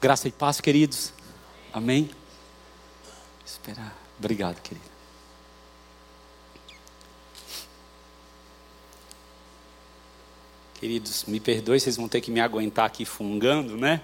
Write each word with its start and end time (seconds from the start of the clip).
Graça 0.00 0.28
e 0.28 0.32
paz, 0.32 0.60
queridos. 0.60 1.12
Amém. 1.72 2.10
Esperar. 3.44 3.96
Obrigado, 4.18 4.60
querido. 4.60 4.86
Queridos, 10.74 11.24
me 11.24 11.40
perdoe, 11.40 11.80
vocês 11.80 11.96
vão 11.96 12.06
ter 12.06 12.20
que 12.20 12.30
me 12.30 12.40
aguentar 12.40 12.84
aqui 12.84 13.06
fungando, 13.06 13.78
né? 13.78 14.02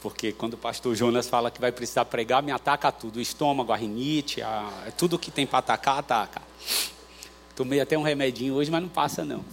Porque 0.00 0.32
quando 0.32 0.54
o 0.54 0.58
pastor 0.58 0.94
Jonas 0.94 1.28
fala 1.28 1.50
que 1.50 1.60
vai 1.60 1.72
precisar 1.72 2.04
pregar, 2.04 2.40
me 2.40 2.52
ataca 2.52 2.92
tudo: 2.92 3.16
o 3.16 3.20
estômago, 3.20 3.72
a 3.72 3.76
rinite, 3.76 4.40
a... 4.40 4.84
É 4.86 4.90
tudo 4.92 5.18
que 5.18 5.32
tem 5.32 5.46
para 5.46 5.58
atacar, 5.58 5.98
ataca. 5.98 6.40
Tomei 7.56 7.80
até 7.80 7.98
um 7.98 8.02
remedinho 8.02 8.54
hoje, 8.54 8.70
mas 8.70 8.82
não 8.82 8.88
passa 8.88 9.24
não. 9.24 9.44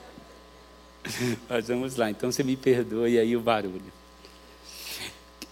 mas 1.48 1.68
vamos 1.68 1.96
lá, 1.96 2.10
então 2.10 2.30
você 2.30 2.42
me 2.42 2.56
perdoe 2.56 3.18
aí 3.18 3.34
o 3.34 3.40
barulho. 3.40 3.95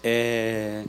É, 0.07 0.83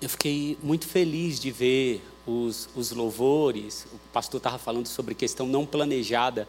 eu 0.00 0.08
fiquei 0.08 0.56
muito 0.62 0.86
feliz 0.86 1.40
de 1.40 1.50
ver 1.50 2.00
os, 2.24 2.68
os 2.76 2.92
louvores. 2.92 3.88
O 3.92 3.98
pastor 4.12 4.38
estava 4.38 4.56
falando 4.56 4.86
sobre 4.86 5.16
questão 5.16 5.48
não 5.48 5.66
planejada, 5.66 6.46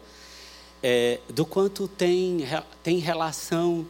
é, 0.80 1.18
do 1.28 1.44
quanto 1.44 1.88
tem, 1.88 2.46
tem 2.84 2.98
relação 2.98 3.84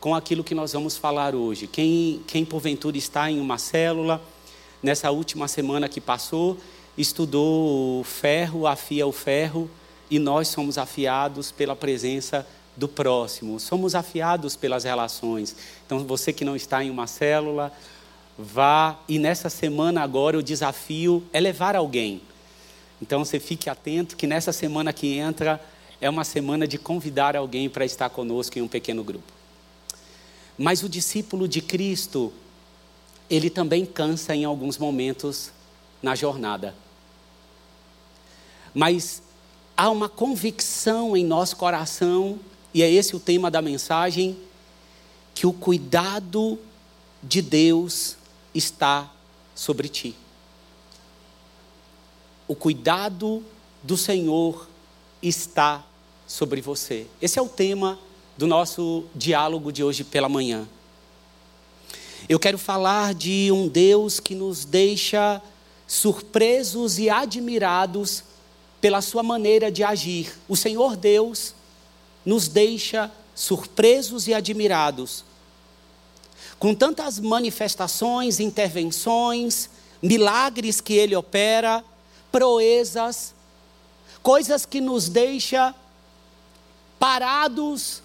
com 0.00 0.16
aquilo 0.16 0.42
que 0.42 0.52
nós 0.52 0.72
vamos 0.72 0.96
falar 0.96 1.32
hoje. 1.32 1.68
Quem, 1.68 2.20
quem 2.26 2.44
porventura 2.44 2.98
está 2.98 3.30
em 3.30 3.38
uma 3.38 3.56
célula, 3.56 4.20
nessa 4.82 5.12
última 5.12 5.46
semana 5.46 5.88
que 5.88 6.00
passou, 6.00 6.58
estudou 6.98 8.00
o 8.00 8.02
ferro, 8.02 8.66
afia 8.66 9.06
o 9.06 9.12
ferro, 9.12 9.70
e 10.10 10.18
nós 10.18 10.48
somos 10.48 10.76
afiados 10.76 11.52
pela 11.52 11.76
presença 11.76 12.44
de 12.44 12.61
do 12.76 12.88
próximo, 12.88 13.60
somos 13.60 13.94
afiados 13.94 14.56
pelas 14.56 14.84
relações. 14.84 15.54
Então, 15.86 16.04
você 16.04 16.32
que 16.32 16.44
não 16.44 16.56
está 16.56 16.82
em 16.82 16.90
uma 16.90 17.06
célula, 17.06 17.72
vá 18.38 18.98
e 19.08 19.18
nessa 19.18 19.50
semana 19.50 20.02
agora 20.02 20.38
o 20.38 20.42
desafio 20.42 21.22
é 21.32 21.40
levar 21.40 21.76
alguém. 21.76 22.22
Então, 23.00 23.24
você 23.24 23.38
fique 23.38 23.68
atento 23.68 24.16
que 24.16 24.26
nessa 24.26 24.52
semana 24.52 24.92
que 24.92 25.18
entra 25.18 25.60
é 26.00 26.08
uma 26.08 26.24
semana 26.24 26.66
de 26.66 26.78
convidar 26.78 27.36
alguém 27.36 27.68
para 27.68 27.84
estar 27.84 28.08
conosco 28.10 28.58
em 28.58 28.62
um 28.62 28.68
pequeno 28.68 29.04
grupo. 29.04 29.32
Mas 30.56 30.82
o 30.82 30.88
discípulo 30.88 31.46
de 31.46 31.60
Cristo, 31.60 32.32
ele 33.28 33.50
também 33.50 33.84
cansa 33.84 34.34
em 34.34 34.44
alguns 34.44 34.78
momentos 34.78 35.52
na 36.02 36.14
jornada. 36.14 36.74
Mas 38.74 39.22
há 39.76 39.90
uma 39.90 40.08
convicção 40.08 41.16
em 41.16 41.24
nosso 41.24 41.56
coração 41.56 42.38
e 42.74 42.82
é 42.82 42.90
esse 42.90 43.14
o 43.14 43.20
tema 43.20 43.50
da 43.50 43.60
mensagem, 43.60 44.36
que 45.34 45.46
o 45.46 45.52
cuidado 45.52 46.58
de 47.22 47.42
Deus 47.42 48.16
está 48.54 49.10
sobre 49.54 49.88
ti. 49.88 50.14
O 52.48 52.54
cuidado 52.54 53.42
do 53.82 53.96
Senhor 53.96 54.68
está 55.22 55.84
sobre 56.26 56.60
você. 56.60 57.06
Esse 57.20 57.38
é 57.38 57.42
o 57.42 57.48
tema 57.48 57.98
do 58.36 58.46
nosso 58.46 59.04
diálogo 59.14 59.72
de 59.72 59.84
hoje 59.84 60.04
pela 60.04 60.28
manhã. 60.28 60.66
Eu 62.28 62.38
quero 62.38 62.56
falar 62.56 63.14
de 63.14 63.50
um 63.52 63.68
Deus 63.68 64.20
que 64.20 64.34
nos 64.34 64.64
deixa 64.64 65.42
surpresos 65.86 66.98
e 66.98 67.10
admirados 67.10 68.24
pela 68.80 69.02
sua 69.02 69.22
maneira 69.22 69.70
de 69.70 69.84
agir. 69.84 70.32
O 70.48 70.56
Senhor 70.56 70.96
Deus 70.96 71.54
nos 72.24 72.48
deixa 72.48 73.10
surpresos 73.34 74.28
e 74.28 74.34
admirados. 74.34 75.24
Com 76.58 76.74
tantas 76.74 77.18
manifestações, 77.18 78.38
intervenções, 78.38 79.68
milagres 80.00 80.80
que 80.80 80.94
ele 80.94 81.16
opera, 81.16 81.84
proezas, 82.30 83.34
coisas 84.22 84.64
que 84.64 84.80
nos 84.80 85.08
deixa 85.08 85.74
parados 86.98 88.02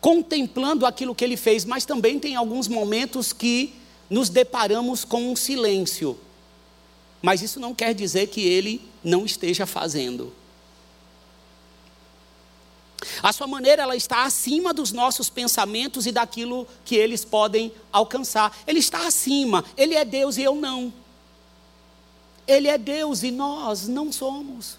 contemplando 0.00 0.84
aquilo 0.84 1.14
que 1.14 1.24
ele 1.24 1.36
fez, 1.36 1.64
mas 1.64 1.84
também 1.84 2.18
tem 2.18 2.34
alguns 2.34 2.66
momentos 2.66 3.32
que 3.32 3.72
nos 4.10 4.28
deparamos 4.28 5.04
com 5.04 5.30
um 5.30 5.36
silêncio. 5.36 6.18
Mas 7.22 7.40
isso 7.40 7.60
não 7.60 7.72
quer 7.72 7.94
dizer 7.94 8.26
que 8.26 8.40
ele 8.40 8.82
não 9.04 9.24
esteja 9.24 9.64
fazendo. 9.64 10.32
A 13.22 13.32
sua 13.32 13.46
maneira 13.46 13.82
ela 13.82 13.96
está 13.96 14.24
acima 14.24 14.72
dos 14.72 14.92
nossos 14.92 15.28
pensamentos 15.28 16.06
e 16.06 16.12
daquilo 16.12 16.66
que 16.84 16.94
eles 16.94 17.24
podem 17.24 17.72
alcançar. 17.90 18.56
Ele 18.66 18.78
está 18.78 19.06
acima, 19.06 19.64
ele 19.76 19.94
é 19.94 20.04
Deus 20.04 20.36
e 20.36 20.42
eu 20.42 20.54
não. 20.54 20.92
Ele 22.46 22.68
é 22.68 22.78
Deus 22.78 23.22
e 23.22 23.30
nós 23.30 23.88
não 23.88 24.12
somos. 24.12 24.78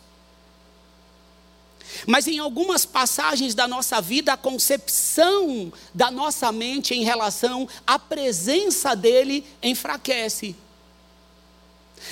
Mas 2.07 2.27
em 2.27 2.39
algumas 2.39 2.85
passagens 2.85 3.53
da 3.53 3.67
nossa 3.67 4.01
vida, 4.01 4.33
a 4.33 4.37
concepção 4.37 5.71
da 5.93 6.09
nossa 6.09 6.51
mente 6.51 6.93
em 6.93 7.03
relação 7.03 7.67
à 7.85 7.99
presença 7.99 8.95
dele 8.95 9.45
enfraquece. 9.61 10.55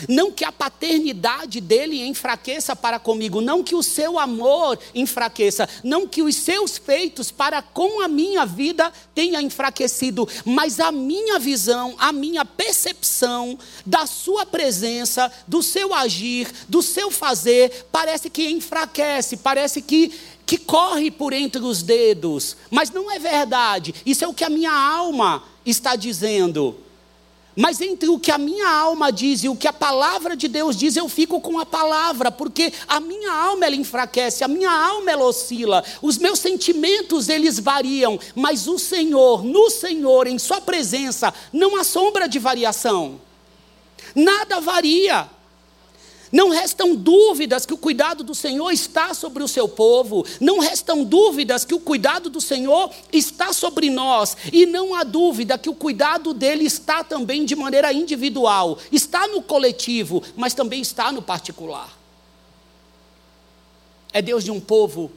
Não 0.08 0.32
que 0.32 0.44
a 0.44 0.52
paternidade 0.52 1.60
dele 1.62 2.06
enfraqueça 2.06 2.76
para 2.76 3.00
comigo, 3.00 3.42
não 3.42 3.64
que 3.64 3.76
o 3.76 3.84
seu 3.84 4.20
amor 4.20 4.80
enfraqueça, 4.94 5.68
não 5.84 6.08
que 6.08 6.22
os 6.22 6.36
seus 6.36 6.78
feitos 6.78 7.32
para 7.32 7.62
com 7.62 8.02
a 8.02 8.08
minha 8.08 8.46
vida 8.46 8.92
tenha 9.14 9.42
enfraquecido, 9.42 10.28
mas 10.46 10.80
a 10.80 10.92
minha 10.92 11.40
visão, 11.40 11.96
a 11.98 12.12
minha 12.12 12.46
percepção 12.46 13.58
da 13.86 14.06
sua 14.06 14.46
presença, 14.46 15.32
do 15.48 15.62
seu 15.62 15.94
agir, 15.94 16.48
do 16.68 16.82
seu 16.82 17.12
fazer, 17.12 17.88
parece 17.92 18.30
que 18.30 18.50
enfraquece, 18.50 19.38
parece 19.38 19.82
que 19.82 20.12
que 20.52 20.58
corre 20.58 21.10
por 21.10 21.32
entre 21.32 21.62
os 21.62 21.82
dedos, 21.82 22.58
mas 22.70 22.92
não 22.92 23.10
é 23.10 23.18
verdade. 23.18 23.96
Isso 24.06 24.26
é 24.26 24.28
o 24.28 24.34
que 24.34 24.44
a 24.44 24.50
minha 24.50 24.74
alma 24.74 25.46
está 25.66 25.96
dizendo. 25.96 26.78
Mas 27.56 27.82
entre 27.82 28.08
o 28.08 28.18
que 28.18 28.32
a 28.32 28.38
minha 28.38 28.70
alma 28.70 29.12
diz 29.12 29.44
e 29.44 29.50
o 29.50 29.56
que 29.56 29.68
a 29.68 29.74
palavra 29.74 30.36
de 30.38 30.48
Deus 30.48 30.76
diz, 30.76 30.96
eu 30.96 31.10
fico 31.10 31.42
com 31.42 31.60
a 31.60 31.66
palavra, 31.66 32.32
porque 32.32 32.72
a 32.88 33.00
minha 33.00 33.32
alma 33.32 33.66
ela 33.66 33.76
enfraquece, 33.76 34.44
a 34.44 34.48
minha 34.48 34.72
alma 34.72 35.12
ela 35.12 35.26
oscila, 35.26 35.84
os 36.02 36.18
meus 36.18 36.40
sentimentos 36.40 37.28
eles 37.28 37.60
variam, 37.60 38.18
mas 38.36 38.68
o 38.68 38.80
Senhor, 38.80 39.44
no 39.44 39.70
Senhor, 39.70 40.28
em 40.28 40.40
sua 40.40 40.62
presença, 40.62 41.34
não 41.52 41.76
há 41.76 41.84
sombra 41.84 42.28
de 42.28 42.40
variação. 42.40 43.20
Nada 44.16 44.62
varia. 44.62 45.30
Não 46.32 46.50
restam 46.50 46.96
dúvidas 46.96 47.66
que 47.66 47.74
o 47.74 47.78
cuidado 47.78 48.24
do 48.24 48.34
Senhor 48.34 48.72
está 48.72 49.14
sobre 49.14 49.44
o 49.44 49.48
seu 49.48 49.68
povo, 49.68 50.26
não 50.40 50.60
restam 50.60 51.04
dúvidas 51.04 51.66
que 51.66 51.74
o 51.74 51.80
cuidado 51.80 52.30
do 52.30 52.40
Senhor 52.40 52.90
está 53.12 53.52
sobre 53.52 53.90
nós, 53.90 54.38
e 54.52 54.66
não 54.66 54.96
há 54.96 55.04
dúvida 55.04 55.58
que 55.58 55.70
o 55.70 55.76
cuidado 55.76 56.34
dele 56.34 56.64
está 56.64 57.04
também 57.04 57.44
de 57.44 57.54
maneira 57.54 57.92
individual, 57.92 58.78
está 58.92 59.28
no 59.28 59.42
coletivo, 59.42 60.24
mas 60.38 60.54
também 60.54 60.80
está 60.80 61.12
no 61.12 61.22
particular. 61.22 61.98
É 64.14 64.22
Deus 64.22 64.46
de 64.46 64.52
um 64.52 64.60
povo, 64.60 65.12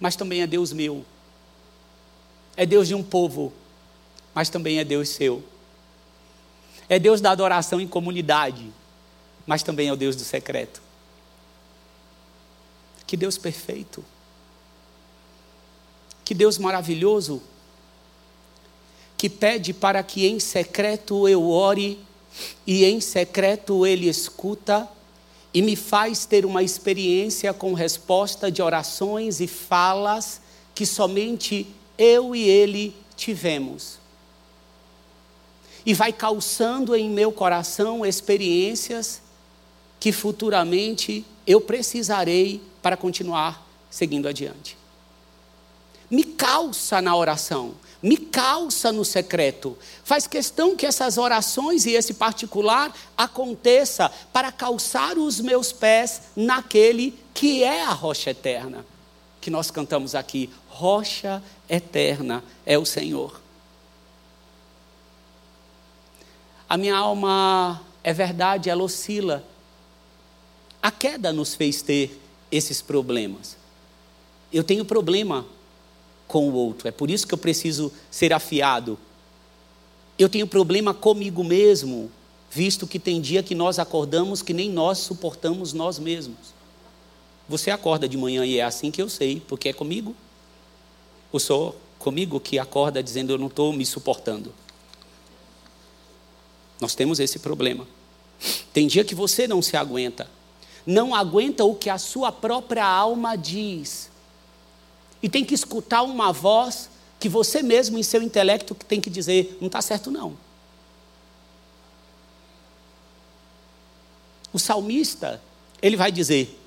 mas 0.00 0.16
também 0.16 0.42
é 0.42 0.46
Deus 0.46 0.72
meu. 0.72 1.04
É 2.56 2.66
Deus 2.66 2.88
de 2.88 2.94
um 2.94 3.04
povo, 3.04 3.52
mas 4.34 4.48
também 4.48 4.80
é 4.80 4.84
Deus 4.84 5.10
seu. 5.10 5.44
É 6.88 6.98
Deus 6.98 7.20
da 7.20 7.30
adoração 7.30 7.80
em 7.80 7.86
comunidade 7.86 8.72
mas 9.48 9.62
também 9.62 9.88
é 9.88 9.92
o 9.94 9.96
Deus 9.96 10.14
do 10.14 10.24
secreto. 10.24 10.82
Que 13.06 13.16
Deus 13.16 13.38
perfeito. 13.38 14.04
Que 16.22 16.34
Deus 16.34 16.58
maravilhoso. 16.58 17.40
Que 19.16 19.30
pede 19.30 19.72
para 19.72 20.02
que 20.02 20.26
em 20.26 20.38
secreto 20.38 21.26
eu 21.26 21.48
ore 21.48 21.98
e 22.66 22.84
em 22.84 23.00
secreto 23.00 23.86
ele 23.86 24.06
escuta 24.06 24.86
e 25.54 25.62
me 25.62 25.76
faz 25.76 26.26
ter 26.26 26.44
uma 26.44 26.62
experiência 26.62 27.54
com 27.54 27.72
resposta 27.72 28.52
de 28.52 28.60
orações 28.60 29.40
e 29.40 29.46
falas 29.46 30.42
que 30.74 30.84
somente 30.84 31.66
eu 31.96 32.36
e 32.36 32.46
ele 32.46 32.94
tivemos. 33.16 33.98
E 35.86 35.94
vai 35.94 36.12
calçando 36.12 36.94
em 36.94 37.08
meu 37.08 37.32
coração 37.32 38.04
experiências 38.04 39.22
que 39.98 40.12
futuramente 40.12 41.24
eu 41.46 41.60
precisarei 41.60 42.60
para 42.82 42.96
continuar 42.96 43.66
seguindo 43.90 44.28
adiante. 44.28 44.76
Me 46.10 46.24
calça 46.24 47.02
na 47.02 47.14
oração, 47.14 47.74
me 48.02 48.16
calça 48.16 48.92
no 48.92 49.04
secreto. 49.04 49.76
Faz 50.04 50.26
questão 50.26 50.76
que 50.76 50.86
essas 50.86 51.18
orações 51.18 51.84
e 51.84 51.92
esse 51.92 52.14
particular 52.14 52.94
aconteça 53.16 54.10
para 54.32 54.52
calçar 54.52 55.18
os 55.18 55.40
meus 55.40 55.72
pés 55.72 56.22
naquele 56.34 57.18
que 57.34 57.62
é 57.62 57.84
a 57.84 57.92
rocha 57.92 58.30
eterna. 58.30 58.86
Que 59.40 59.50
nós 59.50 59.70
cantamos 59.70 60.14
aqui, 60.14 60.50
rocha 60.68 61.42
eterna 61.68 62.42
é 62.64 62.78
o 62.78 62.86
Senhor. 62.86 63.40
A 66.68 66.76
minha 66.76 66.96
alma 66.96 67.82
é 68.04 68.12
verdade, 68.12 68.70
ela 68.70 68.82
oscila. 68.82 69.44
A 70.88 70.90
queda 70.90 71.34
nos 71.34 71.54
fez 71.54 71.82
ter 71.82 72.18
esses 72.50 72.80
problemas. 72.80 73.58
Eu 74.50 74.64
tenho 74.64 74.86
problema 74.86 75.44
com 76.26 76.48
o 76.48 76.54
outro, 76.54 76.88
é 76.88 76.90
por 76.90 77.10
isso 77.10 77.26
que 77.26 77.34
eu 77.34 77.38
preciso 77.38 77.92
ser 78.10 78.32
afiado. 78.32 78.98
Eu 80.18 80.30
tenho 80.30 80.46
problema 80.46 80.94
comigo 80.94 81.44
mesmo, 81.44 82.10
visto 82.50 82.86
que 82.86 82.98
tem 82.98 83.20
dia 83.20 83.42
que 83.42 83.54
nós 83.54 83.78
acordamos 83.78 84.40
que 84.40 84.54
nem 84.54 84.70
nós 84.70 84.96
suportamos 84.96 85.74
nós 85.74 85.98
mesmos. 85.98 86.54
Você 87.46 87.70
acorda 87.70 88.08
de 88.08 88.16
manhã 88.16 88.46
e 88.46 88.56
é 88.56 88.62
assim 88.62 88.90
que 88.90 89.02
eu 89.02 89.10
sei, 89.10 89.42
porque 89.46 89.68
é 89.68 89.74
comigo. 89.74 90.16
Ou 91.30 91.38
sou 91.38 91.78
comigo 91.98 92.40
que 92.40 92.58
acorda 92.58 93.02
dizendo 93.02 93.30
eu 93.30 93.36
não 93.36 93.48
estou 93.48 93.74
me 93.74 93.84
suportando. 93.84 94.54
Nós 96.80 96.94
temos 96.94 97.20
esse 97.20 97.40
problema. 97.40 97.86
Tem 98.72 98.86
dia 98.86 99.04
que 99.04 99.14
você 99.14 99.46
não 99.46 99.60
se 99.60 99.76
aguenta. 99.76 100.37
Não 100.88 101.14
aguenta 101.14 101.66
o 101.66 101.74
que 101.74 101.90
a 101.90 101.98
sua 101.98 102.32
própria 102.32 102.82
alma 102.82 103.36
diz. 103.36 104.08
E 105.22 105.28
tem 105.28 105.44
que 105.44 105.52
escutar 105.52 106.00
uma 106.00 106.32
voz 106.32 106.88
que 107.20 107.28
você 107.28 107.62
mesmo, 107.62 107.98
em 107.98 108.02
seu 108.02 108.22
intelecto, 108.22 108.74
tem 108.74 108.98
que 108.98 109.10
dizer: 109.10 109.58
não 109.60 109.66
está 109.66 109.82
certo, 109.82 110.10
não. 110.10 110.34
O 114.50 114.58
salmista, 114.58 115.42
ele 115.82 115.94
vai 115.94 116.10
dizer: 116.10 116.58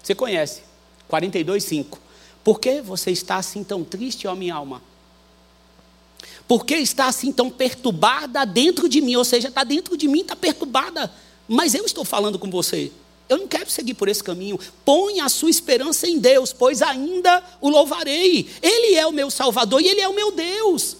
você 0.00 0.14
conhece, 0.14 0.62
42, 1.08 1.64
5. 1.64 1.98
Por 2.44 2.60
que 2.60 2.80
você 2.80 3.10
está 3.10 3.38
assim 3.38 3.64
tão 3.64 3.82
triste, 3.82 4.28
ó 4.28 4.36
minha 4.36 4.54
alma? 4.54 4.80
Por 6.46 6.64
que 6.64 6.76
está 6.76 7.06
assim 7.06 7.32
tão 7.32 7.50
perturbada 7.50 8.46
dentro 8.46 8.88
de 8.88 9.00
mim? 9.00 9.16
Ou 9.16 9.24
seja, 9.24 9.48
está 9.48 9.64
dentro 9.64 9.96
de 9.96 10.06
mim, 10.06 10.20
está 10.20 10.36
perturbada. 10.36 11.12
Mas 11.48 11.74
eu 11.74 11.84
estou 11.84 12.04
falando 12.04 12.38
com 12.38 12.48
você. 12.48 12.92
Eu 13.28 13.38
não 13.38 13.46
quero 13.46 13.70
seguir 13.70 13.94
por 13.94 14.08
esse 14.08 14.24
caminho. 14.24 14.58
Põe 14.84 15.20
a 15.20 15.28
sua 15.28 15.50
esperança 15.50 16.08
em 16.08 16.18
Deus, 16.18 16.52
pois 16.52 16.80
ainda 16.80 17.44
o 17.60 17.68
louvarei. 17.68 18.48
Ele 18.62 18.94
é 18.94 19.06
o 19.06 19.12
meu 19.12 19.30
Salvador 19.30 19.82
e 19.82 19.88
Ele 19.88 20.00
é 20.00 20.08
o 20.08 20.14
meu 20.14 20.32
Deus. 20.32 20.96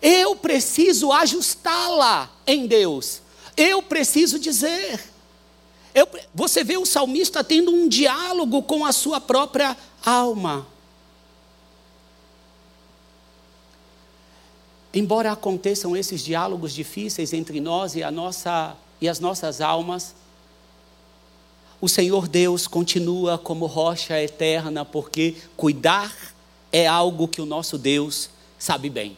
Eu 0.00 0.34
preciso 0.34 1.12
ajustá-la 1.12 2.30
em 2.46 2.66
Deus. 2.66 3.20
Eu 3.56 3.82
preciso 3.82 4.38
dizer. 4.38 5.00
Eu, 5.94 6.08
você 6.34 6.64
vê 6.64 6.78
o 6.78 6.86
salmista 6.86 7.44
tendo 7.44 7.70
um 7.70 7.86
diálogo 7.86 8.62
com 8.62 8.86
a 8.86 8.92
sua 8.92 9.20
própria 9.20 9.76
alma. 10.04 10.66
Embora 14.94 15.30
aconteçam 15.32 15.96
esses 15.96 16.24
diálogos 16.24 16.72
difíceis 16.72 17.32
entre 17.32 17.60
nós 17.60 17.94
e, 17.94 18.08
nossa, 18.10 18.76
e 19.00 19.08
as 19.08 19.20
nossas 19.20 19.60
almas, 19.60 20.14
o 21.80 21.88
Senhor 21.88 22.28
Deus 22.28 22.66
continua 22.66 23.38
como 23.38 23.66
rocha 23.66 24.20
eterna, 24.20 24.84
porque 24.84 25.36
cuidar 25.56 26.14
é 26.72 26.86
algo 26.86 27.26
que 27.26 27.40
o 27.40 27.46
nosso 27.46 27.78
Deus 27.78 28.30
sabe 28.58 28.90
bem. 28.90 29.16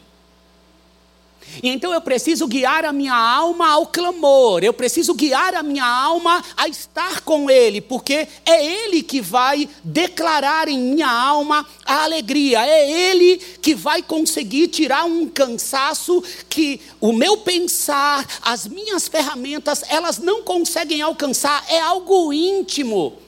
E 1.61 1.69
então 1.69 1.93
eu 1.93 2.01
preciso 2.01 2.47
guiar 2.47 2.85
a 2.85 2.93
minha 2.93 3.15
alma 3.15 3.69
ao 3.69 3.87
clamor, 3.87 4.63
eu 4.63 4.73
preciso 4.73 5.13
guiar 5.13 5.55
a 5.55 5.63
minha 5.63 5.85
alma 5.85 6.43
a 6.55 6.67
estar 6.67 7.21
com 7.21 7.49
Ele, 7.49 7.81
porque 7.81 8.27
é 8.45 8.65
Ele 8.65 9.03
que 9.03 9.21
vai 9.21 9.69
declarar 9.83 10.67
em 10.67 10.79
minha 10.79 11.09
alma 11.09 11.65
a 11.85 12.03
alegria, 12.03 12.65
é 12.65 12.91
Ele 12.91 13.37
que 13.61 13.75
vai 13.75 14.01
conseguir 14.01 14.67
tirar 14.67 15.05
um 15.05 15.27
cansaço 15.27 16.23
que 16.49 16.79
o 16.99 17.13
meu 17.13 17.37
pensar, 17.37 18.25
as 18.41 18.67
minhas 18.67 19.07
ferramentas, 19.07 19.83
elas 19.89 20.19
não 20.19 20.43
conseguem 20.43 21.01
alcançar, 21.01 21.63
é 21.69 21.79
algo 21.79 22.33
íntimo. 22.33 23.22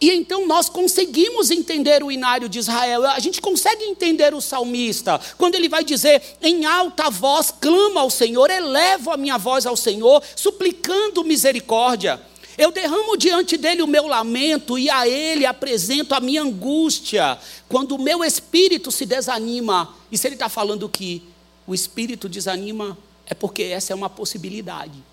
E 0.00 0.10
então 0.10 0.46
nós 0.46 0.68
conseguimos 0.68 1.50
entender 1.50 2.02
o 2.02 2.12
inário 2.12 2.48
de 2.48 2.58
Israel, 2.58 3.06
a 3.06 3.18
gente 3.18 3.40
consegue 3.40 3.84
entender 3.84 4.34
o 4.34 4.40
salmista, 4.40 5.18
quando 5.38 5.54
ele 5.54 5.68
vai 5.68 5.84
dizer: 5.84 6.22
em 6.42 6.66
alta 6.66 7.08
voz 7.08 7.50
clamo 7.50 7.98
ao 7.98 8.10
Senhor, 8.10 8.50
elevo 8.50 9.10
a 9.10 9.16
minha 9.16 9.38
voz 9.38 9.64
ao 9.64 9.76
Senhor, 9.76 10.22
suplicando 10.34 11.24
misericórdia. 11.24 12.20
Eu 12.58 12.72
derramo 12.72 13.18
diante 13.18 13.58
dele 13.58 13.82
o 13.82 13.86
meu 13.86 14.06
lamento 14.06 14.78
e 14.78 14.88
a 14.88 15.06
ele 15.06 15.44
apresento 15.44 16.14
a 16.14 16.20
minha 16.20 16.42
angústia. 16.42 17.38
Quando 17.68 17.96
o 17.96 18.02
meu 18.02 18.24
espírito 18.24 18.90
se 18.90 19.04
desanima, 19.04 19.94
e 20.10 20.16
se 20.16 20.26
ele 20.26 20.36
está 20.36 20.48
falando 20.48 20.88
que 20.88 21.22
o 21.66 21.74
espírito 21.74 22.30
desanima, 22.30 22.96
é 23.26 23.34
porque 23.34 23.62
essa 23.62 23.92
é 23.92 23.96
uma 23.96 24.08
possibilidade. 24.08 25.04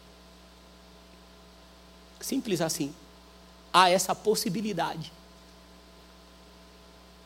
Simples 2.22 2.62
assim 2.62 2.94
há 3.74 3.90
essa 3.90 4.14
possibilidade. 4.14 5.12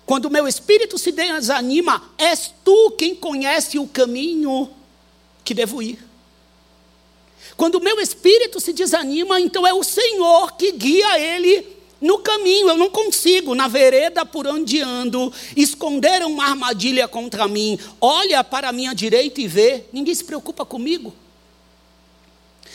Quando 0.06 0.30
meu 0.30 0.48
espírito 0.48 0.98
se 0.98 1.12
desanima, 1.12 2.02
és 2.18 2.54
tu 2.64 2.92
quem 2.92 3.14
conhece 3.14 3.78
o 3.78 3.86
caminho 3.86 4.70
que 5.44 5.54
devo 5.54 5.82
ir. 5.82 6.00
Quando 7.58 7.82
meu 7.82 8.00
espírito 8.00 8.62
se 8.62 8.72
desanima, 8.72 9.42
então 9.42 9.68
é 9.68 9.74
o 9.74 9.84
Senhor 9.84 10.54
que 10.54 10.72
guia 10.72 11.20
ele 11.20 11.68
no 12.00 12.20
caminho. 12.20 12.70
Eu 12.70 12.78
não 12.78 12.90
consigo, 12.90 13.54
na 13.54 13.68
vereda 13.68 14.26
por 14.26 14.48
onde 14.48 14.80
ando, 14.80 15.34
esconder 15.58 16.24
uma 16.24 16.46
armadilha 16.46 17.08
contra 17.08 17.48
mim. 17.48 17.78
Olha 18.00 18.44
para 18.44 18.70
a 18.70 18.72
minha 18.72 18.94
direita 18.94 19.42
e 19.42 19.48
vê. 19.48 19.84
Ninguém 19.92 20.16
se 20.16 20.24
preocupa 20.24 20.66
comigo 20.66 21.14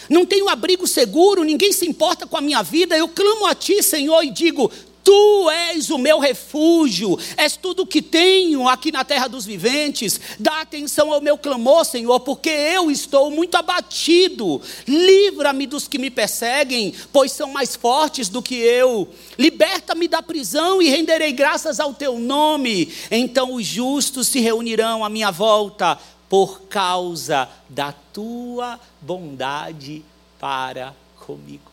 não 0.08 0.26
tenho 0.26 0.48
abrigo 0.48 0.86
seguro, 0.86 1.44
ninguém 1.44 1.72
se 1.72 1.86
importa 1.86 2.26
com 2.26 2.36
a 2.36 2.40
minha 2.40 2.62
vida. 2.62 2.96
Eu 2.96 3.08
clamo 3.08 3.46
a 3.46 3.54
Ti, 3.54 3.82
Senhor, 3.82 4.22
e 4.22 4.30
digo: 4.30 4.70
Tu 5.04 5.50
és 5.50 5.90
o 5.90 5.98
meu 5.98 6.20
refúgio, 6.20 7.18
és 7.36 7.56
tudo 7.56 7.82
o 7.82 7.86
que 7.86 8.00
tenho 8.00 8.68
aqui 8.68 8.92
na 8.92 9.04
terra 9.04 9.26
dos 9.26 9.44
viventes. 9.44 10.20
Dá 10.38 10.60
atenção 10.60 11.12
ao 11.12 11.20
meu 11.20 11.36
clamor, 11.36 11.84
Senhor, 11.84 12.20
porque 12.20 12.48
eu 12.48 12.90
estou 12.90 13.30
muito 13.30 13.56
abatido. 13.56 14.60
Livra-me 14.86 15.66
dos 15.66 15.88
que 15.88 15.98
me 15.98 16.08
perseguem, 16.10 16.94
pois 17.12 17.32
são 17.32 17.50
mais 17.50 17.74
fortes 17.74 18.28
do 18.28 18.40
que 18.40 18.54
eu. 18.54 19.08
Liberta-me 19.36 20.06
da 20.06 20.22
prisão 20.22 20.80
e 20.80 20.88
renderei 20.88 21.32
graças 21.32 21.80
ao 21.80 21.92
teu 21.92 22.18
nome. 22.18 22.92
Então 23.10 23.54
os 23.54 23.66
justos 23.66 24.28
se 24.28 24.38
reunirão 24.38 25.04
à 25.04 25.08
minha 25.08 25.32
volta 25.32 25.98
por 26.32 26.62
causa 26.62 27.46
da 27.68 27.92
tua 27.92 28.80
bondade 29.02 30.02
para 30.40 30.96
comigo. 31.14 31.70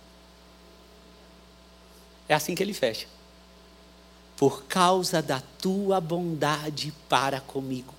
É 2.28 2.34
assim 2.34 2.56
que 2.56 2.62
ele 2.62 2.74
fecha. 2.74 3.08
Por 4.36 4.66
causa 4.66 5.22
da 5.22 5.40
tua 5.62 6.02
bondade 6.02 6.94
para 7.08 7.40
comigo. 7.40 7.94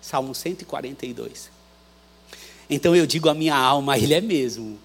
Salmo 0.00 0.34
142. 0.34 1.50
Então 2.70 2.96
eu 2.96 3.06
digo 3.06 3.28
à 3.28 3.34
minha 3.34 3.54
alma, 3.54 3.98
ele 3.98 4.14
é 4.14 4.22
mesmo. 4.22 4.78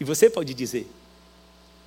E 0.00 0.04
você 0.04 0.28
pode 0.28 0.52
dizer, 0.52 0.90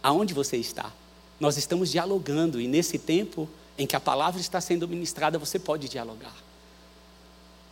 aonde 0.02 0.34
você 0.34 0.56
está? 0.56 0.90
Nós 1.38 1.58
estamos 1.58 1.92
dialogando 1.92 2.62
e 2.62 2.68
nesse 2.70 2.98
tempo 2.98 3.50
em 3.78 3.86
que 3.86 3.98
a 3.98 4.00
palavra 4.00 4.40
está 4.40 4.62
sendo 4.62 4.88
ministrada, 4.88 5.38
você 5.38 5.60
pode 5.60 5.90
dialogar. 5.90 6.51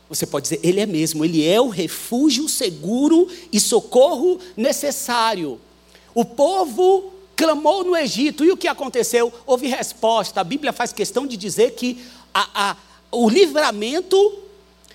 Você 0.09 0.25
pode 0.25 0.43
dizer, 0.43 0.59
Ele 0.63 0.79
é 0.79 0.87
mesmo, 0.87 1.23
Ele 1.23 1.47
é 1.47 1.61
o 1.61 1.69
refúgio 1.69 2.49
seguro 2.49 3.29
e 3.53 3.59
socorro 3.59 4.39
necessário. 4.57 5.61
O 6.15 6.25
povo 6.25 7.13
clamou 7.35 7.83
no 7.83 7.95
Egito, 7.95 8.43
e 8.43 8.51
o 8.51 8.57
que 8.57 8.67
aconteceu? 8.67 9.31
Houve 9.45 9.67
resposta. 9.67 10.41
A 10.41 10.43
Bíblia 10.43 10.73
faz 10.73 10.91
questão 10.91 11.27
de 11.27 11.37
dizer 11.37 11.75
que 11.75 12.03
a, 12.33 12.71
a, 12.71 12.77
o 13.11 13.29
livramento 13.29 14.39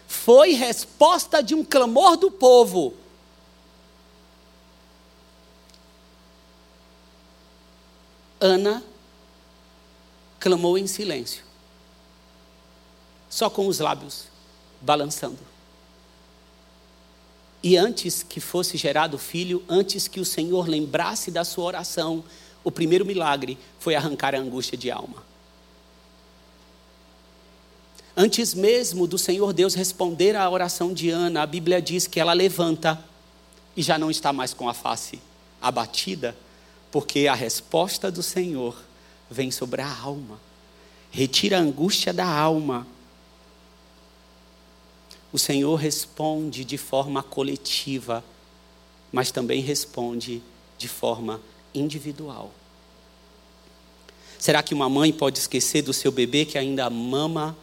foi 0.09 0.52
resposta 0.52 1.42
de 1.42 1.54
um 1.54 1.64
clamor 1.64 2.16
do 2.16 2.30
povo. 2.30 2.92
Ana 8.40 8.83
clamou 10.40 10.76
em 10.76 10.87
silêncio, 10.87 11.44
só 13.30 13.49
com 13.49 13.66
os 13.66 13.78
lábios 13.78 14.34
balançando. 14.85 15.38
E 17.62 17.76
antes 17.76 18.23
que 18.23 18.41
fosse 18.41 18.76
gerado 18.76 19.17
o 19.17 19.19
filho, 19.19 19.64
antes 19.69 20.07
que 20.07 20.21
o 20.21 20.25
Senhor 20.25 20.69
lembrasse 20.69 21.31
da 21.31 21.45
sua 21.45 21.64
oração, 21.64 22.23
o 22.62 22.71
primeiro 22.71 23.07
milagre 23.07 23.57
foi 23.79 23.95
arrancar 23.95 24.35
a 24.35 24.38
angústia 24.38 24.76
de 24.76 24.91
alma. 24.91 25.25
Antes 28.17 28.55
mesmo 28.55 29.07
do 29.07 29.19
Senhor 29.19 29.53
Deus 29.53 29.75
responder 29.75 30.37
à 30.37 30.49
oração 30.49 30.93
de 30.93 31.11
Ana, 31.11 31.43
a 31.43 31.47
Bíblia 31.47 31.81
diz 31.81 32.07
que 32.07 32.21
ela 32.21 32.33
levanta 32.33 33.03
e 33.76 33.83
já 33.83 33.99
não 33.99 34.11
está 34.11 34.33
mais 34.33 34.55
com 34.55 34.69
a 34.69 34.75
face 34.75 35.19
abatida, 35.61 36.37
porque 36.93 37.26
a 37.26 37.35
resposta 37.35 38.11
do 38.12 38.23
Senhor 38.23 38.76
vem 39.31 39.50
sobre 39.50 39.81
a 39.81 39.99
alma, 40.00 40.38
retira 41.11 41.57
a 41.57 41.61
angústia 41.61 42.12
da 42.12 42.26
alma 42.26 42.87
o 45.35 45.38
Senhor 45.38 45.75
responde 45.75 46.64
de 46.64 46.79
forma 46.79 47.21
coletiva, 47.21 48.23
mas 49.11 49.33
também 49.33 49.61
responde 49.61 50.41
de 50.79 50.87
forma 50.87 51.41
individual. 51.75 52.53
Será 54.38 54.62
que 54.62 54.73
uma 54.73 54.88
mãe 54.88 55.12
pode 55.12 55.41
esquecer 55.41 55.83
do 55.83 55.93
seu 55.93 56.12
bebê 56.12 56.45
que 56.45 56.57
ainda 56.57 56.88
mama 56.88 57.57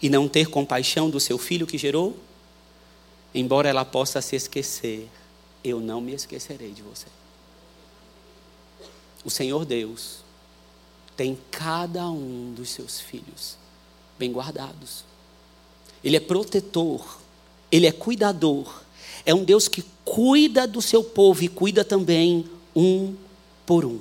e 0.00 0.08
não 0.08 0.28
ter 0.28 0.46
compaixão 0.46 1.10
do 1.10 1.18
seu 1.18 1.36
filho 1.36 1.66
que 1.66 1.76
gerou? 1.76 2.16
Embora 3.34 3.68
ela 3.68 3.84
possa 3.84 4.22
se 4.22 4.36
esquecer, 4.36 5.10
eu 5.64 5.80
não 5.80 6.00
me 6.00 6.14
esquecerei 6.14 6.70
de 6.70 6.82
você. 6.82 7.06
O 9.24 9.30
Senhor 9.30 9.64
Deus 9.64 10.18
tem 11.16 11.36
cada 11.50 12.08
um 12.08 12.54
dos 12.54 12.68
seus 12.68 13.00
filhos 13.00 13.58
bem 14.16 14.30
guardados. 14.30 15.15
Ele 16.06 16.18
é 16.18 16.20
protetor, 16.20 17.18
ele 17.68 17.84
é 17.84 17.90
cuidador. 17.90 18.72
É 19.24 19.34
um 19.34 19.42
Deus 19.42 19.66
que 19.66 19.82
cuida 20.04 20.64
do 20.64 20.80
seu 20.80 21.02
povo 21.02 21.42
e 21.42 21.48
cuida 21.48 21.84
também 21.84 22.48
um 22.76 23.16
por 23.66 23.84
um. 23.84 23.98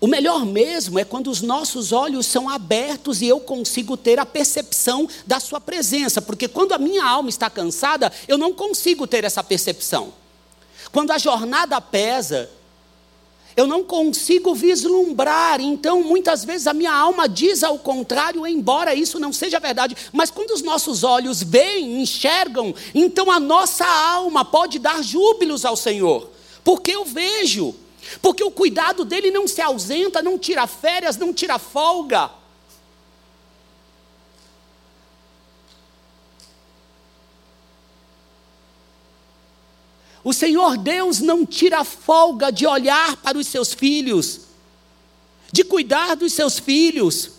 O 0.00 0.06
melhor 0.06 0.46
mesmo 0.46 0.96
é 0.96 1.04
quando 1.04 1.32
os 1.32 1.42
nossos 1.42 1.90
olhos 1.90 2.26
são 2.26 2.48
abertos 2.48 3.20
e 3.20 3.26
eu 3.26 3.40
consigo 3.40 3.96
ter 3.96 4.20
a 4.20 4.24
percepção 4.24 5.08
da 5.26 5.40
Sua 5.40 5.60
presença, 5.60 6.22
porque 6.22 6.46
quando 6.46 6.70
a 6.70 6.78
minha 6.78 7.04
alma 7.04 7.28
está 7.28 7.50
cansada, 7.50 8.12
eu 8.28 8.38
não 8.38 8.54
consigo 8.54 9.04
ter 9.04 9.24
essa 9.24 9.42
percepção. 9.42 10.12
Quando 10.92 11.10
a 11.10 11.18
jornada 11.18 11.80
pesa, 11.80 12.48
eu 13.56 13.66
não 13.66 13.82
consigo 13.82 14.54
vislumbrar, 14.54 15.60
então 15.60 16.02
muitas 16.02 16.44
vezes 16.44 16.66
a 16.66 16.74
minha 16.74 16.92
alma 16.92 17.28
diz 17.28 17.62
ao 17.62 17.78
contrário, 17.78 18.46
embora 18.46 18.94
isso 18.94 19.18
não 19.18 19.32
seja 19.32 19.58
verdade, 19.58 19.96
mas 20.12 20.30
quando 20.30 20.52
os 20.52 20.62
nossos 20.62 21.02
olhos 21.02 21.42
veem, 21.42 22.00
enxergam, 22.00 22.74
então 22.94 23.30
a 23.30 23.40
nossa 23.40 23.84
alma 23.84 24.44
pode 24.44 24.78
dar 24.78 25.02
júbilos 25.02 25.64
ao 25.64 25.76
Senhor, 25.76 26.30
porque 26.62 26.92
eu 26.92 27.04
vejo. 27.04 27.74
Porque 28.22 28.42
o 28.42 28.50
cuidado 28.50 29.04
dele 29.04 29.30
não 29.30 29.46
se 29.46 29.60
ausenta, 29.60 30.22
não 30.22 30.38
tira 30.38 30.66
férias, 30.66 31.18
não 31.18 31.32
tira 31.32 31.58
folga. 31.58 32.30
O 40.28 40.32
Senhor 40.34 40.76
Deus 40.76 41.20
não 41.20 41.46
tira 41.46 41.82
folga 41.84 42.52
de 42.52 42.66
olhar 42.66 43.16
para 43.16 43.38
os 43.38 43.46
seus 43.46 43.72
filhos, 43.72 44.40
de 45.50 45.64
cuidar 45.64 46.16
dos 46.16 46.34
seus 46.34 46.58
filhos, 46.58 47.30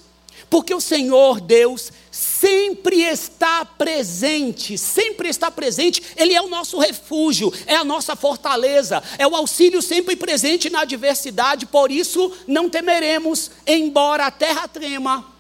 porque 0.50 0.74
o 0.74 0.82
Senhor 0.82 1.40
Deus 1.40 1.92
sempre 2.10 3.04
está 3.04 3.64
presente, 3.64 4.76
sempre 4.76 5.30
está 5.30 5.52
presente, 5.52 6.02
Ele 6.18 6.34
é 6.34 6.42
o 6.42 6.50
nosso 6.50 6.80
refúgio, 6.80 7.54
é 7.68 7.76
a 7.76 7.84
nossa 7.84 8.16
fortaleza, 8.16 9.04
é 9.20 9.28
o 9.28 9.36
auxílio 9.36 9.84
sempre 9.84 10.16
presente 10.16 10.68
na 10.68 10.82
adversidade, 10.82 11.68
por 11.68 11.92
isso 11.92 12.36
não 12.48 12.72
temeremos, 12.72 13.52
embora 13.68 14.26
a 14.26 14.32
terra 14.32 14.68
trema, 14.68 15.32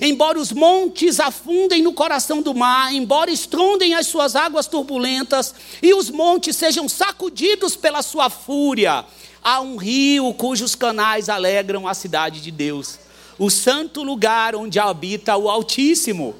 embora 0.00 0.38
os 0.38 0.52
montes 0.52 1.20
afundem 1.20 1.82
no 1.82 1.92
coração 1.92 2.42
do 2.42 2.54
mar, 2.54 2.94
embora 2.94 3.30
estrondem 3.30 3.94
as 3.94 4.06
suas 4.06 4.36
águas 4.36 4.66
turbulentas 4.66 5.54
e 5.82 5.94
os 5.94 6.10
montes 6.10 6.56
sejam 6.56 6.88
sacudidos 6.88 7.76
pela 7.76 8.02
sua 8.02 8.30
fúria, 8.30 9.04
há 9.42 9.60
um 9.60 9.76
rio 9.76 10.32
cujos 10.34 10.74
canais 10.74 11.28
alegram 11.28 11.86
a 11.86 11.94
cidade 11.94 12.40
de 12.40 12.50
Deus 12.50 13.06
o 13.38 13.50
santo 13.50 14.02
lugar 14.02 14.54
onde 14.54 14.78
habita 14.78 15.36
o 15.36 15.48
Altíssimo. 15.48 16.34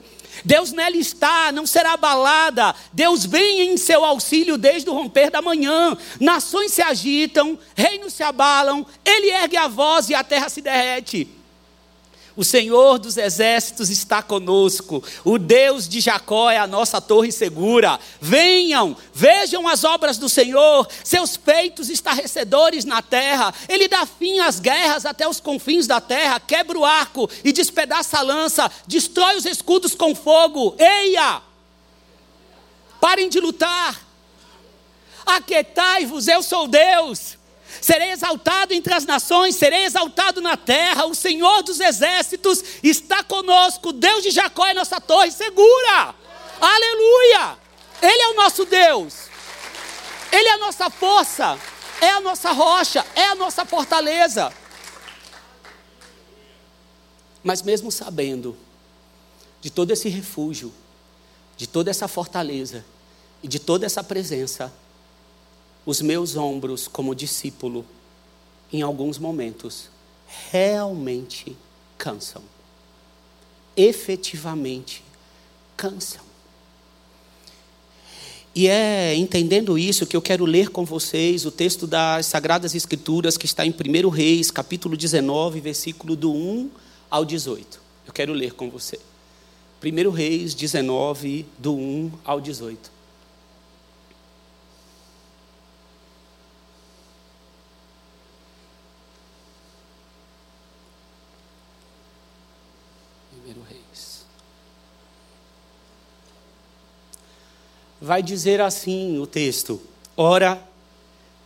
Deus 0.44 0.72
nela 0.72 0.96
está, 0.96 1.50
não 1.50 1.66
será 1.66 1.92
abalada. 1.92 2.74
Deus 2.92 3.24
vem 3.24 3.62
em 3.62 3.76
seu 3.76 4.04
auxílio 4.04 4.58
desde 4.58 4.88
o 4.88 4.92
romper 4.92 5.30
da 5.30 5.40
manhã. 5.40 5.96
Nações 6.20 6.72
se 6.72 6.82
agitam, 6.82 7.58
reinos 7.74 8.12
se 8.12 8.22
abalam, 8.22 8.86
ele 9.04 9.30
ergue 9.30 9.56
a 9.56 9.66
voz 9.66 10.10
e 10.10 10.14
a 10.14 10.22
terra 10.22 10.48
se 10.48 10.60
derrete. 10.60 11.35
O 12.36 12.44
Senhor 12.44 12.98
dos 12.98 13.16
exércitos 13.16 13.88
está 13.88 14.22
conosco. 14.22 15.02
O 15.24 15.38
Deus 15.38 15.88
de 15.88 16.00
Jacó 16.00 16.50
é 16.50 16.58
a 16.58 16.66
nossa 16.66 17.00
torre 17.00 17.32
segura. 17.32 17.98
Venham, 18.20 18.94
vejam 19.14 19.66
as 19.66 19.84
obras 19.84 20.18
do 20.18 20.28
Senhor, 20.28 20.86
seus 21.02 21.34
feitos 21.36 21.88
estarrecedores 21.88 22.84
na 22.84 23.00
terra. 23.00 23.54
Ele 23.68 23.88
dá 23.88 24.04
fim 24.04 24.38
às 24.40 24.60
guerras 24.60 25.06
até 25.06 25.26
os 25.26 25.40
confins 25.40 25.86
da 25.86 25.98
terra, 25.98 26.38
quebra 26.38 26.78
o 26.78 26.84
arco 26.84 27.30
e 27.42 27.52
despedaça 27.52 28.18
a 28.18 28.22
lança, 28.22 28.70
destrói 28.86 29.36
os 29.36 29.46
escudos 29.46 29.94
com 29.94 30.14
fogo. 30.14 30.76
Eia! 30.78 31.40
Parem 33.00 33.30
de 33.30 33.40
lutar. 33.40 34.04
Aquetai-vos, 35.24 36.28
eu 36.28 36.42
sou 36.42 36.68
Deus. 36.68 37.35
Serei 37.80 38.10
exaltado 38.10 38.74
entre 38.74 38.92
as 38.94 39.04
nações, 39.04 39.56
serei 39.56 39.84
exaltado 39.84 40.40
na 40.40 40.56
terra. 40.56 41.06
O 41.06 41.14
Senhor 41.14 41.62
dos 41.62 41.80
exércitos 41.80 42.62
está 42.82 43.22
conosco. 43.22 43.92
Deus 43.92 44.22
de 44.22 44.30
Jacó 44.30 44.66
é 44.66 44.74
nossa 44.74 45.00
torre 45.00 45.30
segura. 45.30 46.14
Aleluia! 46.60 47.58
Ele 48.02 48.22
é 48.22 48.28
o 48.28 48.34
nosso 48.34 48.64
Deus. 48.64 49.26
Ele 50.32 50.48
é 50.48 50.52
a 50.52 50.58
nossa 50.58 50.90
força, 50.90 51.58
é 52.00 52.10
a 52.10 52.20
nossa 52.20 52.52
rocha, 52.52 53.04
é 53.14 53.26
a 53.26 53.34
nossa 53.34 53.64
fortaleza. 53.64 54.52
Mas 57.42 57.62
mesmo 57.62 57.90
sabendo 57.92 58.56
de 59.60 59.70
todo 59.70 59.92
esse 59.92 60.08
refúgio, 60.08 60.72
de 61.56 61.66
toda 61.66 61.90
essa 61.90 62.06
fortaleza 62.06 62.84
e 63.42 63.48
de 63.48 63.58
toda 63.58 63.86
essa 63.86 64.02
presença, 64.02 64.72
os 65.86 66.02
meus 66.02 66.36
ombros 66.36 66.88
como 66.88 67.14
discípulo, 67.14 67.86
em 68.72 68.82
alguns 68.82 69.18
momentos, 69.18 69.88
realmente 70.50 71.56
cansam. 71.96 72.42
Efetivamente 73.76 75.04
cansam. 75.76 76.26
E 78.52 78.66
é 78.66 79.14
entendendo 79.14 79.78
isso 79.78 80.06
que 80.06 80.16
eu 80.16 80.22
quero 80.22 80.44
ler 80.44 80.70
com 80.70 80.84
vocês 80.84 81.44
o 81.44 81.50
texto 81.50 81.86
das 81.86 82.26
Sagradas 82.26 82.74
Escrituras 82.74 83.36
que 83.36 83.44
está 83.44 83.64
em 83.64 83.70
1 83.70 84.08
Reis, 84.08 84.50
capítulo 84.50 84.96
19, 84.96 85.60
versículo 85.60 86.16
do 86.16 86.32
1 86.32 86.70
ao 87.10 87.24
18. 87.24 87.80
Eu 88.06 88.12
quero 88.12 88.32
ler 88.32 88.54
com 88.54 88.70
você. 88.70 88.98
1 89.84 90.10
Reis 90.10 90.54
19, 90.54 91.46
do 91.58 91.74
1 91.74 92.12
ao 92.24 92.40
18. 92.40 92.95
Vai 108.00 108.22
dizer 108.22 108.60
assim 108.60 109.18
o 109.18 109.26
texto: 109.26 109.80
Ora, 110.16 110.62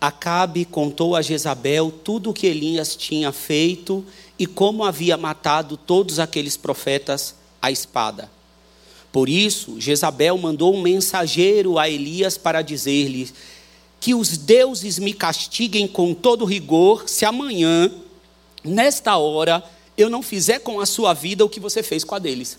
Acabe 0.01 0.65
contou 0.65 1.15
a 1.15 1.21
Jezabel 1.21 1.93
tudo 1.93 2.31
o 2.31 2.33
que 2.33 2.47
Elias 2.47 2.97
tinha 2.97 3.31
feito 3.33 4.03
e 4.39 4.47
como 4.47 4.83
havia 4.83 5.15
matado 5.19 5.77
todos 5.77 6.19
aqueles 6.19 6.57
profetas 6.57 7.35
à 7.61 7.71
espada. 7.71 8.31
Por 9.13 9.29
isso, 9.29 9.79
Jezabel 9.79 10.39
mandou 10.39 10.75
um 10.75 10.81
mensageiro 10.81 11.79
a 11.79 11.87
Elias 11.87 12.39
para 12.39 12.63
dizer-lhe: 12.63 13.31
Que 14.01 14.15
os 14.15 14.39
deuses 14.39 14.99
me 14.99 15.13
castiguem 15.13 15.87
com 15.87 16.15
todo 16.15 16.47
rigor, 16.47 17.07
se 17.07 17.27
amanhã, 17.27 17.93
nesta 18.65 19.19
hora, 19.19 19.63
eu 19.99 20.09
não 20.09 20.23
fizer 20.23 20.61
com 20.61 20.81
a 20.81 20.87
sua 20.87 21.13
vida 21.13 21.45
o 21.45 21.49
que 21.49 21.61
você 21.61 21.83
fez 21.83 22.05
com 22.05 22.15
a 22.15 22.19
deles. 22.19 22.59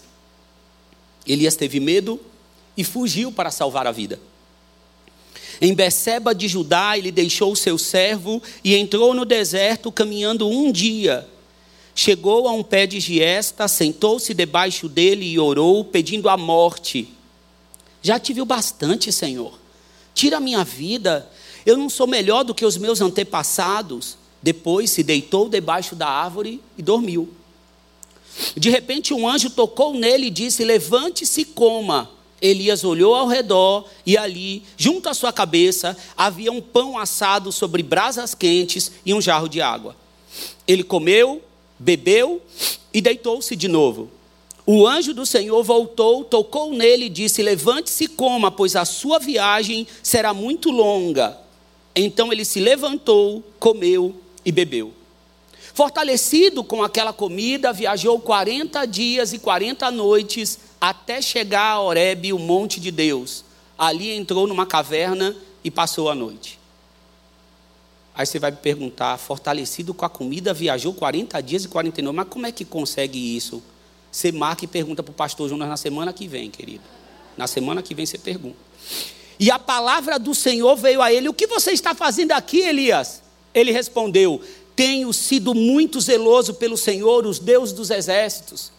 Elias 1.25 1.55
teve 1.55 1.79
medo 1.79 2.19
e 2.75 2.83
fugiu 2.83 3.31
para 3.31 3.51
salvar 3.51 3.87
a 3.87 3.91
vida. 3.91 4.19
Em 5.61 5.73
Beceba 5.75 6.33
de 6.33 6.47
Judá, 6.47 6.97
ele 6.97 7.11
deixou 7.11 7.51
o 7.51 7.55
seu 7.55 7.77
servo 7.77 8.41
e 8.63 8.75
entrou 8.75 9.13
no 9.13 9.23
deserto 9.23 9.91
caminhando 9.91 10.47
um 10.47 10.71
dia. 10.71 11.27
Chegou 11.93 12.47
a 12.47 12.51
um 12.51 12.63
pé 12.63 12.87
de 12.87 12.99
giesta, 12.99 13.67
sentou-se 13.67 14.33
debaixo 14.33 14.89
dele 14.89 15.25
e 15.25 15.37
orou, 15.37 15.85
pedindo 15.85 16.29
a 16.29 16.37
morte. 16.37 17.09
Já 18.01 18.17
te 18.17 18.33
viu 18.33 18.45
bastante, 18.45 19.11
Senhor. 19.11 19.59
Tira 20.15 20.37
a 20.37 20.39
minha 20.39 20.63
vida. 20.63 21.29
Eu 21.65 21.77
não 21.77 21.89
sou 21.89 22.07
melhor 22.07 22.43
do 22.43 22.55
que 22.55 22.65
os 22.65 22.77
meus 22.77 23.01
antepassados. 23.01 24.17
Depois 24.41 24.89
se 24.89 25.03
deitou 25.03 25.47
debaixo 25.47 25.95
da 25.95 26.07
árvore 26.07 26.59
e 26.75 26.81
dormiu. 26.81 27.31
De 28.55 28.69
repente, 28.69 29.13
um 29.13 29.27
anjo 29.27 29.49
tocou 29.51 29.93
nele 29.93 30.27
e 30.27 30.31
disse: 30.31 30.63
Levante-se 30.63 31.41
e 31.41 31.45
coma. 31.45 32.09
Elias 32.41 32.83
olhou 32.83 33.13
ao 33.13 33.27
redor 33.27 33.86
e 34.03 34.17
ali, 34.17 34.63
junto 34.75 35.07
à 35.07 35.13
sua 35.13 35.31
cabeça, 35.31 35.95
havia 36.17 36.51
um 36.51 36.60
pão 36.60 36.98
assado 36.98 37.51
sobre 37.51 37.83
brasas 37.83 38.33
quentes 38.33 38.91
e 39.05 39.13
um 39.13 39.21
jarro 39.21 39.48
de 39.48 39.62
água. 39.62 39.95
Ele 40.67 40.83
comeu, 40.83 41.41
bebeu 41.77 42.41
e 42.91 43.00
deitou-se 43.00 43.55
de 43.55 43.67
novo. 43.67 44.10
o 44.65 44.88
anjo 44.88 45.13
do 45.13 45.25
Senhor 45.25 45.62
voltou, 45.63 46.24
tocou 46.24 46.74
nele 46.74 47.05
e 47.05 47.10
disse: 47.10 47.43
Levante-se 47.43 48.05
e 48.05 48.07
coma, 48.07 48.50
pois 48.50 48.75
a 48.75 48.86
sua 48.86 49.19
viagem 49.19 49.86
será 50.01 50.33
muito 50.33 50.71
longa. 50.71 51.38
Então 51.95 52.31
ele 52.31 52.45
se 52.45 52.60
levantou, 52.60 53.43
comeu 53.60 54.15
e 54.43 54.51
bebeu. 54.51 54.93
Fortalecido 55.74 56.63
com 56.63 56.83
aquela 56.83 57.13
comida, 57.13 57.71
viajou 57.71 58.19
40 58.19 58.86
dias 58.86 59.31
e 59.33 59.39
40 59.39 59.89
noites 59.91 60.60
até 60.81 61.21
chegar 61.21 61.73
a 61.73 61.79
Horebe, 61.79 62.33
o 62.33 62.39
monte 62.39 62.79
de 62.79 62.89
Deus. 62.89 63.45
Ali 63.77 64.09
entrou 64.09 64.47
numa 64.47 64.65
caverna 64.65 65.35
e 65.63 65.69
passou 65.69 66.09
a 66.09 66.15
noite. 66.15 66.59
Aí 68.15 68.25
você 68.25 68.39
vai 68.39 68.50
me 68.50 68.57
perguntar, 68.57 69.17
fortalecido 69.17 69.93
com 69.93 70.03
a 70.03 70.09
comida, 70.09 70.53
viajou 70.53 70.93
40 70.93 71.39
dias 71.41 71.65
e 71.65 71.67
49, 71.67 72.15
mas 72.15 72.27
como 72.27 72.47
é 72.47 72.51
que 72.51 72.65
consegue 72.65 73.38
isso? 73.38 73.63
Você 74.11 74.31
marca 74.31 74.65
e 74.65 74.67
pergunta 74.67 75.01
para 75.01 75.11
o 75.11 75.13
pastor 75.13 75.47
Jonas 75.47 75.69
na 75.69 75.77
semana 75.77 76.11
que 76.11 76.27
vem, 76.27 76.50
querido. 76.50 76.83
Na 77.38 77.47
semana 77.47 77.81
que 77.81 77.95
vem 77.95 78.05
você 78.05 78.17
pergunta. 78.17 78.57
E 79.39 79.50
a 79.50 79.57
palavra 79.57 80.19
do 80.19 80.35
Senhor 80.35 80.75
veio 80.75 81.01
a 81.01 81.13
ele: 81.13 81.29
O 81.29 81.33
que 81.33 81.47
você 81.47 81.71
está 81.71 81.95
fazendo 81.95 82.33
aqui, 82.33 82.59
Elias? 82.59 83.23
Ele 83.53 83.71
respondeu: 83.71 84.41
Tenho 84.75 85.13
sido 85.13 85.55
muito 85.55 86.01
zeloso 86.01 86.55
pelo 86.55 86.77
Senhor, 86.77 87.25
os 87.25 87.39
Deus 87.39 87.71
dos 87.71 87.89
exércitos. 87.89 88.71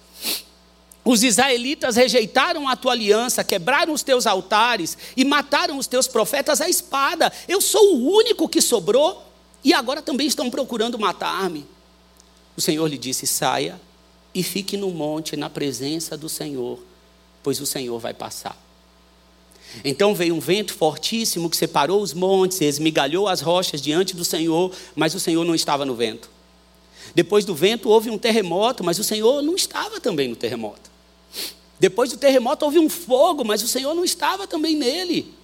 Os 1.05 1.25
israelitas 1.25 1.97
rejeitaram 1.97 2.69
a 2.69 2.77
tua 2.77 2.93
aliança, 2.93 3.43
quebraram 3.43 3.93
os 3.93 4.05
teus 4.05 4.27
altares 4.27 4.97
e 5.17 5.25
mataram 5.25 5.77
os 5.77 5.89
teus 5.89 6.07
profetas 6.07 6.61
à 6.61 6.69
espada. 6.69 7.33
Eu 7.49 7.61
sou 7.61 7.97
o 7.97 8.09
único 8.09 8.49
que 8.49 8.61
sobrou 8.61 9.25
e 9.65 9.75
agora 9.75 10.01
também 10.01 10.29
estão 10.29 10.49
procurando 10.49 10.99
matar-me. 10.99 11.67
O 12.57 12.61
Senhor 12.61 12.87
lhe 12.87 12.99
disse: 12.99 13.27
Saia 13.27 13.81
e 14.33 14.45
fique 14.45 14.77
no 14.77 14.91
monte 14.91 15.37
na 15.37 15.51
presença 15.51 16.17
do 16.17 16.29
Senhor, 16.29 16.79
pois 17.43 17.61
o 17.61 17.67
Senhor 17.67 17.99
vai 17.99 18.15
passar. 18.15 18.57
Então 19.85 20.15
veio 20.15 20.35
um 20.37 20.41
vento 20.41 20.73
fortíssimo 20.75 21.51
que 21.51 21.57
separou 21.57 22.01
os 22.01 22.15
montes, 22.15 22.61
esmigalhou 22.61 23.27
as 23.27 23.41
rochas 23.41 23.83
diante 23.83 24.15
do 24.15 24.25
Senhor, 24.25 24.71
mas 24.95 25.15
o 25.15 25.21
Senhor 25.21 25.45
não 25.45 25.55
estava 25.55 25.85
no 25.85 25.97
vento. 25.97 26.31
Depois 27.13 27.45
do 27.45 27.55
vento 27.55 27.89
houve 27.89 28.09
um 28.09 28.19
terremoto, 28.19 28.85
mas 28.85 29.01
o 29.01 29.05
Senhor 29.05 29.43
não 29.43 29.57
estava 29.57 29.99
também 29.99 30.29
no 30.29 30.37
terremoto. 30.37 30.92
Depois 31.83 32.13
do 32.13 32.17
terremoto 32.17 32.65
houve 32.65 32.79
um 32.79 32.89
fogo, 32.89 33.45
mas 33.45 33.61
o 33.61 33.67
Senhor 33.67 33.93
não 33.93 34.05
estava 34.05 34.47
também 34.47 34.77
nele. 34.77 35.35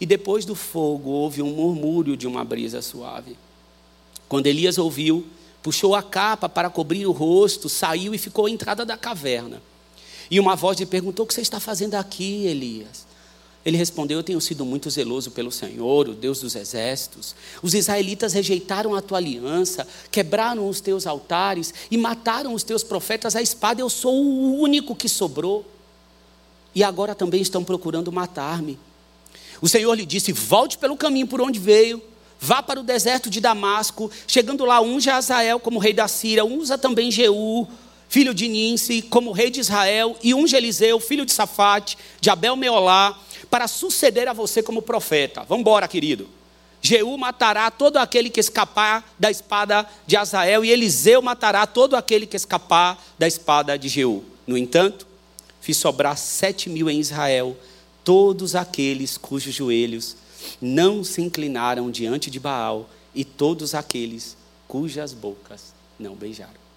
E 0.00 0.04
depois 0.04 0.44
do 0.44 0.56
fogo 0.56 1.08
houve 1.08 1.40
um 1.40 1.54
murmúrio 1.54 2.16
de 2.16 2.26
uma 2.26 2.44
brisa 2.44 2.82
suave. 2.82 3.38
Quando 4.28 4.48
Elias 4.48 4.76
ouviu, 4.76 5.24
puxou 5.62 5.94
a 5.94 6.02
capa 6.02 6.48
para 6.48 6.68
cobrir 6.68 7.06
o 7.06 7.12
rosto, 7.12 7.68
saiu 7.68 8.12
e 8.12 8.18
ficou 8.18 8.46
à 8.46 8.50
entrada 8.50 8.84
da 8.84 8.96
caverna. 8.96 9.62
E 10.28 10.40
uma 10.40 10.56
voz 10.56 10.80
lhe 10.80 10.84
perguntou: 10.84 11.24
O 11.24 11.28
que 11.28 11.34
você 11.34 11.42
está 11.42 11.60
fazendo 11.60 11.94
aqui, 11.94 12.44
Elias? 12.46 13.06
Ele 13.68 13.76
respondeu: 13.76 14.18
Eu 14.18 14.22
tenho 14.22 14.40
sido 14.40 14.64
muito 14.64 14.88
zeloso 14.88 15.30
pelo 15.30 15.52
Senhor, 15.52 16.08
o 16.08 16.14
Deus 16.14 16.40
dos 16.40 16.56
exércitos. 16.56 17.34
Os 17.62 17.74
israelitas 17.74 18.32
rejeitaram 18.32 18.94
a 18.94 19.02
tua 19.02 19.18
aliança, 19.18 19.86
quebraram 20.10 20.66
os 20.66 20.80
teus 20.80 21.06
altares 21.06 21.74
e 21.90 21.98
mataram 21.98 22.54
os 22.54 22.62
teus 22.62 22.82
profetas 22.82 23.36
à 23.36 23.42
espada. 23.42 23.82
Eu 23.82 23.90
sou 23.90 24.14
o 24.14 24.58
único 24.58 24.96
que 24.96 25.06
sobrou. 25.06 25.66
E 26.74 26.82
agora 26.82 27.14
também 27.14 27.42
estão 27.42 27.62
procurando 27.62 28.10
matar-me. 28.10 28.78
O 29.60 29.68
Senhor 29.68 29.92
lhe 29.92 30.06
disse: 30.06 30.32
Volte 30.32 30.78
pelo 30.78 30.96
caminho 30.96 31.26
por 31.26 31.42
onde 31.42 31.58
veio 31.58 32.02
Vá 32.40 32.62
para 32.62 32.78
o 32.78 32.84
deserto 32.84 33.28
de 33.28 33.40
Damasco, 33.40 34.10
chegando 34.26 34.64
lá, 34.64 34.80
unja 34.80 35.16
Azael 35.16 35.58
como 35.58 35.80
rei 35.80 35.92
da 35.92 36.06
Síria, 36.06 36.44
unja 36.44 36.78
também 36.78 37.10
Jeú, 37.10 37.66
filho 38.08 38.32
de 38.34 38.48
Ninse, 38.48 39.02
como 39.02 39.32
rei 39.32 39.50
de 39.50 39.60
Israel, 39.60 40.16
e 40.22 40.34
unja 40.34 40.56
Eliseu, 40.56 40.98
filho 40.98 41.26
de 41.26 41.32
Safate, 41.32 41.98
de 42.20 42.30
Abel 42.30 42.56
Meolá, 42.56 43.18
para 43.50 43.68
suceder 43.68 44.28
a 44.28 44.32
você 44.32 44.62
como 44.62 44.82
profeta. 44.82 45.44
Vamos 45.48 45.60
embora, 45.60 45.86
querido. 45.86 46.28
Jeú 46.80 47.18
matará 47.18 47.70
todo 47.70 47.96
aquele 47.96 48.30
que 48.30 48.40
escapar 48.40 49.04
da 49.18 49.30
espada 49.30 49.86
de 50.06 50.16
Azael, 50.16 50.64
e 50.64 50.70
Eliseu 50.70 51.20
matará 51.20 51.66
todo 51.66 51.96
aquele 51.96 52.26
que 52.26 52.36
escapar 52.36 53.02
da 53.18 53.26
espada 53.26 53.78
de 53.78 53.88
Jeú. 53.88 54.24
No 54.46 54.56
entanto, 54.56 55.06
fiz 55.60 55.76
sobrar 55.76 56.16
sete 56.16 56.70
mil 56.70 56.88
em 56.88 57.00
Israel, 57.00 57.56
todos 58.04 58.54
aqueles 58.54 59.18
cujos 59.18 59.54
joelhos 59.54 60.16
não 60.60 61.04
se 61.04 61.20
inclinaram 61.20 61.90
diante 61.90 62.30
de 62.30 62.40
Baal 62.40 62.88
e 63.14 63.24
todos 63.24 63.74
aqueles 63.74 64.36
cujas 64.66 65.12
bocas 65.12 65.74
não 65.98 66.14
beijaram. 66.14 66.67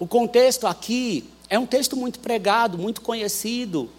O 0.00 0.06
contexto 0.06 0.66
aqui 0.66 1.24
é 1.50 1.58
um 1.58 1.66
texto 1.66 1.94
muito 1.94 2.20
pregado, 2.20 2.78
muito 2.78 3.02
conhecido. 3.02 3.90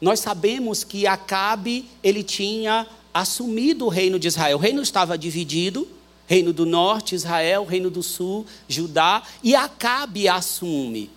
Nós 0.00 0.20
sabemos 0.20 0.84
que 0.84 1.04
Acabe, 1.04 1.84
ele 2.00 2.22
tinha 2.22 2.86
assumido 3.12 3.86
o 3.86 3.88
reino 3.88 4.20
de 4.20 4.28
Israel. 4.28 4.56
O 4.56 4.60
reino 4.60 4.80
estava 4.80 5.18
dividido, 5.18 5.88
reino 6.28 6.52
do 6.52 6.64
norte, 6.64 7.16
Israel, 7.16 7.64
reino 7.64 7.90
do 7.90 8.04
sul, 8.04 8.46
Judá, 8.68 9.24
e 9.42 9.52
Acabe 9.56 10.28
assume. 10.28 11.10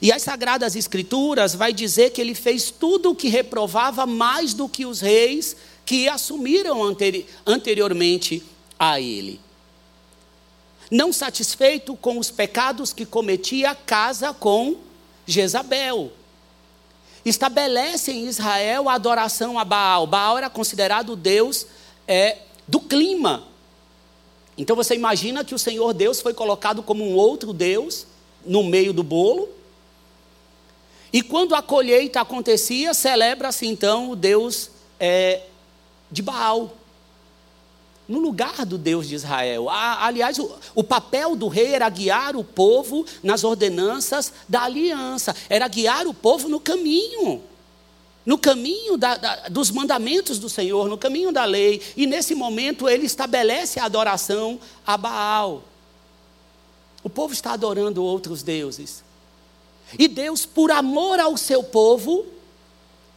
E 0.00 0.10
as 0.10 0.22
Sagradas 0.22 0.74
Escrituras 0.74 1.54
vai 1.54 1.74
dizer 1.74 2.10
que 2.10 2.22
ele 2.22 2.34
fez 2.34 2.70
tudo 2.70 3.10
o 3.10 3.14
que 3.14 3.28
reprovava 3.28 4.06
mais 4.06 4.54
do 4.54 4.66
que 4.66 4.86
os 4.86 5.02
reis 5.02 5.54
que 5.84 6.08
assumiram 6.08 6.82
anteri 6.82 7.26
anteriormente 7.46 8.42
a 8.78 8.98
ele. 8.98 9.38
Não 10.92 11.10
satisfeito 11.10 11.96
com 11.96 12.18
os 12.18 12.30
pecados 12.30 12.92
que 12.92 13.06
cometia, 13.06 13.74
casa 13.74 14.34
com 14.34 14.76
Jezabel. 15.26 16.12
Estabelece 17.24 18.12
em 18.12 18.26
Israel 18.26 18.90
a 18.90 18.94
adoração 18.94 19.58
a 19.58 19.64
Baal. 19.64 20.06
Baal 20.06 20.36
era 20.36 20.50
considerado 20.50 21.14
o 21.14 21.16
Deus 21.16 21.66
é, 22.06 22.40
do 22.68 22.78
clima. 22.78 23.48
Então 24.58 24.76
você 24.76 24.94
imagina 24.94 25.42
que 25.42 25.54
o 25.54 25.58
Senhor 25.58 25.94
Deus 25.94 26.20
foi 26.20 26.34
colocado 26.34 26.82
como 26.82 27.02
um 27.02 27.14
outro 27.14 27.54
Deus 27.54 28.06
no 28.44 28.62
meio 28.62 28.92
do 28.92 29.02
bolo 29.02 29.48
e 31.12 31.20
quando 31.20 31.54
a 31.54 31.60
colheita 31.60 32.22
acontecia, 32.22 32.94
celebra-se 32.94 33.66
então 33.66 34.10
o 34.10 34.16
Deus 34.16 34.70
é, 34.98 35.42
de 36.10 36.22
Baal, 36.22 36.74
no 38.08 38.18
lugar 38.18 38.66
do 38.66 38.76
Deus 38.76 39.08
de 39.08 39.14
Israel. 39.14 39.68
Aliás, 39.70 40.38
o, 40.74 40.84
papel 40.84 41.36
do 41.36 41.48
rei 41.48 41.74
era 41.74 41.88
guiar 41.88 42.36
o 42.36 42.44
povo 42.44 43.06
nas 43.22 43.44
ordenanças 43.44 44.32
da 44.48 44.62
aliança, 44.62 45.34
era 45.48 45.66
guiar 45.68 46.06
o 46.06 46.14
povo 46.14 46.48
no 46.48 46.60
caminho, 46.60 47.42
no 48.24 48.36
caminho 48.38 48.96
da, 48.96 49.16
da, 49.16 49.48
dos 49.48 49.70
mandamentos 49.70 50.38
do 50.38 50.48
Senhor, 50.48 50.88
no 50.88 50.98
caminho 50.98 51.32
da 51.32 51.44
lei. 51.44 51.80
E 51.96 52.06
nesse 52.06 52.34
momento 52.34 52.88
ele 52.88 53.06
estabelece 53.06 53.80
a 53.80 53.84
adoração 53.84 54.60
a 54.86 54.96
Baal. 54.96 55.62
O 57.02 57.10
povo 57.10 57.32
está 57.32 57.52
adorando 57.52 58.04
outros 58.04 58.42
deuses. 58.42 59.02
E 59.98 60.08
Deus, 60.08 60.46
por 60.46 60.70
amor 60.70 61.18
ao 61.18 61.36
seu 61.36 61.62
povo, 61.62 62.24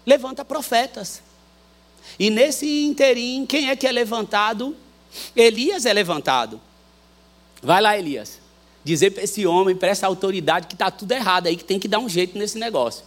levanta 0.05 0.43
profetas. 0.43 1.21
E 2.17 2.29
nesse 2.29 2.83
interim, 2.83 3.45
quem 3.45 3.69
é 3.69 3.75
que 3.75 3.87
é 3.87 3.91
levantado? 3.91 4.75
Elias 5.35 5.85
é 5.85 5.93
levantado. 5.93 6.59
Vai 7.61 7.81
lá, 7.81 7.97
Elias. 7.97 8.39
Dizer 8.83 9.11
para 9.11 9.23
esse 9.23 9.45
homem, 9.45 9.75
para 9.75 9.89
essa 9.89 10.05
autoridade, 10.05 10.67
que 10.67 10.75
está 10.75 10.91
tudo 10.91 11.11
errado 11.11 11.47
aí, 11.47 11.55
que 11.55 11.63
tem 11.63 11.79
que 11.79 11.87
dar 11.87 11.99
um 11.99 12.07
jeito 12.07 12.37
nesse 12.37 12.57
negócio. 12.57 13.03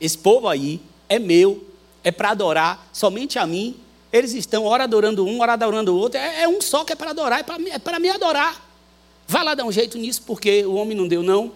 Esse 0.00 0.18
povo 0.18 0.48
aí 0.48 0.80
é 1.08 1.18
meu, 1.18 1.66
é 2.02 2.10
para 2.10 2.30
adorar 2.30 2.88
somente 2.92 3.38
a 3.38 3.46
mim. 3.46 3.76
Eles 4.12 4.32
estão, 4.32 4.64
ora 4.64 4.84
adorando 4.84 5.24
um, 5.24 5.40
ora 5.40 5.52
adorando 5.52 5.94
o 5.94 5.98
outro. 5.98 6.18
É, 6.18 6.42
é 6.42 6.48
um 6.48 6.60
só 6.60 6.84
que 6.84 6.92
é 6.92 6.96
para 6.96 7.10
adorar, 7.10 7.40
é 7.40 7.42
para 7.78 7.96
é 7.96 8.00
me 8.00 8.08
adorar. 8.08 8.66
Vai 9.26 9.44
lá 9.44 9.54
dar 9.54 9.64
um 9.64 9.72
jeito 9.72 9.98
nisso, 9.98 10.22
porque 10.26 10.64
o 10.64 10.74
homem 10.74 10.96
não 10.96 11.06
deu, 11.06 11.22
não. 11.22 11.52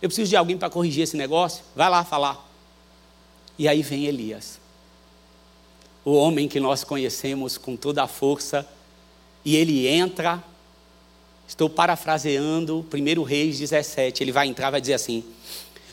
Eu 0.00 0.08
preciso 0.08 0.30
de 0.30 0.36
alguém 0.36 0.56
para 0.56 0.70
corrigir 0.70 1.02
esse 1.02 1.16
negócio. 1.16 1.62
Vai 1.76 1.90
lá 1.90 2.04
falar. 2.04 2.48
E 3.58 3.68
aí 3.68 3.82
vem 3.82 4.06
Elias, 4.06 4.59
o 6.04 6.12
homem 6.12 6.48
que 6.48 6.60
nós 6.60 6.84
conhecemos 6.84 7.58
com 7.58 7.76
toda 7.76 8.02
a 8.02 8.06
força, 8.06 8.66
e 9.44 9.56
ele 9.56 9.86
entra. 9.86 10.42
Estou 11.46 11.68
parafraseando 11.68 12.86
1 12.92 13.22
Reis 13.22 13.58
17. 13.58 14.22
Ele 14.22 14.32
vai 14.32 14.46
entrar 14.46 14.70
vai 14.70 14.80
dizer 14.80 14.94
assim: 14.94 15.24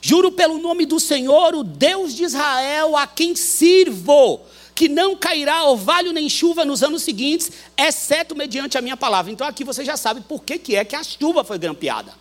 Juro 0.02 0.32
pelo 0.32 0.60
nome 0.60 0.86
do 0.86 1.00
Senhor, 1.00 1.56
o 1.56 1.64
Deus 1.64 2.14
de 2.14 2.24
Israel, 2.24 2.96
a 2.96 3.08
quem 3.08 3.36
sirvo, 3.36 4.42
que 4.76 4.88
não 4.88 5.16
cairá 5.16 5.66
orvalho 5.66 6.14
nem 6.14 6.30
chuva 6.30 6.64
nos 6.64 6.84
anos 6.84 7.02
seguintes, 7.02 7.52
exceto 7.76 8.36
mediante 8.36 8.78
a 8.78 8.82
minha 8.82 8.96
palavra. 8.96 9.32
Então 9.32 9.48
aqui 9.48 9.64
você 9.64 9.84
já 9.84 9.98
sabe 9.98 10.22
por 10.22 10.44
que, 10.44 10.60
que 10.60 10.76
é 10.76 10.86
que 10.86 10.96
a 10.96 11.04
chuva 11.04 11.44
foi 11.44 11.58
grampeada. 11.58 12.14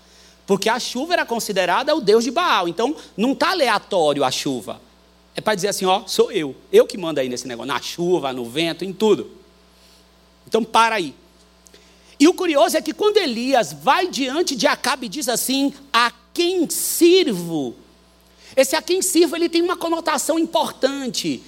Porque 0.46 0.68
a 0.68 0.78
chuva 0.78 1.14
era 1.14 1.26
considerada 1.26 1.94
o 1.94 2.00
deus 2.00 2.22
de 2.22 2.30
Baal. 2.30 2.68
Então, 2.68 2.94
não 3.16 3.32
está 3.32 3.50
aleatório 3.50 4.22
a 4.22 4.30
chuva. 4.30 4.80
É 5.36 5.40
para 5.40 5.54
dizer 5.54 5.68
assim: 5.68 5.84
ó, 5.84 6.06
sou 6.06 6.32
eu. 6.32 6.56
Eu 6.72 6.86
que 6.86 6.96
mando 6.96 7.20
aí 7.20 7.28
nesse 7.28 7.46
negócio. 7.46 7.68
Na 7.68 7.80
chuva, 7.80 8.32
no 8.32 8.44
vento, 8.46 8.84
em 8.84 8.92
tudo. 8.92 9.30
Então, 10.48 10.64
para 10.64 10.96
aí. 10.96 11.14
E 12.18 12.26
o 12.26 12.32
curioso 12.32 12.76
é 12.76 12.82
que 12.82 12.94
quando 12.94 13.18
Elias 13.18 13.74
vai 13.74 14.08
diante 14.08 14.56
de 14.56 14.66
Acabe 14.66 15.06
e 15.06 15.10
diz 15.10 15.28
assim: 15.28 15.74
A 15.92 16.10
quem 16.32 16.68
sirvo. 16.70 17.76
Esse 18.56 18.74
a 18.74 18.80
quem 18.80 19.02
sirvo 19.02 19.36
ele 19.36 19.50
tem 19.50 19.60
uma 19.60 19.76
conotação 19.76 20.38
importante. 20.38 21.42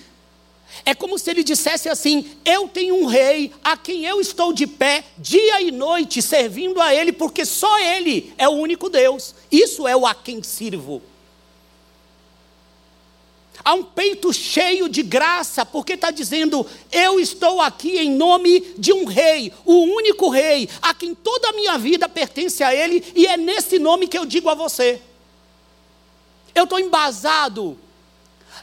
É 0.85 0.95
como 0.95 1.19
se 1.19 1.31
ele 1.31 1.43
dissesse 1.43 1.89
assim: 1.89 2.31
Eu 2.45 2.69
tenho 2.69 2.95
um 2.97 3.07
rei 3.07 3.53
a 3.65 3.79
quem 3.79 4.05
eu 4.05 4.21
estou 4.21 4.53
de 4.53 4.67
pé 4.67 5.05
dia 5.17 5.63
e 5.63 5.71
noite 5.71 6.21
servindo 6.21 6.83
a 6.83 6.95
ele, 6.95 7.13
porque 7.13 7.47
só 7.47 7.79
ele 7.79 8.35
é 8.37 8.47
o 8.47 8.53
único 8.53 8.91
Deus. 8.91 9.35
Isso 9.51 9.89
é 9.89 9.97
o 9.97 10.07
a 10.07 10.15
quem 10.15 10.43
sirvo. 10.43 11.03
Há 13.65 13.75
um 13.75 13.83
peito 13.83 14.33
cheio 14.33 14.89
de 14.89 15.03
graça, 15.03 15.67
porque 15.67 15.95
está 15.95 16.11
dizendo: 16.11 16.67
Eu 16.91 17.19
estou 17.19 17.61
aqui 17.61 17.99
em 17.99 18.11
nome 18.11 18.61
de 18.79 18.93
um 18.93 19.05
rei, 19.05 19.53
o 19.65 19.75
único 19.75 20.29
rei, 20.29 20.69
a 20.81 20.95
quem 20.95 21.15
toda 21.15 21.49
a 21.49 21.53
minha 21.53 21.77
vida 21.79 22.09
pertence 22.09 22.63
a 22.63 22.75
ele, 22.75 23.05
e 23.15 23.27
é 23.27 23.37
nesse 23.37 23.79
nome 23.79 24.07
que 24.07 24.19
eu 24.19 24.25
digo 24.25 24.49
a 24.49 24.55
você. 24.55 25.03
Eu 26.55 26.65
estou 26.65 26.79
embasado 26.79 27.79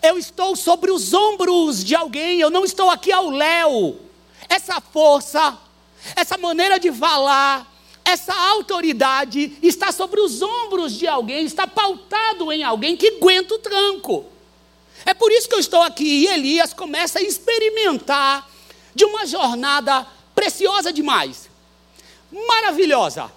eu 0.01 0.17
estou 0.17 0.55
sobre 0.55 0.91
os 0.91 1.13
ombros 1.13 1.83
de 1.83 1.95
alguém, 1.95 2.39
eu 2.39 2.49
não 2.49 2.63
estou 2.63 2.89
aqui 2.89 3.11
ao 3.11 3.29
léu. 3.29 3.99
Essa 4.47 4.79
força, 4.79 5.57
essa 6.15 6.37
maneira 6.37 6.79
de 6.79 6.91
falar, 6.91 7.71
essa 8.03 8.33
autoridade 8.51 9.57
está 9.61 9.91
sobre 9.91 10.19
os 10.19 10.41
ombros 10.41 10.93
de 10.93 11.07
alguém, 11.07 11.45
está 11.45 11.65
pautado 11.65 12.51
em 12.51 12.63
alguém 12.63 12.95
que 12.95 13.17
aguenta 13.17 13.55
o 13.55 13.59
tranco. 13.59 14.25
É 15.05 15.13
por 15.13 15.31
isso 15.31 15.47
que 15.47 15.55
eu 15.55 15.59
estou 15.59 15.81
aqui. 15.81 16.23
E 16.23 16.27
Elias 16.27 16.73
começa 16.73 17.19
a 17.19 17.21
experimentar 17.21 18.49
de 18.93 19.05
uma 19.05 19.25
jornada 19.25 20.07
preciosa 20.33 20.91
demais, 20.91 21.49
maravilhosa. 22.31 23.31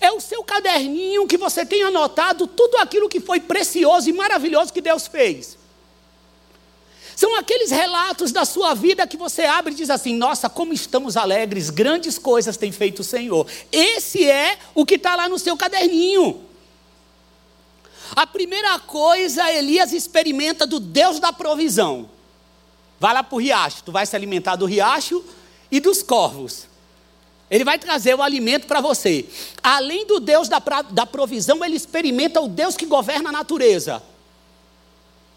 É 0.00 0.10
o 0.12 0.20
seu 0.20 0.44
caderninho 0.44 1.26
que 1.26 1.38
você 1.38 1.64
tem 1.64 1.82
anotado 1.82 2.46
tudo 2.46 2.76
aquilo 2.76 3.08
que 3.08 3.20
foi 3.20 3.40
precioso 3.40 4.08
e 4.08 4.12
maravilhoso 4.12 4.72
que 4.72 4.80
Deus 4.80 5.06
fez. 5.06 5.58
São 7.16 7.36
aqueles 7.36 7.70
relatos 7.70 8.32
da 8.32 8.44
sua 8.44 8.74
vida 8.74 9.06
que 9.06 9.16
você 9.16 9.42
abre 9.42 9.72
e 9.72 9.76
diz 9.76 9.90
assim: 9.90 10.14
Nossa, 10.14 10.48
como 10.48 10.72
estamos 10.72 11.16
alegres, 11.16 11.68
grandes 11.68 12.18
coisas 12.18 12.56
tem 12.56 12.72
feito 12.72 13.00
o 13.00 13.04
Senhor. 13.04 13.46
Esse 13.70 14.28
é 14.28 14.58
o 14.74 14.86
que 14.86 14.94
está 14.94 15.16
lá 15.16 15.28
no 15.28 15.38
seu 15.38 15.56
caderninho. 15.56 16.49
A 18.14 18.26
primeira 18.26 18.78
coisa, 18.78 19.50
Elias 19.52 19.92
experimenta 19.92 20.66
do 20.66 20.80
Deus 20.80 21.20
da 21.20 21.32
provisão. 21.32 22.08
Vai 22.98 23.14
lá 23.14 23.22
para 23.22 23.34
o 23.34 23.40
riacho, 23.40 23.82
tu 23.84 23.92
vai 23.92 24.04
se 24.04 24.14
alimentar 24.14 24.56
do 24.56 24.66
riacho 24.66 25.24
e 25.70 25.80
dos 25.80 26.02
corvos. 26.02 26.66
Ele 27.50 27.64
vai 27.64 27.78
trazer 27.78 28.14
o 28.14 28.22
alimento 28.22 28.66
para 28.66 28.80
você. 28.80 29.26
Além 29.62 30.06
do 30.06 30.20
Deus 30.20 30.48
da, 30.48 30.60
da 30.90 31.04
provisão, 31.04 31.64
ele 31.64 31.76
experimenta 31.76 32.40
o 32.40 32.48
Deus 32.48 32.76
que 32.76 32.86
governa 32.86 33.30
a 33.30 33.32
natureza. 33.32 34.02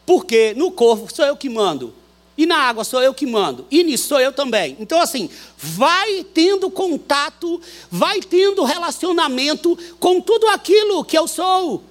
Porque 0.05 0.53
no 0.55 0.71
corvo 0.71 1.07
sou 1.13 1.25
eu 1.25 1.35
que 1.35 1.49
mando. 1.49 1.93
E 2.37 2.45
na 2.45 2.57
água 2.57 2.83
sou 2.83 3.01
eu 3.01 3.13
que 3.13 3.25
mando. 3.25 3.65
E 3.71 3.83
nisso 3.83 4.07
sou 4.09 4.19
eu 4.19 4.31
também. 4.31 4.75
Então, 4.79 4.99
assim, 4.99 5.29
vai 5.57 6.23
tendo 6.23 6.69
contato, 6.69 7.61
vai 7.89 8.19
tendo 8.19 8.63
relacionamento 8.63 9.77
com 9.99 10.19
tudo 10.19 10.47
aquilo 10.47 11.05
que 11.05 11.17
eu 11.17 11.27
sou. 11.27 11.83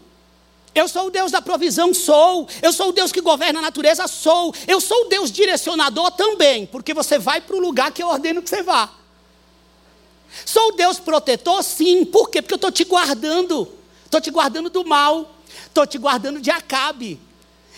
Eu 0.75 0.89
sou 0.89 1.07
o 1.07 1.11
Deus 1.11 1.31
da 1.31 1.43
provisão, 1.43 1.93
sou. 1.93 2.49
Eu 2.63 2.73
sou 2.73 2.89
o 2.89 2.93
Deus 2.93 3.13
que 3.13 3.21
governa 3.21 3.59
a 3.59 3.63
natureza, 3.63 4.07
sou. 4.09 4.55
Eu 4.67 4.81
sou 4.81 5.07
o 5.07 5.09
Deus 5.09 5.31
direcionador 5.31 6.11
também, 6.13 6.67
porque 6.67 6.95
você 6.95 7.19
vai 7.19 7.41
para 7.41 7.57
o 7.57 7.61
lugar 7.61 7.93
que 7.93 8.03
eu 8.03 8.09
ordeno 8.09 8.41
que 8.41 8.49
você 8.49 8.63
vá. 8.63 8.91
Sou 10.47 10.69
o 10.69 10.73
Deus 10.73 10.99
protetor? 10.99 11.63
Sim. 11.63 12.05
Por 12.05 12.31
quê? 12.31 12.41
Porque 12.41 12.55
eu 12.55 12.57
estou 12.57 12.73
te 12.73 12.85
guardando. 12.85 13.69
Estou 14.05 14.21
te 14.21 14.31
guardando 14.31 14.71
do 14.71 14.85
mal. 14.85 15.31
Estou 15.67 15.87
te 15.87 15.99
guardando 15.99 16.41
de 16.41 16.51
Acabe. 16.51 17.21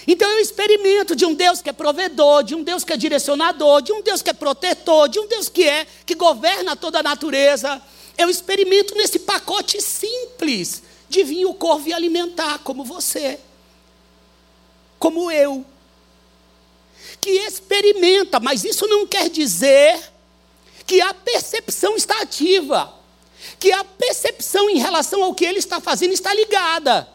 Então 0.07 0.31
eu 0.31 0.39
experimento 0.39 1.17
de 1.17 1.25
um 1.25 1.35
Deus 1.35 1.63
que 1.63 1.71
é 1.71 1.73
provedor, 1.73 2.45
de 2.45 2.55
um 2.55 2.63
Deus 2.63 2.85
que 2.85 2.93
é 2.93 2.97
direcionador, 2.97 3.81
de 3.81 3.93
um 3.93 4.03
Deus 4.03 4.21
que 4.23 4.31
é 4.31 4.35
protetor, 4.35 5.09
de 5.09 5.19
um 5.19 5.27
Deus 5.27 5.49
que 5.49 5.65
é 5.65 5.87
que 6.05 6.15
governa 6.15 6.77
toda 6.77 7.01
a 7.01 7.03
natureza. 7.03 7.81
Eu 8.17 8.29
experimento 8.29 8.95
nesse 8.95 9.19
pacote 9.19 9.81
simples 9.81 10.83
de 11.15 11.23
vir 11.23 11.47
o 11.47 11.55
corvo 11.55 11.89
e 11.89 11.93
alimentar 11.93 12.59
como 12.59 12.85
você, 12.85 13.39
como 14.99 15.31
eu. 15.31 15.65
Que 17.21 17.31
experimenta, 17.31 18.41
mas 18.41 18.65
isso 18.65 18.87
não 18.89 19.07
quer 19.07 19.31
dizer 19.31 20.13
que 20.85 21.01
a 21.01 21.15
percepção 21.15 21.97
está 21.97 22.21
ativa, 22.21 22.93
que 23.59 23.71
a 23.71 23.85
percepção 23.85 24.69
em 24.69 24.79
relação 24.79 25.23
ao 25.23 25.35
que 25.35 25.45
ele 25.45 25.59
está 25.59 25.81
fazendo 25.81 26.13
está 26.13 26.35
ligada. 26.35 27.09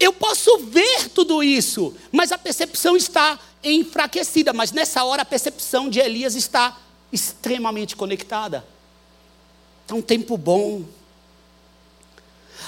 Eu 0.00 0.12
posso 0.12 0.58
ver 0.58 1.08
tudo 1.10 1.42
isso, 1.42 1.94
mas 2.10 2.32
a 2.32 2.38
percepção 2.38 2.96
está 2.96 3.38
enfraquecida. 3.62 4.52
Mas 4.52 4.72
nessa 4.72 5.04
hora 5.04 5.22
a 5.22 5.26
percepção 5.26 5.88
de 5.88 6.00
Elias 6.00 6.34
está 6.34 6.76
extremamente 7.12 7.94
conectada. 7.94 8.64
É 9.86 9.94
um 9.94 10.02
tempo 10.02 10.36
bom. 10.36 10.84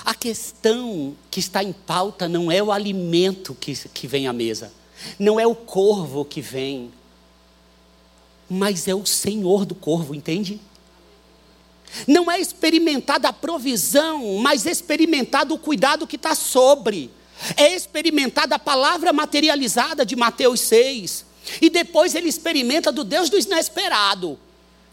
A 0.06 0.14
questão 0.14 1.16
que 1.32 1.40
está 1.40 1.64
em 1.64 1.72
pauta 1.72 2.28
não 2.28 2.48
é 2.48 2.62
o 2.62 2.70
alimento 2.70 3.56
que, 3.56 3.74
que 3.88 4.06
vem 4.06 4.28
à 4.28 4.32
mesa, 4.32 4.72
não 5.18 5.40
é 5.40 5.44
o 5.44 5.54
corvo 5.56 6.24
que 6.24 6.40
vem, 6.40 6.92
mas 8.48 8.86
é 8.86 8.94
o 8.94 9.04
Senhor 9.04 9.66
do 9.66 9.74
corvo, 9.74 10.14
entende? 10.14 10.60
Não 12.06 12.30
é 12.30 12.38
experimentada 12.38 13.26
a 13.26 13.32
provisão, 13.32 14.38
mas 14.38 14.64
experimentado 14.64 15.54
o 15.54 15.58
cuidado 15.58 16.06
que 16.06 16.14
está 16.14 16.36
sobre. 16.36 17.10
É 17.56 17.74
experimentada 17.74 18.54
a 18.54 18.60
palavra 18.60 19.12
materializada 19.12 20.06
de 20.06 20.14
Mateus 20.14 20.60
6. 20.60 21.26
E 21.60 21.68
depois 21.68 22.14
ele 22.14 22.28
experimenta 22.28 22.92
do 22.92 23.02
Deus 23.02 23.28
do 23.28 23.36
inesperado. 23.36 24.38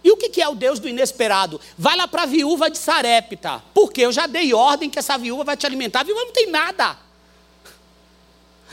E 0.03 0.11
o 0.11 0.17
que 0.17 0.41
é 0.41 0.47
o 0.47 0.55
Deus 0.55 0.79
do 0.79 0.89
inesperado? 0.89 1.61
Vai 1.77 1.95
lá 1.95 2.07
para 2.07 2.23
a 2.23 2.25
viúva 2.25 2.69
de 2.69 2.77
Sarepta. 2.77 3.63
Porque 3.73 4.01
eu 4.01 4.11
já 4.11 4.27
dei 4.27 4.53
ordem 4.53 4.89
que 4.89 4.99
essa 4.99 5.17
viúva 5.17 5.43
vai 5.45 5.55
te 5.55 5.65
alimentar. 5.65 6.01
A 6.01 6.03
viúva 6.03 6.25
não 6.25 6.33
tem 6.33 6.47
nada. 6.47 6.97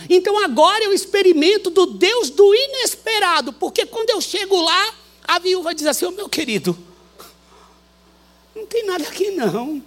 Então 0.09 0.43
agora 0.43 0.85
eu 0.85 0.93
experimento 0.93 1.71
do 1.71 1.87
Deus 1.87 2.31
do 2.31 2.55
inesperado, 2.55 3.53
porque 3.53 3.85
quando 3.85 4.11
eu 4.11 4.21
chego 4.21 4.61
lá, 4.61 4.95
a 5.25 5.39
viúva 5.39 5.75
diz 5.75 5.87
assim: 5.87 6.07
oh, 6.07 6.11
meu 6.11 6.29
querido, 6.29 6.79
não 8.55 8.67
tem 8.67 8.87
nada 8.87 9.05
aqui 9.05 9.31
não. 9.31 9.83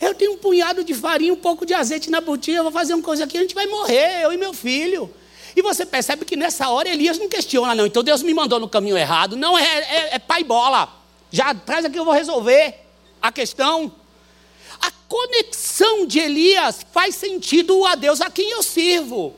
Eu 0.00 0.14
tenho 0.14 0.32
um 0.32 0.38
punhado 0.38 0.84
de 0.84 0.94
farinha, 0.94 1.32
um 1.32 1.36
pouco 1.36 1.66
de 1.66 1.74
azeite 1.74 2.08
na 2.08 2.20
botija, 2.20 2.58
eu 2.58 2.62
vou 2.62 2.72
fazer 2.72 2.94
uma 2.94 3.02
coisa 3.02 3.24
aqui, 3.24 3.36
a 3.36 3.40
gente 3.40 3.54
vai 3.54 3.66
morrer, 3.66 4.22
eu 4.22 4.32
e 4.32 4.36
meu 4.36 4.54
filho. 4.54 5.12
E 5.56 5.62
você 5.62 5.84
percebe 5.86 6.24
que 6.24 6.36
nessa 6.36 6.68
hora 6.68 6.88
Elias 6.88 7.18
não 7.18 7.28
questiona, 7.28 7.74
não. 7.74 7.86
Então 7.86 8.02
Deus 8.02 8.22
me 8.22 8.34
mandou 8.34 8.60
no 8.60 8.68
caminho 8.68 8.96
errado. 8.96 9.36
Não, 9.36 9.58
é, 9.58 9.64
é, 9.64 10.14
é 10.14 10.18
pai 10.18 10.44
bola. 10.44 10.88
Já 11.30 11.54
traz 11.54 11.84
aqui, 11.84 11.98
eu 11.98 12.04
vou 12.04 12.14
resolver 12.14 12.74
a 13.20 13.32
questão 13.32 13.92
a 14.80 14.90
conexão 15.08 16.06
de 16.06 16.18
Elias 16.18 16.84
faz 16.92 17.14
sentido 17.14 17.84
a 17.84 17.94
Deus 17.94 18.20
a 18.20 18.30
quem 18.30 18.50
eu 18.50 18.62
sirvo. 18.62 19.34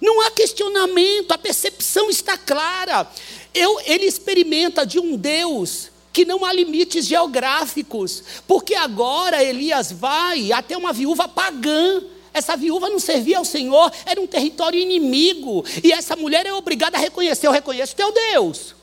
Não 0.00 0.20
há 0.22 0.30
questionamento, 0.30 1.32
a 1.32 1.38
percepção 1.38 2.10
está 2.10 2.36
clara. 2.36 3.08
Eu, 3.54 3.80
ele 3.84 4.06
experimenta 4.06 4.84
de 4.84 4.98
um 4.98 5.16
Deus 5.16 5.90
que 6.12 6.24
não 6.24 6.44
há 6.44 6.52
limites 6.52 7.06
geográficos, 7.06 8.22
porque 8.46 8.74
agora 8.74 9.42
Elias 9.42 9.90
vai 9.90 10.52
até 10.52 10.76
uma 10.76 10.92
viúva 10.92 11.26
pagã. 11.28 12.02
Essa 12.34 12.56
viúva 12.56 12.88
não 12.88 12.98
servia 12.98 13.38
ao 13.38 13.44
Senhor, 13.44 13.92
era 14.06 14.20
um 14.20 14.26
território 14.26 14.80
inimigo, 14.80 15.64
e 15.84 15.92
essa 15.92 16.16
mulher 16.16 16.46
é 16.46 16.52
obrigada 16.52 16.96
a 16.96 17.00
reconhecer: 17.00 17.46
eu 17.46 17.52
reconheço 17.52 17.94
teu 17.94 18.10
Deus, 18.10 18.74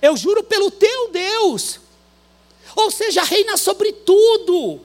eu 0.00 0.16
juro 0.16 0.42
pelo 0.42 0.70
teu 0.70 1.10
Deus. 1.10 1.80
Ou 2.74 2.90
seja, 2.90 3.22
reina 3.22 3.56
sobre 3.56 3.90
tudo. 3.92 4.80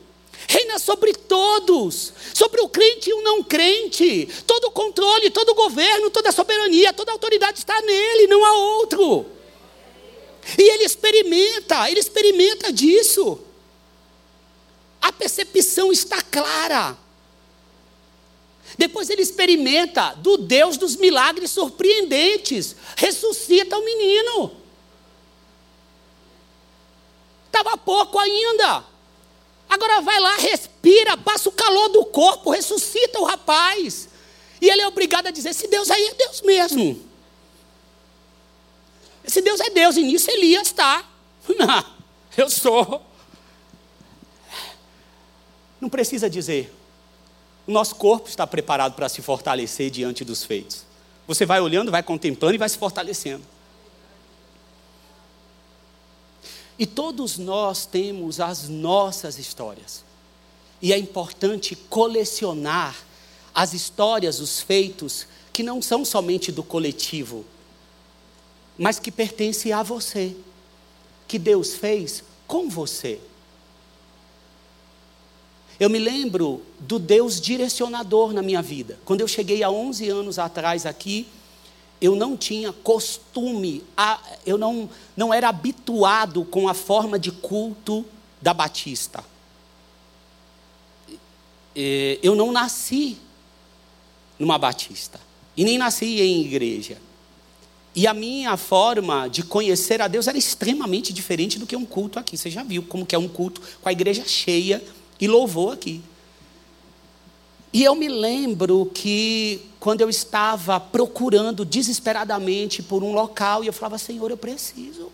Reina 0.47 0.79
sobre 0.79 1.13
todos, 1.13 2.13
sobre 2.33 2.61
o 2.61 2.67
crente 2.67 3.09
e 3.09 3.13
o 3.13 3.21
não 3.21 3.43
crente. 3.43 4.27
Todo 4.45 4.65
o 4.65 4.71
controle, 4.71 5.29
todo 5.29 5.49
o 5.49 5.55
governo, 5.55 6.09
toda 6.09 6.29
a 6.29 6.31
soberania, 6.31 6.91
toda 6.91 7.11
a 7.11 7.13
autoridade 7.13 7.59
está 7.59 7.79
nele, 7.81 8.27
não 8.27 8.43
há 8.43 8.53
outro. 8.53 9.25
E 10.57 10.61
ele 10.61 10.83
experimenta, 10.83 11.89
ele 11.89 11.99
experimenta 11.99 12.73
disso. 12.73 13.39
A 15.01 15.11
percepção 15.11 15.91
está 15.91 16.21
clara. 16.21 16.97
Depois 18.77 19.09
ele 19.09 19.21
experimenta 19.21 20.13
do 20.15 20.37
Deus 20.37 20.77
dos 20.77 20.95
milagres 20.95 21.51
surpreendentes. 21.51 22.75
Ressuscita 22.95 23.77
o 23.77 23.85
menino. 23.85 24.51
Estava 27.47 27.77
pouco 27.77 28.17
ainda. 28.17 28.83
Agora 29.69 30.01
vai 30.01 30.19
lá, 30.19 30.35
respira, 30.37 31.15
passa 31.17 31.49
o 31.49 31.51
calor 31.51 31.89
do 31.89 32.05
corpo, 32.05 32.49
ressuscita 32.49 33.19
o 33.19 33.23
rapaz. 33.23 34.09
E 34.59 34.69
ele 34.69 34.81
é 34.81 34.87
obrigado 34.87 35.27
a 35.27 35.31
dizer: 35.31 35.49
esse 35.49 35.67
Deus 35.67 35.89
aí 35.89 36.07
é 36.07 36.13
Deus 36.13 36.41
mesmo. 36.41 37.09
Esse 39.23 39.41
Deus 39.41 39.59
é 39.59 39.69
Deus, 39.69 39.95
e 39.97 40.03
nisso 40.03 40.29
Elias 40.29 40.67
está. 40.67 41.05
Não, 41.57 41.85
eu 42.37 42.49
sou. 42.49 43.05
Não 45.79 45.89
precisa 45.89 46.29
dizer. 46.29 46.73
O 47.67 47.71
nosso 47.71 47.95
corpo 47.95 48.27
está 48.27 48.45
preparado 48.47 48.93
para 48.93 49.09
se 49.09 49.21
fortalecer 49.21 49.89
diante 49.89 50.25
dos 50.25 50.43
feitos. 50.43 50.83
Você 51.27 51.45
vai 51.45 51.61
olhando, 51.61 51.91
vai 51.91 52.03
contemplando 52.03 52.55
e 52.55 52.57
vai 52.57 52.67
se 52.67 52.77
fortalecendo. 52.77 53.43
E 56.77 56.85
todos 56.85 57.37
nós 57.37 57.85
temos 57.85 58.39
as 58.39 58.67
nossas 58.67 59.37
histórias. 59.37 60.03
E 60.81 60.91
é 60.91 60.97
importante 60.97 61.75
colecionar 61.75 62.97
as 63.53 63.73
histórias, 63.73 64.39
os 64.39 64.61
feitos, 64.61 65.27
que 65.53 65.61
não 65.61 65.81
são 65.81 66.03
somente 66.03 66.51
do 66.51 66.63
coletivo, 66.63 67.45
mas 68.77 68.97
que 68.97 69.11
pertencem 69.11 69.71
a 69.73 69.83
você, 69.83 70.35
que 71.27 71.37
Deus 71.37 71.75
fez 71.75 72.23
com 72.47 72.67
você. 72.67 73.19
Eu 75.81 75.89
me 75.89 75.97
lembro 75.97 76.61
do 76.79 76.99
Deus 76.99 77.41
direcionador 77.41 78.33
na 78.33 78.43
minha 78.43 78.61
vida. 78.61 78.99
Quando 79.03 79.21
eu 79.21 79.27
cheguei 79.27 79.63
há 79.63 79.71
11 79.71 80.09
anos 80.09 80.37
atrás 80.37 80.85
aqui, 80.85 81.25
eu 81.99 82.15
não 82.15 82.37
tinha 82.37 82.71
costume, 82.71 83.83
eu 84.45 84.59
não, 84.59 84.87
não 85.17 85.33
era 85.33 85.49
habituado 85.49 86.45
com 86.45 86.67
a 86.67 86.75
forma 86.75 87.17
de 87.17 87.31
culto 87.31 88.05
da 88.39 88.53
Batista. 88.53 89.23
Eu 92.21 92.35
não 92.35 92.51
nasci 92.51 93.17
numa 94.37 94.59
Batista, 94.59 95.19
e 95.57 95.63
nem 95.63 95.79
nasci 95.79 96.21
em 96.21 96.41
igreja. 96.41 96.99
E 97.95 98.05
a 98.05 98.13
minha 98.13 98.55
forma 98.55 99.27
de 99.27 99.41
conhecer 99.41 99.99
a 99.99 100.07
Deus 100.07 100.27
era 100.27 100.37
extremamente 100.37 101.11
diferente 101.11 101.57
do 101.57 101.65
que 101.65 101.75
um 101.75 101.87
culto 101.87 102.19
aqui. 102.19 102.37
Você 102.37 102.51
já 102.51 102.61
viu 102.61 102.83
como 102.83 103.03
que 103.03 103.15
é 103.15 103.17
um 103.17 103.27
culto 103.27 103.59
com 103.81 103.89
a 103.89 103.91
igreja 103.91 104.23
cheia 104.27 104.79
e 105.21 105.27
louvou 105.27 105.71
aqui. 105.71 106.01
E 107.71 107.83
eu 107.83 107.95
me 107.95 108.09
lembro 108.09 108.91
que 108.93 109.61
quando 109.79 110.01
eu 110.01 110.09
estava 110.09 110.79
procurando 110.79 111.63
desesperadamente 111.63 112.83
por 112.83 113.03
um 113.03 113.13
local, 113.13 113.63
e 113.63 113.67
eu 113.67 113.73
falava, 113.73 113.97
Senhor, 113.97 114.29
eu 114.29 114.35
preciso. 114.35 115.09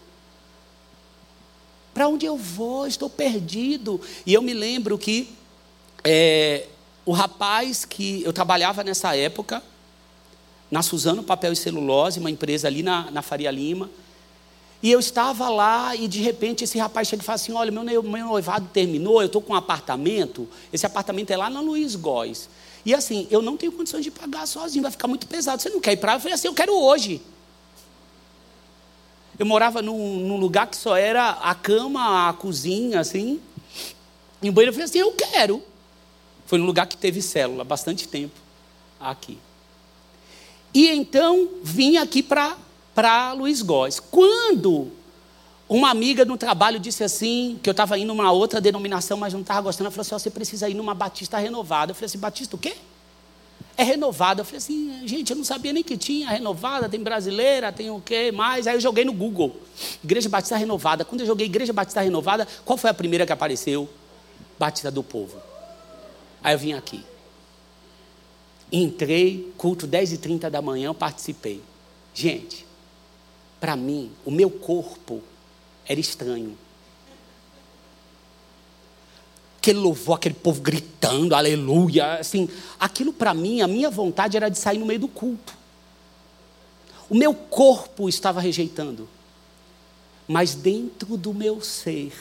Para 1.93 2.07
onde 2.07 2.25
eu 2.25 2.37
vou? 2.37 2.87
Estou 2.87 3.09
perdido. 3.09 4.01
E 4.25 4.33
eu 4.33 4.41
me 4.41 4.53
lembro 4.53 4.97
que 4.97 5.29
é, 6.03 6.67
o 7.05 7.11
rapaz 7.11 7.85
que 7.85 8.23
eu 8.23 8.33
trabalhava 8.33 8.83
nessa 8.83 9.15
época, 9.15 9.61
na 10.69 10.81
Suzano 10.81 11.23
Papel 11.23 11.53
e 11.53 11.55
Celulose, 11.55 12.19
uma 12.19 12.31
empresa 12.31 12.67
ali 12.67 12.81
na, 12.81 13.11
na 13.11 13.21
Faria 13.21 13.51
Lima, 13.51 13.89
e 14.81 14.91
eu 14.91 14.99
estava 14.99 15.49
lá 15.49 15.95
e 15.95 16.07
de 16.07 16.21
repente 16.21 16.63
esse 16.63 16.77
rapaz 16.77 17.07
chega 17.07 17.23
e 17.23 17.25
fala 17.25 17.35
assim: 17.35 17.51
Olha, 17.53 17.71
meu, 17.71 18.03
meu 18.03 18.25
noivado 18.25 18.69
terminou, 18.71 19.21
eu 19.21 19.25
estou 19.25 19.41
com 19.41 19.53
um 19.53 19.55
apartamento. 19.55 20.47
Esse 20.71 20.85
apartamento 20.85 21.31
é 21.31 21.37
lá 21.37 21.49
na 21.49 21.59
Luiz 21.61 21.95
Góes. 21.95 22.47
E 22.85 22.93
assim, 22.93 23.27
eu 23.31 23.41
não 23.41 23.57
tenho 23.57 23.71
condições 23.71 24.03
de 24.03 24.11
pagar 24.11 24.45
sozinho, 24.45 24.83
vai 24.83 24.91
ficar 24.91 25.07
muito 25.07 25.27
pesado. 25.27 25.61
Você 25.61 25.69
não 25.69 25.81
quer 25.81 25.93
ir 25.93 25.97
para? 25.97 26.13
Eu 26.13 26.19
falei 26.19 26.35
assim: 26.35 26.47
Eu 26.47 26.53
quero 26.53 26.73
hoje. 26.73 27.21
Eu 29.39 29.45
morava 29.45 29.81
num, 29.81 30.19
num, 30.19 30.37
lugar 30.37 30.67
que 30.67 30.75
só 30.77 30.95
era 30.95 31.29
a 31.29 31.53
cama, 31.53 32.29
a 32.29 32.33
cozinha, 32.33 32.99
assim. 32.99 33.39
E 34.41 34.49
o 34.49 34.51
banheiro 34.51 34.69
eu 34.69 34.73
falei 34.73 34.85
assim: 34.85 34.99
Eu 34.99 35.11
quero. 35.13 35.61
Foi 36.45 36.59
num 36.59 36.65
lugar 36.65 36.85
que 36.85 36.95
teve 36.95 37.21
célula, 37.21 37.63
bastante 37.63 38.07
tempo 38.07 38.39
aqui. 38.99 39.39
E 40.73 40.87
então 40.89 41.49
vim 41.63 41.97
aqui 41.97 42.21
para 42.21 42.55
para 42.97 43.31
Luiz 43.33 43.62
Góes. 43.62 43.99
Quando 43.99 44.91
uma 45.69 45.91
amiga 45.91 46.25
no 46.25 46.36
trabalho 46.36 46.79
disse 46.79 47.03
assim, 47.03 47.60
que 47.62 47.69
eu 47.69 47.71
estava 47.71 47.95
indo 47.95 48.07
numa 48.07 48.31
outra 48.31 48.60
denominação, 48.60 49.19
mas 49.19 49.33
não 49.33 49.41
estava 49.41 49.62
gostando, 49.62 49.86
ela 49.86 49.91
falou 49.91 50.01
assim: 50.01 50.15
oh, 50.15 50.19
você 50.19 50.31
precisa 50.31 50.67
ir 50.67 50.73
numa 50.73 50.95
Batista 50.95 51.38
renovada. 51.38 51.91
Eu 51.91 51.95
falei 51.95 52.07
assim: 52.07 52.17
Batista 52.17 52.55
o 52.55 52.60
quê? 52.60 52.73
É 53.77 53.83
renovada. 53.83 54.41
Eu 54.41 54.45
falei 54.45 54.57
assim: 54.57 55.07
gente, 55.07 55.29
eu 55.29 55.36
não 55.38 55.43
sabia 55.43 55.71
nem 55.71 55.83
que 55.83 55.95
tinha 55.95 56.27
renovada, 56.27 56.89
tem 56.89 56.99
brasileira, 56.99 57.71
tem 57.71 57.91
o 57.91 58.01
quê 58.01 58.31
mais. 58.31 58.65
Aí 58.65 58.75
eu 58.75 58.81
joguei 58.81 59.05
no 59.05 59.13
Google: 59.13 59.55
Igreja 60.03 60.27
Batista 60.27 60.57
Renovada. 60.57 61.05
Quando 61.05 61.21
eu 61.21 61.27
joguei 61.27 61.45
Igreja 61.45 61.71
Batista 61.71 62.01
Renovada, 62.01 62.47
qual 62.65 62.79
foi 62.79 62.89
a 62.89 62.95
primeira 62.95 63.27
que 63.27 63.31
apareceu? 63.31 63.88
Batista 64.57 64.89
do 64.89 65.03
Povo. 65.03 65.38
Aí 66.43 66.55
eu 66.55 66.57
vim 66.57 66.73
aqui. 66.73 67.05
Entrei, 68.71 69.53
culto 69.55 69.86
10 69.86 70.13
e 70.13 70.17
30 70.17 70.49
da 70.49 70.63
manhã, 70.63 70.95
participei. 70.95 71.62
Gente, 72.12 72.66
para 73.59 73.75
mim, 73.75 74.11
o 74.25 74.31
meu 74.31 74.49
corpo 74.49 75.21
era 75.85 75.99
estranho. 75.99 76.57
Aquele 79.57 79.79
louvor, 79.79 80.15
aquele 80.15 80.35
povo 80.35 80.61
gritando, 80.61 81.35
aleluia, 81.35 82.19
assim, 82.19 82.47
aquilo 82.79 83.11
para 83.11 83.33
mim, 83.33 83.61
a 83.61 83.67
minha 83.67 83.89
vontade 83.89 84.37
era 84.37 84.49
de 84.49 84.57
sair 84.57 84.77
no 84.77 84.85
meio 84.85 84.99
do 84.99 85.07
culto. 85.07 85.53
O 87.09 87.15
meu 87.15 87.33
corpo 87.33 88.07
estava 88.07 88.39
rejeitando. 88.39 89.09
Mas 90.27 90.53
dentro 90.53 91.15
do 91.15 91.33
meu 91.33 91.61
ser, 91.61 92.13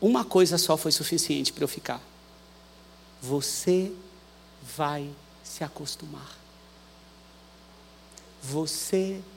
uma 0.00 0.24
coisa 0.24 0.56
só 0.56 0.76
foi 0.76 0.90
suficiente 0.90 1.52
para 1.52 1.64
eu 1.64 1.68
ficar. 1.68 2.00
Você 3.20 3.92
vai 4.76 5.10
se 5.42 5.62
acostumar. 5.62 6.34
Você 8.42 9.20
vai 9.20 9.33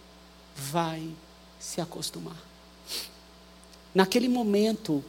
se 1.60 1.82
acostumar. 1.82 2.38
Naquele 3.94 4.28
momento, 4.28 5.04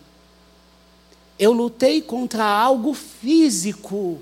eu 1.38 1.52
lutei 1.52 2.02
contra 2.02 2.44
algo 2.44 2.94
físico, 2.94 4.20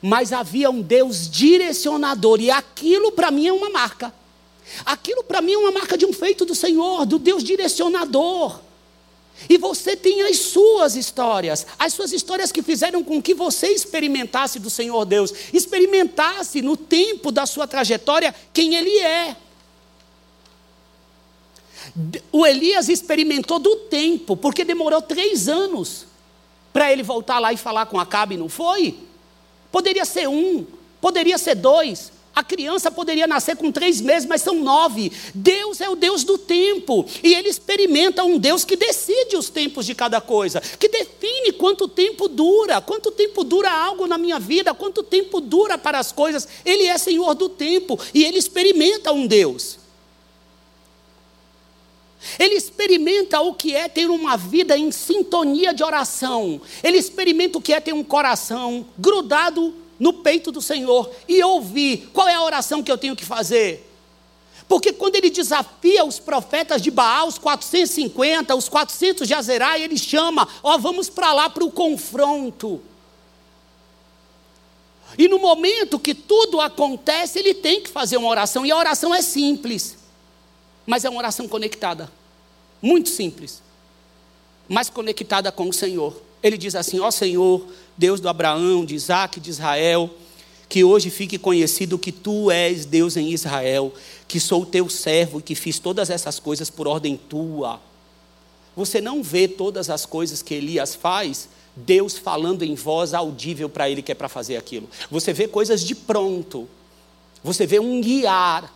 mas 0.00 0.32
havia 0.32 0.70
um 0.70 0.80
Deus 0.82 1.30
direcionador, 1.30 2.40
e 2.40 2.50
aquilo 2.50 3.12
para 3.12 3.30
mim 3.30 3.46
é 3.46 3.52
uma 3.52 3.70
marca. 3.70 4.12
Aquilo 4.84 5.22
para 5.22 5.40
mim 5.40 5.52
é 5.52 5.58
uma 5.58 5.70
marca 5.70 5.96
de 5.96 6.06
um 6.06 6.12
feito 6.12 6.44
do 6.44 6.54
Senhor, 6.54 7.04
do 7.06 7.18
Deus 7.18 7.44
direcionador. 7.44 8.60
E 9.48 9.58
você 9.58 9.96
tem 9.96 10.22
as 10.22 10.38
suas 10.38 10.96
histórias, 10.96 11.66
as 11.78 11.92
suas 11.92 12.12
histórias 12.12 12.52
que 12.52 12.62
fizeram 12.62 13.02
com 13.02 13.20
que 13.20 13.34
você 13.34 13.68
experimentasse 13.68 14.58
do 14.58 14.70
Senhor 14.70 15.04
Deus, 15.04 15.32
experimentasse 15.52 16.62
no 16.62 16.76
tempo 16.76 17.30
da 17.30 17.44
sua 17.44 17.66
trajetória 17.66 18.34
quem 18.52 18.74
Ele 18.74 18.98
é. 18.98 19.36
O 22.32 22.46
Elias 22.46 22.88
experimentou 22.88 23.58
do 23.58 23.76
tempo, 23.76 24.36
porque 24.36 24.64
demorou 24.64 25.02
três 25.02 25.48
anos 25.48 26.06
para 26.72 26.92
ele 26.92 27.02
voltar 27.02 27.38
lá 27.38 27.52
e 27.52 27.56
falar 27.56 27.86
com 27.86 28.00
Acabe, 28.00 28.36
não 28.36 28.48
foi? 28.48 28.96
Poderia 29.70 30.04
ser 30.04 30.28
um, 30.28 30.66
poderia 31.00 31.38
ser 31.38 31.54
dois. 31.54 32.12
A 32.34 32.42
criança 32.42 32.90
poderia 32.90 33.28
nascer 33.28 33.56
com 33.56 33.70
três 33.70 34.00
meses, 34.00 34.28
mas 34.28 34.42
são 34.42 34.56
nove. 34.56 35.12
Deus 35.32 35.80
é 35.80 35.88
o 35.88 35.94
Deus 35.94 36.24
do 36.24 36.36
tempo. 36.36 37.06
E 37.22 37.32
ele 37.32 37.48
experimenta 37.48 38.24
um 38.24 38.38
Deus 38.38 38.64
que 38.64 38.74
decide 38.74 39.36
os 39.36 39.48
tempos 39.48 39.86
de 39.86 39.94
cada 39.94 40.20
coisa, 40.20 40.60
que 40.60 40.88
define 40.88 41.52
quanto 41.52 41.86
tempo 41.86 42.26
dura, 42.26 42.80
quanto 42.80 43.12
tempo 43.12 43.44
dura 43.44 43.70
algo 43.70 44.08
na 44.08 44.18
minha 44.18 44.40
vida, 44.40 44.74
quanto 44.74 45.04
tempo 45.04 45.40
dura 45.40 45.78
para 45.78 46.00
as 46.00 46.10
coisas. 46.10 46.48
Ele 46.64 46.86
é 46.86 46.98
Senhor 46.98 47.34
do 47.34 47.48
tempo 47.48 47.98
e 48.12 48.24
ele 48.24 48.38
experimenta 48.38 49.12
um 49.12 49.28
Deus. 49.28 49.83
Ele 52.38 52.54
experimenta 52.54 53.40
o 53.40 53.54
que 53.54 53.74
é 53.74 53.88
ter 53.88 54.10
uma 54.10 54.36
vida 54.36 54.76
em 54.76 54.90
sintonia 54.90 55.72
de 55.72 55.82
oração. 55.82 56.60
Ele 56.82 56.98
experimenta 56.98 57.58
o 57.58 57.60
que 57.60 57.72
é 57.72 57.80
ter 57.80 57.92
um 57.92 58.04
coração 58.04 58.86
grudado 58.98 59.74
no 59.98 60.12
peito 60.12 60.50
do 60.50 60.60
Senhor 60.60 61.10
e 61.28 61.42
ouvir 61.42 62.10
qual 62.12 62.28
é 62.28 62.34
a 62.34 62.42
oração 62.42 62.82
que 62.82 62.90
eu 62.90 62.98
tenho 62.98 63.16
que 63.16 63.24
fazer. 63.24 63.90
Porque 64.66 64.92
quando 64.92 65.16
ele 65.16 65.30
desafia 65.30 66.04
os 66.04 66.18
profetas 66.18 66.80
de 66.80 66.90
Baal, 66.90 67.28
os 67.28 67.38
450, 67.38 68.54
os 68.54 68.68
400 68.68 69.28
de 69.28 69.34
Azerai, 69.34 69.82
ele 69.82 69.98
chama, 69.98 70.48
ó, 70.62 70.78
vamos 70.78 71.10
para 71.10 71.32
lá 71.32 71.50
para 71.50 71.64
o 71.64 71.70
confronto. 71.70 72.80
E 75.18 75.28
no 75.28 75.38
momento 75.38 75.98
que 75.98 76.14
tudo 76.14 76.60
acontece, 76.60 77.38
ele 77.38 77.54
tem 77.54 77.82
que 77.82 77.90
fazer 77.90 78.16
uma 78.16 78.28
oração, 78.28 78.64
e 78.64 78.72
a 78.72 78.76
oração 78.76 79.14
é 79.14 79.22
simples 79.22 79.98
mas 80.86 81.04
é 81.04 81.10
uma 81.10 81.18
oração 81.18 81.48
conectada. 81.48 82.10
Muito 82.84 83.08
simples, 83.08 83.62
mas 84.68 84.90
conectada 84.90 85.50
com 85.50 85.70
o 85.70 85.72
Senhor. 85.72 86.20
Ele 86.42 86.58
diz 86.58 86.74
assim: 86.74 87.00
Ó 87.00 87.10
Senhor, 87.10 87.66
Deus 87.96 88.20
do 88.20 88.28
Abraão, 88.28 88.84
de 88.84 88.94
Isaac, 88.94 89.40
de 89.40 89.48
Israel, 89.48 90.10
que 90.68 90.84
hoje 90.84 91.08
fique 91.08 91.38
conhecido 91.38 91.98
que 91.98 92.12
tu 92.12 92.50
és 92.50 92.84
Deus 92.84 93.16
em 93.16 93.32
Israel, 93.32 93.90
que 94.28 94.38
sou 94.38 94.66
teu 94.66 94.86
servo 94.90 95.38
e 95.38 95.42
que 95.42 95.54
fiz 95.54 95.78
todas 95.78 96.10
essas 96.10 96.38
coisas 96.38 96.68
por 96.68 96.86
ordem 96.86 97.16
tua. 97.16 97.80
Você 98.76 99.00
não 99.00 99.22
vê 99.22 99.48
todas 99.48 99.88
as 99.88 100.04
coisas 100.04 100.42
que 100.42 100.52
Elias 100.52 100.94
faz, 100.94 101.48
Deus 101.74 102.18
falando 102.18 102.64
em 102.64 102.74
voz 102.74 103.14
audível 103.14 103.70
para 103.70 103.88
ele 103.88 104.02
que 104.02 104.12
é 104.12 104.14
para 104.14 104.28
fazer 104.28 104.58
aquilo. 104.58 104.90
Você 105.10 105.32
vê 105.32 105.48
coisas 105.48 105.82
de 105.82 105.94
pronto. 105.94 106.68
Você 107.42 107.66
vê 107.66 107.80
um 107.80 108.02
guiar 108.02 108.70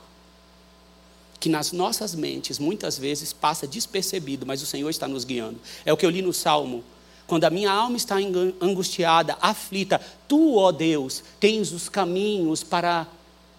que 1.41 1.49
nas 1.49 1.73
nossas 1.73 2.15
mentes 2.15 2.59
muitas 2.59 2.99
vezes 2.99 3.33
passa 3.33 3.67
despercebido, 3.67 4.45
mas 4.45 4.63
o 4.63 4.67
Senhor 4.67 4.91
está 4.91 5.07
nos 5.07 5.25
guiando. 5.25 5.59
É 5.85 5.93
o 5.93 5.97
que 5.97 6.05
eu 6.05 6.11
li 6.11 6.23
no 6.23 6.33
Salmo 6.33 6.85
quando 7.29 7.45
a 7.45 7.51
minha 7.51 7.71
alma 7.71 7.99
está 7.99 8.17
angustiada, 8.59 9.37
aflita, 9.39 10.01
tu, 10.27 10.57
ó 10.57 10.73
Deus, 10.73 11.23
tens 11.39 11.73
os 11.73 11.87
caminhos 11.87 12.65
para 12.65 13.07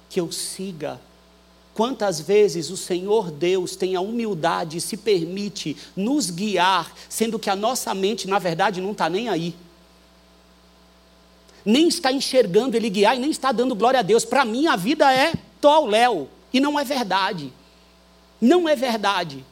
que 0.10 0.20
eu 0.20 0.32
siga. 0.32 1.00
Quantas 1.76 2.20
vezes 2.20 2.72
o 2.72 2.76
Senhor 2.76 3.30
Deus 3.30 3.76
tem 3.76 3.96
a 3.96 4.02
humildade 4.02 4.78
e 4.78 4.82
se 4.82 4.98
permite 4.98 5.78
nos 5.96 6.32
guiar, 6.32 6.92
sendo 7.08 7.38
que 7.38 7.48
a 7.48 7.56
nossa 7.56 7.94
mente, 7.94 8.28
na 8.28 8.40
verdade, 8.40 8.82
não 8.82 8.92
está 8.92 9.08
nem 9.08 9.30
aí. 9.30 9.54
Nem 11.64 11.88
está 11.88 12.12
enxergando 12.12 12.76
Ele 12.76 12.90
guiar 12.90 13.16
e 13.16 13.20
nem 13.20 13.30
está 13.30 13.52
dando 13.52 13.76
glória 13.76 14.00
a 14.00 14.04
Deus. 14.04 14.26
Para 14.26 14.44
mim, 14.44 14.66
a 14.66 14.76
vida 14.76 15.14
é 15.14 15.34
tol, 15.62 15.86
léu. 15.86 16.28
E 16.52 16.60
não 16.60 16.80
é 16.80 16.84
verdade. 16.84 17.54
Não 18.40 18.68
é 18.68 18.76
verdade. 18.76 19.46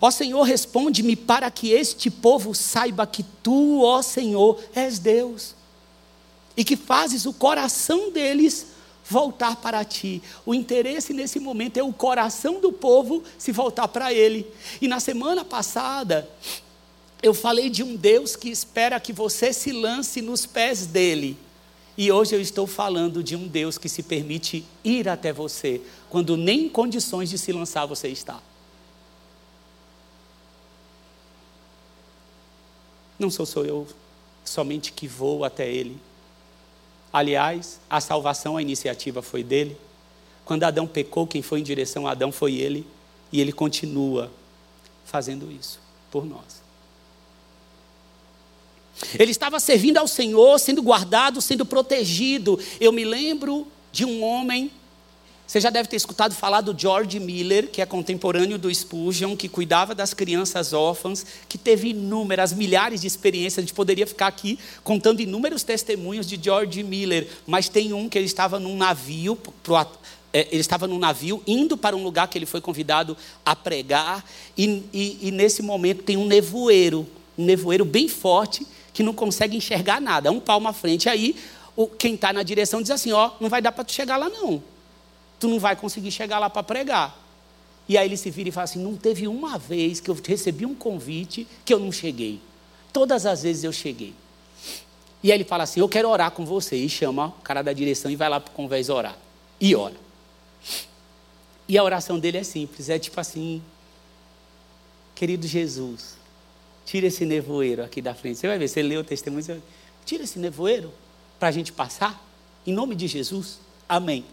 Ó 0.00 0.10
Senhor, 0.10 0.42
responde-me 0.42 1.16
para 1.16 1.50
que 1.50 1.72
este 1.72 2.10
povo 2.10 2.54
saiba 2.54 3.06
que 3.06 3.24
tu, 3.42 3.82
ó 3.82 4.00
Senhor, 4.00 4.62
és 4.74 4.98
Deus. 4.98 5.54
E 6.56 6.64
que 6.64 6.76
fazes 6.76 7.26
o 7.26 7.32
coração 7.32 8.10
deles 8.12 8.68
voltar 9.04 9.56
para 9.56 9.84
ti. 9.84 10.22
O 10.44 10.54
interesse 10.54 11.12
nesse 11.12 11.40
momento 11.40 11.78
é 11.78 11.82
o 11.82 11.92
coração 11.92 12.60
do 12.60 12.72
povo 12.72 13.24
se 13.36 13.50
voltar 13.50 13.88
para 13.88 14.12
ele. 14.12 14.46
E 14.80 14.86
na 14.86 15.00
semana 15.00 15.44
passada, 15.44 16.28
eu 17.22 17.34
falei 17.34 17.68
de 17.68 17.82
um 17.82 17.96
Deus 17.96 18.36
que 18.36 18.50
espera 18.50 19.00
que 19.00 19.12
você 19.12 19.52
se 19.52 19.72
lance 19.72 20.22
nos 20.22 20.46
pés 20.46 20.86
dele. 20.86 21.36
E 21.98 22.12
hoje 22.12 22.32
eu 22.32 22.40
estou 22.40 22.64
falando 22.64 23.24
de 23.24 23.34
um 23.34 23.48
Deus 23.48 23.76
que 23.76 23.88
se 23.88 24.04
permite 24.04 24.64
ir 24.84 25.08
até 25.08 25.32
você, 25.32 25.80
quando 26.08 26.36
nem 26.36 26.66
em 26.66 26.68
condições 26.68 27.28
de 27.28 27.36
se 27.36 27.50
lançar 27.50 27.86
você 27.86 28.06
está. 28.06 28.40
Não 33.18 33.28
sou 33.28 33.44
só 33.44 33.64
eu 33.64 33.84
somente 34.44 34.92
que 34.92 35.08
vou 35.08 35.44
até 35.44 35.68
Ele. 35.68 35.98
Aliás, 37.12 37.80
a 37.90 38.00
salvação, 38.00 38.56
a 38.56 38.62
iniciativa 38.62 39.20
foi 39.20 39.42
dele. 39.42 39.76
Quando 40.44 40.62
Adão 40.62 40.86
pecou, 40.86 41.26
quem 41.26 41.42
foi 41.42 41.58
em 41.58 41.64
direção 41.64 42.06
a 42.06 42.12
Adão 42.12 42.30
foi 42.30 42.54
ele. 42.54 42.86
E 43.32 43.40
ele 43.40 43.52
continua 43.52 44.30
fazendo 45.04 45.50
isso 45.50 45.80
por 46.10 46.24
nós. 46.24 46.67
Ele 49.18 49.30
estava 49.30 49.60
servindo 49.60 49.98
ao 49.98 50.08
Senhor, 50.08 50.58
sendo 50.58 50.82
guardado, 50.82 51.40
sendo 51.40 51.64
protegido. 51.64 52.58
Eu 52.80 52.92
me 52.92 53.04
lembro 53.04 53.66
de 53.92 54.04
um 54.04 54.22
homem 54.22 54.70
você 55.48 55.62
já 55.62 55.70
deve 55.70 55.88
ter 55.88 55.96
escutado 55.96 56.34
falar 56.34 56.60
do 56.60 56.78
George 56.78 57.18
Miller, 57.18 57.70
que 57.70 57.80
é 57.80 57.86
contemporâneo 57.86 58.58
do 58.58 58.72
Spurgeon, 58.72 59.34
que 59.34 59.48
cuidava 59.48 59.94
das 59.94 60.12
crianças 60.12 60.74
órfãs, 60.74 61.24
que 61.48 61.56
teve 61.56 61.88
inúmeras, 61.88 62.52
milhares 62.52 63.00
de 63.00 63.06
experiências. 63.06 63.56
A 63.56 63.62
gente 63.62 63.72
poderia 63.72 64.06
ficar 64.06 64.26
aqui 64.26 64.58
contando 64.84 65.20
inúmeros 65.20 65.62
testemunhos 65.62 66.26
de 66.26 66.38
George 66.38 66.82
Miller, 66.82 67.26
mas 67.46 67.70
tem 67.70 67.94
um 67.94 68.10
que 68.10 68.18
ele 68.18 68.26
estava 68.26 68.60
num 68.60 68.76
navio, 68.76 69.36
pro, 69.36 69.74
é, 70.34 70.48
ele 70.50 70.60
estava 70.60 70.86
num 70.86 70.98
navio 70.98 71.42
indo 71.46 71.78
para 71.78 71.96
um 71.96 72.02
lugar 72.02 72.28
que 72.28 72.36
ele 72.36 72.44
foi 72.44 72.60
convidado 72.60 73.16
a 73.42 73.56
pregar, 73.56 74.22
e, 74.54 74.82
e, 74.92 75.18
e 75.22 75.30
nesse 75.30 75.62
momento 75.62 76.02
tem 76.02 76.18
um 76.18 76.26
nevoeiro, 76.26 77.06
um 77.38 77.46
nevoeiro 77.46 77.86
bem 77.86 78.06
forte, 78.06 78.66
que 78.98 79.02
não 79.04 79.14
consegue 79.14 79.56
enxergar 79.56 80.00
nada, 80.00 80.30
um 80.30 80.40
palmo 80.40 80.68
à 80.68 80.72
frente. 80.72 81.08
Aí 81.08 81.36
quem 81.96 82.14
está 82.14 82.32
na 82.32 82.42
direção 82.42 82.82
diz 82.82 82.90
assim: 82.90 83.12
Ó, 83.12 83.30
não 83.40 83.48
vai 83.48 83.62
dar 83.62 83.72
para 83.72 83.84
tu 83.84 83.92
chegar 83.92 84.16
lá 84.16 84.28
não 84.28 84.60
tu 85.38 85.48
não 85.48 85.58
vai 85.58 85.76
conseguir 85.76 86.10
chegar 86.10 86.38
lá 86.38 86.50
para 86.50 86.62
pregar. 86.62 87.16
E 87.88 87.96
aí 87.96 88.06
ele 88.06 88.16
se 88.16 88.30
vira 88.30 88.48
e 88.48 88.52
fala 88.52 88.64
assim: 88.64 88.82
não 88.82 88.96
teve 88.96 89.26
uma 89.26 89.58
vez 89.58 90.00
que 90.00 90.10
eu 90.10 90.18
recebi 90.24 90.66
um 90.66 90.74
convite 90.74 91.46
que 91.64 91.72
eu 91.72 91.78
não 91.78 91.90
cheguei. 91.90 92.40
Todas 92.92 93.24
as 93.24 93.42
vezes 93.42 93.64
eu 93.64 93.72
cheguei. 93.72 94.14
E 95.22 95.32
aí 95.32 95.38
ele 95.38 95.44
fala 95.44 95.64
assim: 95.64 95.80
eu 95.80 95.88
quero 95.88 96.08
orar 96.08 96.30
com 96.30 96.44
você. 96.44 96.76
E 96.76 96.88
chama 96.88 97.28
o 97.28 97.42
cara 97.42 97.62
da 97.62 97.72
direção 97.72 98.10
e 98.10 98.16
vai 98.16 98.28
lá 98.28 98.40
para 98.40 98.50
o 98.50 98.54
convés 98.54 98.88
orar. 98.88 99.16
E 99.60 99.74
ora. 99.74 99.96
E 101.66 101.78
a 101.78 101.84
oração 101.84 102.18
dele 102.18 102.38
é 102.38 102.44
simples: 102.44 102.88
é 102.90 102.98
tipo 102.98 103.18
assim, 103.18 103.62
querido 105.14 105.46
Jesus, 105.46 106.17
tira 106.88 107.06
esse 107.06 107.26
nevoeiro 107.26 107.84
aqui 107.84 108.00
da 108.00 108.14
frente. 108.14 108.38
Você 108.38 108.46
vai 108.46 108.56
ver, 108.56 108.66
você 108.66 108.80
lê 108.80 108.96
o 108.96 109.04
testemunho, 109.04 109.42
você 109.42 109.52
vai, 109.52 109.62
tira 110.06 110.24
esse 110.24 110.38
nevoeiro 110.38 110.90
para 111.38 111.48
a 111.48 111.50
gente 111.50 111.70
passar, 111.70 112.26
em 112.66 112.72
nome 112.72 112.94
de 112.94 113.06
Jesus. 113.06 113.60
Amém. 113.86 114.24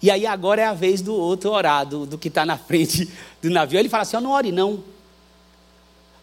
E 0.00 0.12
aí 0.12 0.28
agora 0.28 0.62
é 0.62 0.64
a 0.64 0.72
vez 0.72 1.02
do 1.02 1.12
outro 1.12 1.50
orar, 1.50 1.84
do, 1.86 2.16
que 2.16 2.28
está 2.28 2.46
na 2.46 2.56
frente 2.56 3.10
do 3.42 3.50
navio. 3.50 3.80
Ele 3.80 3.88
fala 3.88 4.02
assim: 4.02 4.16
oh, 4.16 4.20
não 4.20 4.30
ore 4.30 4.52
não. 4.52 4.84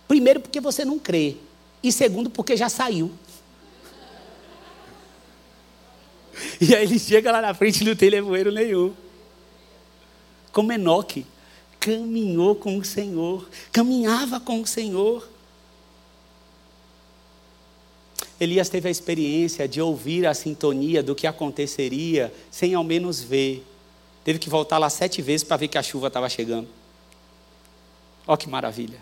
Primeiro, 0.08 0.40
porque 0.40 0.62
você 0.62 0.86
não 0.86 0.98
crê. 0.98 1.36
E 1.84 1.92
segundo, 1.92 2.30
porque 2.30 2.56
já 2.56 2.70
saiu. 2.70 3.12
E 6.62 6.74
aí 6.74 6.84
ele 6.84 6.98
chega 6.98 7.32
lá 7.32 7.42
na 7.42 7.54
frente 7.54 7.82
e 7.82 7.86
não 7.86 7.96
tem 7.96 8.10
levoeiro 8.10 8.52
nenhum. 8.52 8.94
Como 10.54 10.72
Enoque, 10.72 11.26
caminhou 11.82 12.56
com 12.56 12.78
o 12.78 12.86
Senhor, 12.86 13.50
caminhava 13.72 14.40
com 14.40 14.62
o 14.62 14.68
Senhor. 14.68 15.28
Elias 18.40 18.70
teve 18.70 18.88
a 18.88 18.92
experiência 18.92 19.68
de 19.68 19.82
ouvir 19.82 20.28
a 20.28 20.34
sintonia 20.34 21.02
do 21.02 21.16
que 21.16 21.26
aconteceria 21.26 22.32
sem 22.52 22.76
ao 22.76 22.84
menos 22.84 23.22
ver. 23.22 23.66
Teve 24.24 24.38
que 24.38 24.50
voltar 24.50 24.78
lá 24.78 24.90
sete 24.90 25.22
vezes 25.22 25.44
para 25.44 25.58
ver 25.58 25.68
que 25.68 25.78
a 25.78 25.84
chuva 25.84 26.08
estava 26.08 26.30
chegando. 26.30 26.68
Olha 28.28 28.38
que 28.38 28.48
maravilha. 28.48 29.00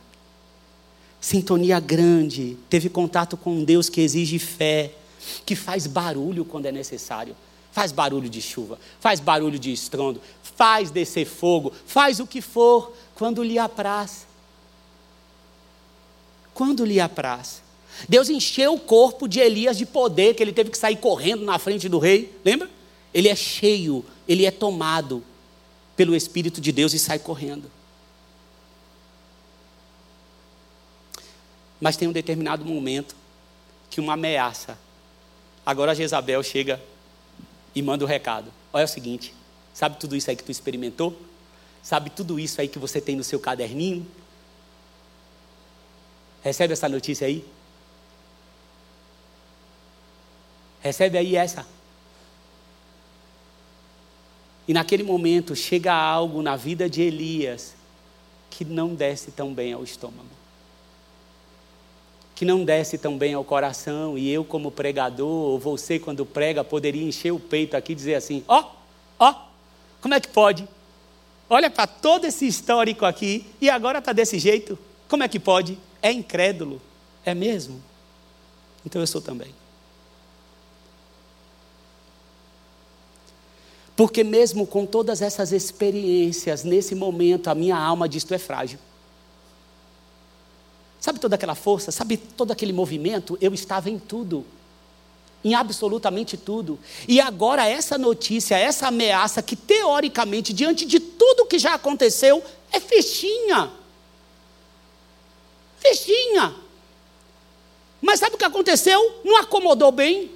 Sintonia 1.20 1.82
grande. 1.82 2.58
Teve 2.70 2.90
contato 2.90 3.36
com 3.36 3.52
um 3.52 3.64
Deus 3.66 3.90
que 3.90 4.00
exige 4.00 4.40
fé, 4.40 4.94
que 5.46 5.56
faz 5.56 5.86
barulho 5.86 6.46
quando 6.46 6.68
é 6.68 6.72
necessário. 6.72 7.36
Faz 7.72 7.92
barulho 7.92 8.30
de 8.30 8.42
chuva, 8.42 8.80
faz 9.00 9.20
barulho 9.20 9.60
de 9.60 9.72
estrondo, 9.72 10.20
faz 10.60 10.92
descer 10.92 11.26
fogo, 11.26 11.72
faz 11.86 12.20
o 12.20 12.28
que 12.28 12.42
for 12.42 12.94
quando 13.16 13.42
lhe 13.42 13.58
apraz. 13.58 14.28
Quando 16.54 16.84
lhe 16.84 17.00
apraz. 17.00 17.64
Deus 18.10 18.30
encheu 18.30 18.74
o 18.74 18.80
corpo 18.80 19.26
de 19.26 19.40
Elias 19.40 19.78
de 19.78 19.86
poder, 19.86 20.34
que 20.34 20.44
ele 20.44 20.52
teve 20.52 20.70
que 20.70 20.78
sair 20.78 20.98
correndo 20.98 21.46
na 21.46 21.58
frente 21.58 21.88
do 21.88 21.98
rei. 21.98 22.38
Lembra? 22.44 22.70
Ele 23.14 23.30
é 23.30 23.36
cheio 23.38 24.04
ele 24.28 24.46
é 24.46 24.52
tomado 24.52 25.24
pelo 25.96 26.14
Espírito 26.16 26.60
de 26.60 26.72
Deus 26.72 26.94
e 26.94 27.00
sai 27.00 27.18
correndo. 27.18 27.72
Mas 31.82 31.98
tem 31.98 32.08
um 32.08 32.12
determinado 32.12 32.66
momento 32.66 33.16
que 33.90 34.02
uma 34.02 34.14
ameaça. 34.14 34.78
Agora 35.66 35.96
Jezabel 35.96 36.44
chega 36.44 36.80
e 37.74 37.82
manda 37.82 38.04
o 38.04 38.08
recado. 38.08 38.54
Olha 38.72 38.86
o 38.86 38.88
seguinte: 38.88 39.34
sabe 39.80 39.96
tudo 39.98 40.14
isso 40.14 40.30
aí 40.30 40.36
que 40.36 40.44
tu 40.44 40.52
experimentou? 40.52 41.18
Sabe 41.82 42.10
tudo 42.10 42.38
isso 42.38 42.60
aí 42.60 42.68
que 42.68 42.78
você 42.78 43.00
tem 43.00 43.16
no 43.16 43.24
seu 43.24 43.40
caderninho? 43.40 44.06
Recebe 46.44 46.74
essa 46.74 46.90
notícia 46.90 47.26
aí? 47.26 47.46
Recebe 50.82 51.18
aí 51.18 51.38
essa. 51.38 51.66
E 54.68 54.74
naquele 54.74 55.02
momento 55.02 55.56
chega 55.56 55.94
algo 55.94 56.42
na 56.42 56.58
vida 56.58 56.90
de 56.90 57.02
Elias 57.02 57.74
que 58.50 58.66
não 58.66 58.94
desce 58.94 59.32
tão 59.32 59.54
bem 59.54 59.72
ao 59.72 59.82
estômago. 59.82 60.28
Que 62.36 62.44
não 62.44 62.66
desce 62.66 62.98
tão 62.98 63.18
bem 63.18 63.34
ao 63.34 63.46
coração. 63.46 64.18
E 64.18 64.30
eu, 64.30 64.44
como 64.44 64.72
pregador, 64.72 65.26
ou 65.26 65.58
você, 65.58 65.98
quando 66.00 66.26
prega, 66.26 66.66
poderia 66.66 67.08
encher 67.08 67.32
o 67.32 67.40
peito 67.40 67.78
aqui 67.78 67.94
e 67.94 67.96
dizer 67.96 68.16
assim: 68.16 68.44
ó, 68.46 68.60
oh, 68.60 68.79
como 70.02 70.14
é 70.14 70.20
que 70.20 70.28
pode? 70.28 70.68
Olha 71.50 71.70
para 71.70 71.88
todo 71.88 72.26
esse 72.26 72.48
histórico 72.48 73.06
aqui 73.06 73.46
e 73.60 73.70
agora 73.70 74.00
está 74.00 74.14
desse 74.14 74.38
jeito. 74.38 74.78
Como 75.08 75.24
é 75.24 75.28
que 75.28 75.40
pode? 75.40 75.78
É 76.02 76.12
incrédulo. 76.12 76.82
É 77.26 77.34
mesmo? 77.34 77.82
Então 78.86 79.02
eu 79.02 79.08
sou 79.08 79.22
também. 79.22 79.54
Porque 83.96 84.24
mesmo 84.24 84.66
com 84.66 84.86
todas 84.86 85.22
essas 85.22 85.52
experiências, 85.52 86.64
nesse 86.64 86.96
momento, 86.96 87.50
a 87.50 87.56
minha 87.56 87.76
alma 87.76 88.08
diz: 88.08 88.24
Tu 88.24 88.34
é 88.34 88.38
frágil. 88.38 88.80
Sabe 91.00 91.20
toda 91.20 91.36
aquela 91.36 91.56
força? 91.56 91.92
Sabe 91.92 92.16
todo 92.16 92.52
aquele 92.52 92.72
movimento? 92.72 93.38
Eu 93.42 93.54
estava 93.54 93.90
em 93.90 94.00
tudo. 94.00 94.46
Em 95.44 95.56
absolutamente 95.56 96.36
tudo. 96.36 96.78
E 97.08 97.22
agora, 97.22 97.66
essa 97.66 97.98
notícia, 97.98 98.58
essa 98.58 98.88
ameaça, 98.88 99.42
que 99.42 99.56
teoricamente, 99.56 100.52
diante 100.52 100.86
de 100.86 101.00
tudo 101.00 101.46
que 101.46 101.58
já 101.58 101.76
aconteceu, 101.76 102.44
é 102.72 102.80
fichinha. 102.80 103.72
Fichinha. 105.78 106.56
Mas 108.02 108.20
sabe 108.20 108.36
o 108.36 108.38
que 108.38 108.46
aconteceu? 108.46 109.22
Não 109.24 109.38
acomodou 109.38 109.92
bem. 109.92 110.32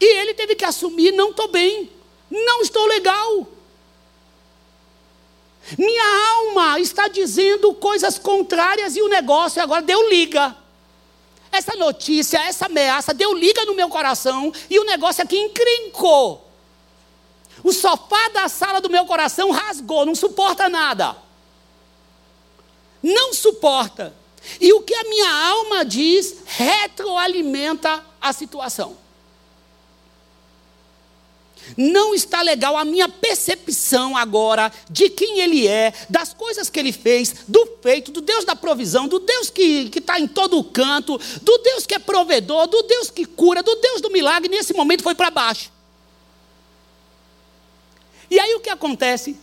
E 0.00 0.04
ele 0.04 0.34
teve 0.34 0.56
que 0.56 0.64
assumir: 0.64 1.12
não 1.12 1.30
estou 1.30 1.48
bem, 1.48 1.90
não 2.30 2.60
estou 2.60 2.86
legal. 2.86 3.46
Minha 5.78 6.30
alma 6.36 6.80
está 6.80 7.06
dizendo 7.06 7.72
coisas 7.74 8.18
contrárias 8.18 8.96
e 8.96 9.02
o 9.02 9.08
negócio 9.08 9.62
agora 9.62 9.82
deu 9.82 10.08
liga. 10.08 10.56
Essa 11.52 11.76
notícia, 11.76 12.38
essa 12.38 12.64
ameaça 12.64 13.12
deu 13.12 13.34
liga 13.34 13.66
no 13.66 13.74
meu 13.74 13.90
coração 13.90 14.50
e 14.70 14.78
o 14.78 14.84
negócio 14.84 15.22
aqui 15.22 15.36
encrencou. 15.38 16.50
O 17.62 17.72
sofá 17.72 18.30
da 18.30 18.48
sala 18.48 18.80
do 18.80 18.88
meu 18.88 19.04
coração 19.04 19.50
rasgou, 19.50 20.06
não 20.06 20.14
suporta 20.14 20.70
nada. 20.70 21.14
Não 23.02 23.34
suporta. 23.34 24.14
E 24.58 24.72
o 24.72 24.80
que 24.80 24.94
a 24.94 25.04
minha 25.04 25.30
alma 25.30 25.84
diz 25.84 26.38
retroalimenta 26.46 28.02
a 28.20 28.32
situação. 28.32 29.01
Não 31.76 32.14
está 32.14 32.42
legal 32.42 32.76
a 32.76 32.84
minha 32.84 33.08
percepção 33.08 34.16
agora 34.16 34.72
de 34.90 35.08
quem 35.08 35.40
Ele 35.40 35.66
é, 35.66 35.92
das 36.08 36.34
coisas 36.34 36.68
que 36.68 36.78
Ele 36.78 36.92
fez, 36.92 37.34
do 37.48 37.66
feito, 37.82 38.10
do 38.10 38.20
Deus 38.20 38.44
da 38.44 38.54
provisão, 38.54 39.08
do 39.08 39.18
Deus 39.18 39.50
que 39.50 39.90
está 39.94 40.18
em 40.18 40.26
todo 40.26 40.58
o 40.58 40.64
canto, 40.64 41.18
do 41.40 41.58
Deus 41.58 41.86
que 41.86 41.94
é 41.94 41.98
provedor, 41.98 42.66
do 42.66 42.82
Deus 42.82 43.10
que 43.10 43.24
cura, 43.24 43.62
do 43.62 43.74
Deus 43.76 44.00
do 44.00 44.10
milagre. 44.10 44.48
Nesse 44.48 44.74
momento 44.74 45.02
foi 45.02 45.14
para 45.14 45.30
baixo. 45.30 45.70
E 48.30 48.38
aí 48.38 48.54
o 48.54 48.60
que 48.60 48.70
acontece? 48.70 49.36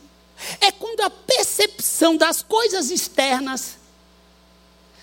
É 0.61 0.71
quando 0.71 1.01
a 1.01 1.09
percepção 1.09 2.15
das 2.17 2.41
coisas 2.41 2.89
externas 2.89 3.77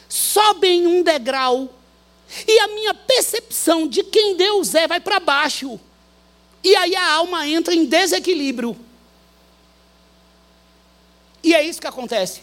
sobe 0.09 0.69
em 0.69 0.87
um 0.87 1.03
degrau 1.03 1.69
e 2.47 2.59
a 2.59 2.69
minha 2.69 2.95
percepção 2.95 3.87
de 3.87 4.03
quem 4.03 4.37
Deus 4.37 4.75
é 4.75 4.87
vai 4.87 5.01
para 5.01 5.21
baixo. 5.21 5.79
E 6.63 6.75
aí 6.75 6.97
a 6.97 7.13
alma 7.13 7.47
entra 7.47 7.75
em 7.75 7.85
desequilíbrio. 7.85 8.77
E 11.43 11.55
é 11.55 11.63
isso 11.63 11.81
que 11.81 11.87
acontece. 11.87 12.43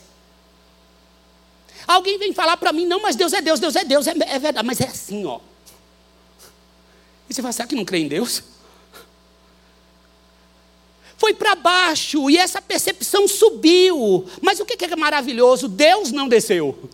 Alguém 1.86 2.18
vem 2.18 2.34
falar 2.34 2.56
para 2.58 2.72
mim, 2.72 2.86
não, 2.86 3.02
mas 3.02 3.16
Deus 3.16 3.34
é 3.34 3.42
Deus, 3.42 3.60
Deus 3.60 3.76
é 3.76 3.84
Deus, 3.84 4.08
é, 4.08 4.12
é, 4.12 4.40
verdade, 4.40 4.66
mas 4.66 4.80
é 4.80 4.88
assim, 4.88 5.26
ó. 5.26 5.40
E 7.30 7.34
você 7.34 7.42
fala, 7.42 7.52
será 7.52 7.68
que 7.68 7.76
não 7.76 7.84
crê 7.84 8.00
em 8.00 8.08
Deus? 8.08 8.44
Foi 11.18 11.34
para 11.34 11.56
baixo 11.56 12.30
e 12.30 12.38
essa 12.38 12.62
percepção 12.62 13.28
subiu. 13.28 14.26
Mas 14.42 14.60
o 14.60 14.66
que 14.66 14.84
é 14.84 14.96
maravilhoso? 14.96 15.68
Deus 15.68 16.12
não 16.12 16.28
desceu. 16.28 16.90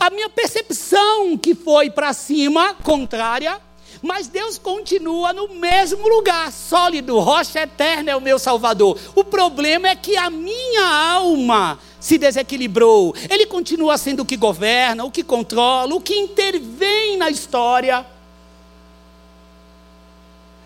A 0.00 0.10
minha 0.10 0.28
percepção 0.28 1.38
que 1.38 1.54
foi 1.54 1.90
para 1.90 2.12
cima, 2.12 2.74
contrária, 2.74 3.60
mas 4.06 4.28
Deus 4.28 4.56
continua 4.56 5.32
no 5.32 5.48
mesmo 5.48 6.08
lugar, 6.08 6.52
sólido, 6.52 7.18
rocha 7.18 7.60
eterna 7.60 8.12
é 8.12 8.16
o 8.16 8.20
meu 8.20 8.38
Salvador. 8.38 8.98
O 9.14 9.24
problema 9.24 9.88
é 9.88 9.96
que 9.96 10.16
a 10.16 10.30
minha 10.30 10.86
alma 10.86 11.78
se 11.98 12.16
desequilibrou. 12.16 13.14
Ele 13.28 13.46
continua 13.46 13.98
sendo 13.98 14.20
o 14.20 14.24
que 14.24 14.36
governa, 14.36 15.04
o 15.04 15.10
que 15.10 15.24
controla, 15.24 15.94
o 15.94 16.00
que 16.00 16.14
intervém 16.14 17.16
na 17.16 17.28
história. 17.28 18.06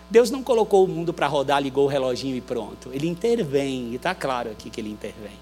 Deus 0.09 0.29
não 0.29 0.43
colocou 0.43 0.85
o 0.85 0.87
mundo 0.87 1.13
para 1.13 1.25
rodar, 1.25 1.61
ligou 1.61 1.85
o 1.85 1.87
reloginho 1.87 2.35
e 2.35 2.41
pronto. 2.41 2.89
Ele 2.93 3.07
intervém, 3.07 3.91
e 3.91 3.95
está 3.95 4.13
claro 4.13 4.51
aqui 4.51 4.69
que 4.69 4.79
ele 4.79 4.91
intervém. 4.91 5.39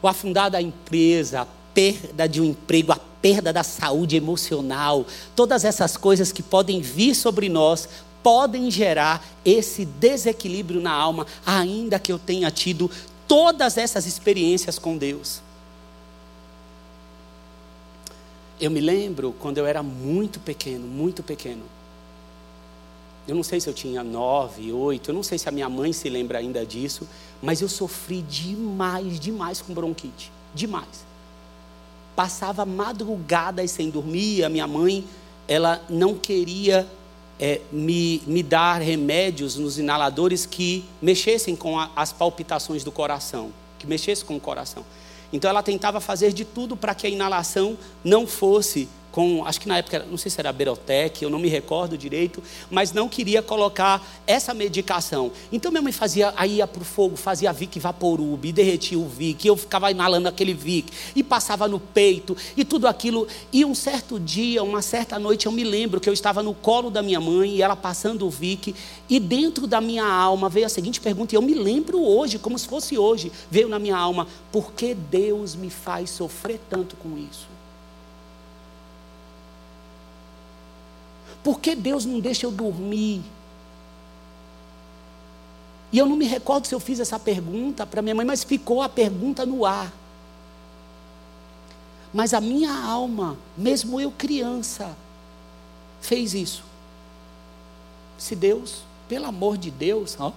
O 0.00 0.08
afundar 0.08 0.50
da 0.50 0.60
empresa, 0.62 1.46
perda 1.78 2.28
de 2.28 2.40
um 2.40 2.46
emprego, 2.46 2.90
a 2.90 2.96
perda 2.96 3.52
da 3.52 3.62
saúde 3.62 4.16
emocional, 4.16 5.06
todas 5.36 5.64
essas 5.64 5.96
coisas 5.96 6.32
que 6.32 6.42
podem 6.42 6.80
vir 6.80 7.14
sobre 7.14 7.48
nós, 7.48 7.88
podem 8.20 8.68
gerar 8.68 9.24
esse 9.44 9.84
desequilíbrio 9.84 10.80
na 10.80 10.90
alma, 10.90 11.24
ainda 11.46 12.00
que 12.00 12.10
eu 12.10 12.18
tenha 12.18 12.50
tido 12.50 12.90
todas 13.28 13.78
essas 13.78 14.06
experiências 14.06 14.76
com 14.76 14.96
Deus. 14.96 15.40
Eu 18.60 18.72
me 18.72 18.80
lembro 18.80 19.32
quando 19.38 19.58
eu 19.58 19.66
era 19.66 19.80
muito 19.80 20.40
pequeno, 20.40 20.84
muito 20.84 21.22
pequeno. 21.22 21.62
Eu 23.28 23.36
não 23.36 23.44
sei 23.44 23.60
se 23.60 23.70
eu 23.70 23.72
tinha 23.72 24.02
nove, 24.02 24.72
oito, 24.72 25.10
eu 25.10 25.14
não 25.14 25.22
sei 25.22 25.38
se 25.38 25.48
a 25.48 25.52
minha 25.52 25.68
mãe 25.68 25.92
se 25.92 26.08
lembra 26.08 26.40
ainda 26.40 26.66
disso, 26.66 27.06
mas 27.40 27.60
eu 27.60 27.68
sofri 27.68 28.20
demais, 28.22 29.20
demais 29.20 29.62
com 29.62 29.72
bronquite. 29.72 30.32
Demais 30.52 31.06
passava 32.18 32.66
madrugadas 32.66 33.70
sem 33.70 33.90
dormir. 33.90 34.42
A 34.42 34.48
minha 34.48 34.66
mãe, 34.66 35.04
ela 35.46 35.80
não 35.88 36.16
queria 36.16 36.84
é, 37.38 37.60
me, 37.70 38.20
me 38.26 38.42
dar 38.42 38.82
remédios 38.82 39.54
nos 39.54 39.78
inaladores 39.78 40.44
que 40.44 40.84
mexessem 41.00 41.54
com 41.54 41.78
a, 41.78 41.92
as 41.94 42.12
palpitações 42.12 42.82
do 42.82 42.90
coração, 42.90 43.52
que 43.78 43.86
mexessem 43.86 44.26
com 44.26 44.34
o 44.34 44.40
coração. 44.40 44.84
Então 45.32 45.48
ela 45.48 45.62
tentava 45.62 46.00
fazer 46.00 46.32
de 46.32 46.44
tudo 46.44 46.76
para 46.76 46.92
que 46.92 47.06
a 47.06 47.10
inalação 47.10 47.78
não 48.02 48.26
fosse 48.26 48.88
com, 49.18 49.44
acho 49.44 49.60
que 49.60 49.66
na 49.66 49.78
época, 49.78 50.06
não 50.08 50.16
sei 50.16 50.30
se 50.30 50.38
era 50.38 50.52
Berotec, 50.52 51.24
eu 51.24 51.28
não 51.28 51.40
me 51.40 51.48
recordo 51.48 51.98
direito, 51.98 52.40
mas 52.70 52.92
não 52.92 53.08
queria 53.08 53.42
colocar 53.42 54.00
essa 54.24 54.54
medicação. 54.54 55.32
Então 55.50 55.72
minha 55.72 55.82
mãe 55.82 55.90
fazia, 55.90 56.32
aí 56.36 56.58
ia 56.58 56.68
para 56.68 56.82
o 56.82 56.84
fogo, 56.84 57.16
fazia 57.16 57.52
Vic 57.52 57.80
Vaporub, 57.80 58.44
e 58.44 58.52
derretia 58.52 58.96
o 58.96 59.08
Vic, 59.08 59.44
e 59.44 59.48
eu 59.48 59.56
ficava 59.56 59.90
inalando 59.90 60.28
aquele 60.28 60.54
Vic, 60.54 60.92
e 61.16 61.24
passava 61.24 61.66
no 61.66 61.80
peito, 61.80 62.36
e 62.56 62.64
tudo 62.64 62.86
aquilo. 62.86 63.26
E 63.52 63.64
um 63.64 63.74
certo 63.74 64.20
dia, 64.20 64.62
uma 64.62 64.82
certa 64.82 65.18
noite, 65.18 65.46
eu 65.46 65.52
me 65.52 65.64
lembro 65.64 65.98
que 65.98 66.08
eu 66.08 66.14
estava 66.14 66.40
no 66.40 66.54
colo 66.54 66.88
da 66.88 67.02
minha 67.02 67.20
mãe, 67.20 67.56
e 67.56 67.60
ela 67.60 67.74
passando 67.74 68.24
o 68.24 68.30
Vic, 68.30 68.72
e 69.10 69.18
dentro 69.18 69.66
da 69.66 69.80
minha 69.80 70.06
alma 70.06 70.48
veio 70.48 70.66
a 70.66 70.68
seguinte 70.68 71.00
pergunta, 71.00 71.34
e 71.34 71.36
eu 71.36 71.42
me 71.42 71.54
lembro 71.54 72.00
hoje, 72.00 72.38
como 72.38 72.56
se 72.56 72.68
fosse 72.68 72.96
hoje, 72.96 73.32
veio 73.50 73.68
na 73.68 73.80
minha 73.80 73.96
alma, 73.96 74.28
por 74.52 74.72
que 74.72 74.94
Deus 74.94 75.56
me 75.56 75.70
faz 75.70 76.08
sofrer 76.08 76.60
tanto 76.70 76.94
com 76.94 77.18
isso? 77.18 77.57
Por 81.42 81.60
que 81.60 81.74
Deus 81.74 82.04
não 82.04 82.20
deixa 82.20 82.46
eu 82.46 82.50
dormir? 82.50 83.22
E 85.90 85.98
eu 85.98 86.06
não 86.06 86.16
me 86.16 86.26
recordo 86.26 86.66
se 86.66 86.74
eu 86.74 86.80
fiz 86.80 87.00
essa 87.00 87.18
pergunta 87.18 87.86
para 87.86 88.02
minha 88.02 88.14
mãe, 88.14 88.26
mas 88.26 88.44
ficou 88.44 88.82
a 88.82 88.88
pergunta 88.88 89.46
no 89.46 89.64
ar. 89.64 89.92
Mas 92.12 92.34
a 92.34 92.40
minha 92.40 92.72
alma, 92.72 93.38
mesmo 93.56 94.00
eu 94.00 94.10
criança, 94.10 94.96
fez 96.00 96.34
isso. 96.34 96.62
Se 98.18 98.34
Deus, 98.34 98.82
pelo 99.08 99.26
amor 99.26 99.56
de 99.56 99.70
Deus, 99.70 100.16
ó, 100.18 100.32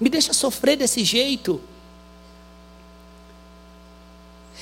me 0.00 0.08
deixa 0.08 0.32
sofrer 0.32 0.76
desse 0.76 1.04
jeito. 1.04 1.60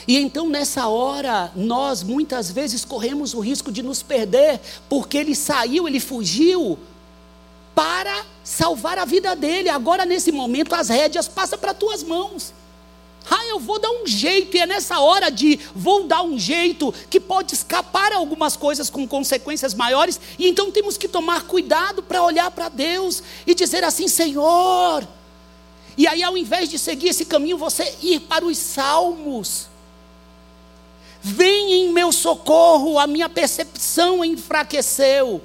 E 0.07 0.19
então, 0.19 0.49
nessa 0.49 0.89
hora, 0.89 1.53
nós 1.55 2.03
muitas 2.03 2.51
vezes 2.51 2.85
corremos 2.85 3.35
o 3.35 3.41
risco 3.41 3.71
de 3.71 3.83
nos 3.83 4.03
perder, 4.03 4.61
porque 4.89 5.17
ele 5.17 5.35
saiu, 5.35 5.87
ele 5.87 6.01
fugiu 6.01 6.79
para 7.75 8.25
salvar 8.43 8.99
a 8.99 9.05
vida 9.05 9.35
dele. 9.37 9.69
Agora, 9.69 10.05
nesse 10.05 10.33
momento, 10.33 10.75
as 10.75 10.89
rédeas 10.89 11.29
passam 11.29 11.59
para 11.59 11.73
tuas 11.73 12.03
mãos. 12.03 12.53
Ah, 13.31 13.47
eu 13.47 13.61
vou 13.61 13.79
dar 13.79 13.91
um 13.91 14.07
jeito, 14.07 14.57
e 14.57 14.61
é 14.61 14.67
nessa 14.67 14.99
hora 14.99 15.31
de 15.31 15.59
vou 15.75 16.05
dar 16.05 16.23
um 16.23 16.37
jeito 16.37 16.93
que 17.09 17.21
pode 17.21 17.55
escapar 17.55 18.13
algumas 18.13 18.57
coisas 18.57 18.91
com 18.91 19.07
consequências 19.07 19.75
maiores, 19.75 20.21
e 20.39 20.49
então 20.49 20.73
temos 20.73 20.97
que 20.97 21.07
tomar 21.07 21.43
cuidado 21.43 22.03
para 22.03 22.23
olhar 22.23 22.51
para 22.51 22.69
Deus 22.69 23.23
e 23.47 23.55
dizer 23.55 23.85
assim: 23.85 24.09
Senhor. 24.09 25.07
E 25.97 26.07
aí, 26.07 26.23
ao 26.23 26.37
invés 26.37 26.69
de 26.69 26.79
seguir 26.79 27.11
esse 27.11 27.25
caminho, 27.25 27.59
você 27.59 27.95
ir 28.03 28.21
para 28.21 28.45
os 28.45 28.59
salmos 28.59 29.69
Vem 31.23 31.73
em 31.73 31.93
meu 31.93 32.11
socorro, 32.11 32.99
a 32.99 33.07
minha 33.07 33.29
percepção 33.29 34.25
enfraqueceu. 34.25 35.41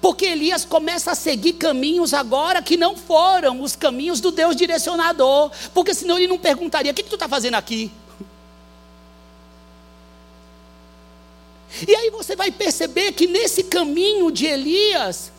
Porque 0.00 0.24
Elias 0.24 0.64
começa 0.64 1.10
a 1.10 1.14
seguir 1.16 1.54
caminhos 1.54 2.14
agora 2.14 2.62
que 2.62 2.76
não 2.76 2.96
foram 2.96 3.60
os 3.60 3.74
caminhos 3.74 4.20
do 4.20 4.30
Deus 4.30 4.54
direcionador. 4.54 5.50
Porque 5.74 5.92
senão 5.92 6.16
ele 6.16 6.28
não 6.28 6.38
perguntaria: 6.38 6.92
o 6.92 6.94
que, 6.94 7.02
que 7.02 7.08
tu 7.08 7.16
está 7.16 7.28
fazendo 7.28 7.54
aqui? 7.54 7.90
E 11.86 11.96
aí 11.96 12.10
você 12.10 12.36
vai 12.36 12.52
perceber 12.52 13.12
que 13.12 13.26
nesse 13.26 13.64
caminho 13.64 14.30
de 14.30 14.46
Elias, 14.46 15.32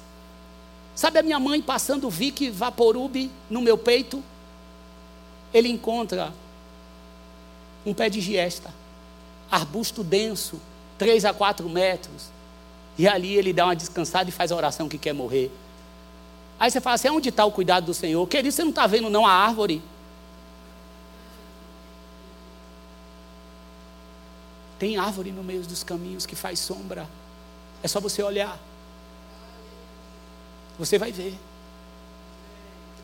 sabe 0.93 1.19
a 1.19 1.23
minha 1.23 1.39
mãe 1.39 1.61
passando 1.61 2.09
Vic 2.09 2.49
Vaporub 2.49 3.31
no 3.49 3.61
meu 3.61 3.77
peito? 3.77 4.21
Ele 5.53 5.69
encontra 5.69 6.33
um 7.85 7.93
pé 7.93 8.09
de 8.09 8.19
giesta 8.19 8.82
arbusto 9.53 10.03
denso, 10.03 10.59
3 10.97 11.25
a 11.25 11.33
4 11.33 11.69
metros. 11.69 12.31
E 12.97 13.07
ali 13.07 13.35
ele 13.35 13.53
dá 13.53 13.65
uma 13.65 13.75
descansada 13.75 14.29
e 14.29 14.31
faz 14.31 14.51
a 14.51 14.55
oração 14.55 14.89
que 14.89 14.97
quer 14.97 15.13
morrer. 15.13 15.51
Aí 16.59 16.71
você 16.71 16.81
fala 16.81 16.95
assim: 16.95 17.09
onde 17.09 17.29
está 17.29 17.45
o 17.45 17.51
cuidado 17.51 17.85
do 17.85 17.93
Senhor? 17.93 18.25
Querido, 18.27 18.51
você 18.51 18.63
não 18.63 18.71
está 18.71 18.87
vendo 18.87 19.09
não 19.09 19.25
a 19.25 19.31
árvore? 19.31 19.81
Tem 24.79 24.97
árvore 24.97 25.31
no 25.31 25.43
meio 25.43 25.61
dos 25.61 25.83
caminhos 25.83 26.25
que 26.25 26.35
faz 26.35 26.59
sombra. 26.59 27.07
É 27.81 27.87
só 27.87 27.99
você 27.99 28.21
olhar. 28.23 28.59
Você 30.79 30.97
vai 30.97 31.11
ver. 31.11 31.37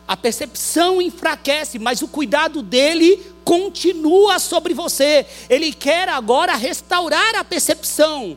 A 0.06 0.16
percepção 0.16 1.00
enfraquece, 1.00 1.78
mas 1.78 2.02
o 2.02 2.08
cuidado 2.08 2.62
dele 2.62 3.22
continua 3.44 4.38
sobre 4.38 4.74
você. 4.74 5.26
Ele 5.48 5.72
quer 5.72 6.08
agora 6.08 6.54
restaurar 6.56 7.36
a 7.36 7.44
percepção. 7.44 8.36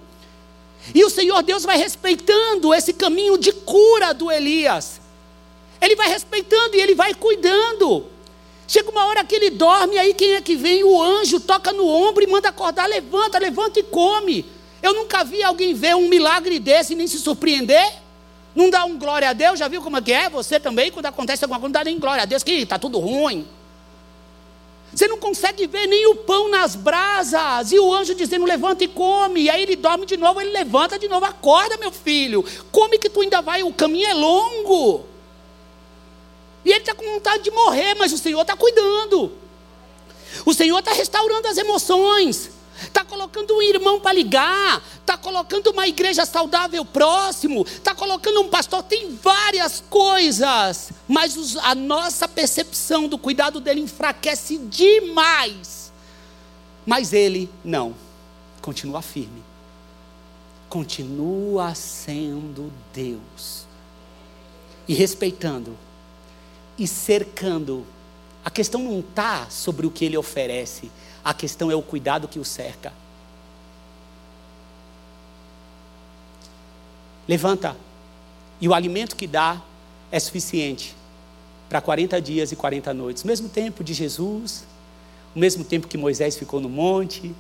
E 0.94 1.04
o 1.04 1.10
Senhor 1.10 1.42
Deus 1.44 1.64
vai 1.64 1.78
respeitando 1.78 2.74
esse 2.74 2.94
caminho 2.94 3.38
de 3.38 3.52
cura 3.52 4.14
do 4.14 4.32
Elias. 4.32 5.00
Ele 5.82 5.96
vai 5.96 6.10
respeitando 6.10 6.76
e 6.76 6.82
ele 6.82 6.96
vai 6.96 7.14
cuidando. 7.14 8.08
Chega 8.68 8.90
uma 8.90 9.06
hora 9.06 9.24
que 9.24 9.36
ele 9.36 9.50
dorme, 9.50 9.98
aí 9.98 10.14
quem 10.14 10.34
é 10.34 10.42
que 10.42 10.56
vem? 10.56 10.84
O 10.84 11.02
anjo 11.02 11.40
toca 11.40 11.72
no 11.72 11.88
ombro 11.88 12.24
e 12.24 12.28
manda 12.28 12.50
acordar, 12.50 12.88
levanta, 12.88 13.38
levanta 13.38 13.80
e 13.80 13.84
come. 13.84 14.46
Eu 14.82 14.94
nunca 14.94 15.24
vi 15.24 15.44
alguém 15.44 15.74
ver 15.74 15.96
um 15.96 16.10
milagre 16.10 16.60
desse 16.60 16.94
e 16.94 16.96
nem 16.96 17.08
se 17.08 17.20
surpreender. 17.20 18.03
Não 18.56 18.70
dá 18.70 18.86
um 18.86 18.98
glória 18.98 19.30
a 19.30 19.34
Deus, 19.34 19.58
já 19.58 19.68
viu 19.68 19.82
como 19.82 19.98
é 19.98 20.02
que 20.02 20.14
é? 20.14 20.30
Você 20.30 20.60
também, 20.60 20.92
quando 20.92 21.08
acontece 21.08 21.44
alguma 21.44 21.60
coisa, 21.60 21.74
não 21.74 21.80
dá 21.80 21.84
nem 21.84 21.98
glória 21.98 22.24
a 22.24 22.26
Deus, 22.26 22.44
que 22.44 22.52
está 22.52 22.78
tudo 22.78 23.00
ruim. 23.00 23.48
Você 24.94 25.08
não 25.08 25.18
consegue 25.18 25.66
ver 25.66 25.88
nem 25.88 26.06
o 26.06 26.16
pão 26.18 26.50
nas 26.50 26.76
brasas. 26.76 27.72
E 27.72 27.80
o 27.80 27.92
anjo 27.92 28.14
dizendo: 28.14 28.46
levanta 28.46 28.84
e 28.84 28.88
come. 28.88 29.42
E 29.42 29.50
aí 29.50 29.64
ele 29.64 29.76
dorme 29.76 30.06
de 30.06 30.16
novo, 30.18 30.40
ele 30.40 30.52
levanta 30.52 31.00
de 31.00 31.08
novo, 31.08 31.26
acorda, 31.26 31.78
meu 31.78 31.92
filho. 31.92 32.46
Come 32.72 33.00
que 33.00 33.10
tu 33.10 33.22
ainda 33.22 33.42
vai, 33.42 33.64
o 33.64 33.74
caminho 33.74 34.08
é 34.08 34.14
longo. 34.14 35.06
E 36.64 36.70
ele 36.70 36.80
está 36.80 36.94
com 36.94 37.04
vontade 37.04 37.44
de 37.44 37.52
morrer, 37.52 37.96
mas 37.96 38.14
o 38.14 38.18
Senhor 38.18 38.42
está 38.42 38.56
cuidando. 38.56 39.32
O 40.46 40.54
Senhor 40.54 40.78
está 40.78 40.94
restaurando 40.94 41.48
as 41.48 41.58
emoções 41.58 42.52
está 42.94 43.04
colocando 43.04 43.56
um 43.56 43.62
irmão 43.62 44.00
para 44.00 44.14
ligar, 44.14 44.82
está 45.02 45.18
colocando 45.18 45.72
uma 45.72 45.88
igreja 45.88 46.28
saudável 46.28 46.86
próximo, 46.86 47.64
está 47.66 47.96
colocando 47.96 48.42
um 48.42 48.50
pastor, 48.50 48.84
tem 48.84 49.16
várias 49.16 49.84
coisas, 49.90 50.92
mas 51.08 51.36
os, 51.36 51.58
a 51.58 51.74
nossa 51.74 52.28
percepção 52.28 53.08
do 53.08 53.18
cuidado 53.18 53.60
dele 53.60 53.82
enfraquece 53.82 54.60
demais. 54.60 55.92
Mas 56.86 57.14
ele 57.14 57.50
não, 57.66 57.96
continua 58.62 59.02
firme, 59.02 59.44
continua 60.70 61.74
sendo 61.74 62.72
Deus, 62.94 63.66
e 64.88 64.94
respeitando, 64.94 65.76
e 66.78 66.88
cercando. 66.88 67.86
A 68.46 68.52
questão 68.52 68.82
não 68.82 69.00
está 69.00 69.50
sobre 69.50 69.88
o 69.88 69.92
que 69.92 70.04
ele 70.04 70.18
oferece, 70.18 70.92
a 71.24 71.34
questão 71.34 71.72
é 71.72 71.76
o 71.76 71.82
cuidado 71.82 72.28
que 72.28 72.40
o 72.40 72.46
cerca. 72.46 72.92
Levanta. 77.28 77.76
E 78.60 78.68
o 78.68 78.74
alimento 78.74 79.16
que 79.16 79.28
dá 79.28 79.62
é 80.12 80.20
suficiente 80.20 80.96
para 81.70 81.82
40 81.82 82.22
dias 82.22 82.52
e 82.52 82.56
40 82.56 82.94
noites. 82.94 83.24
Mesmo 83.24 83.50
tempo 83.50 83.84
de 83.84 83.94
Jesus, 83.94 84.66
o 85.36 85.40
mesmo 85.40 85.64
tempo 85.64 85.88
que 85.88 85.98
Moisés 85.98 86.38
ficou 86.38 86.60
no 86.60 86.70
monte. 86.70 87.34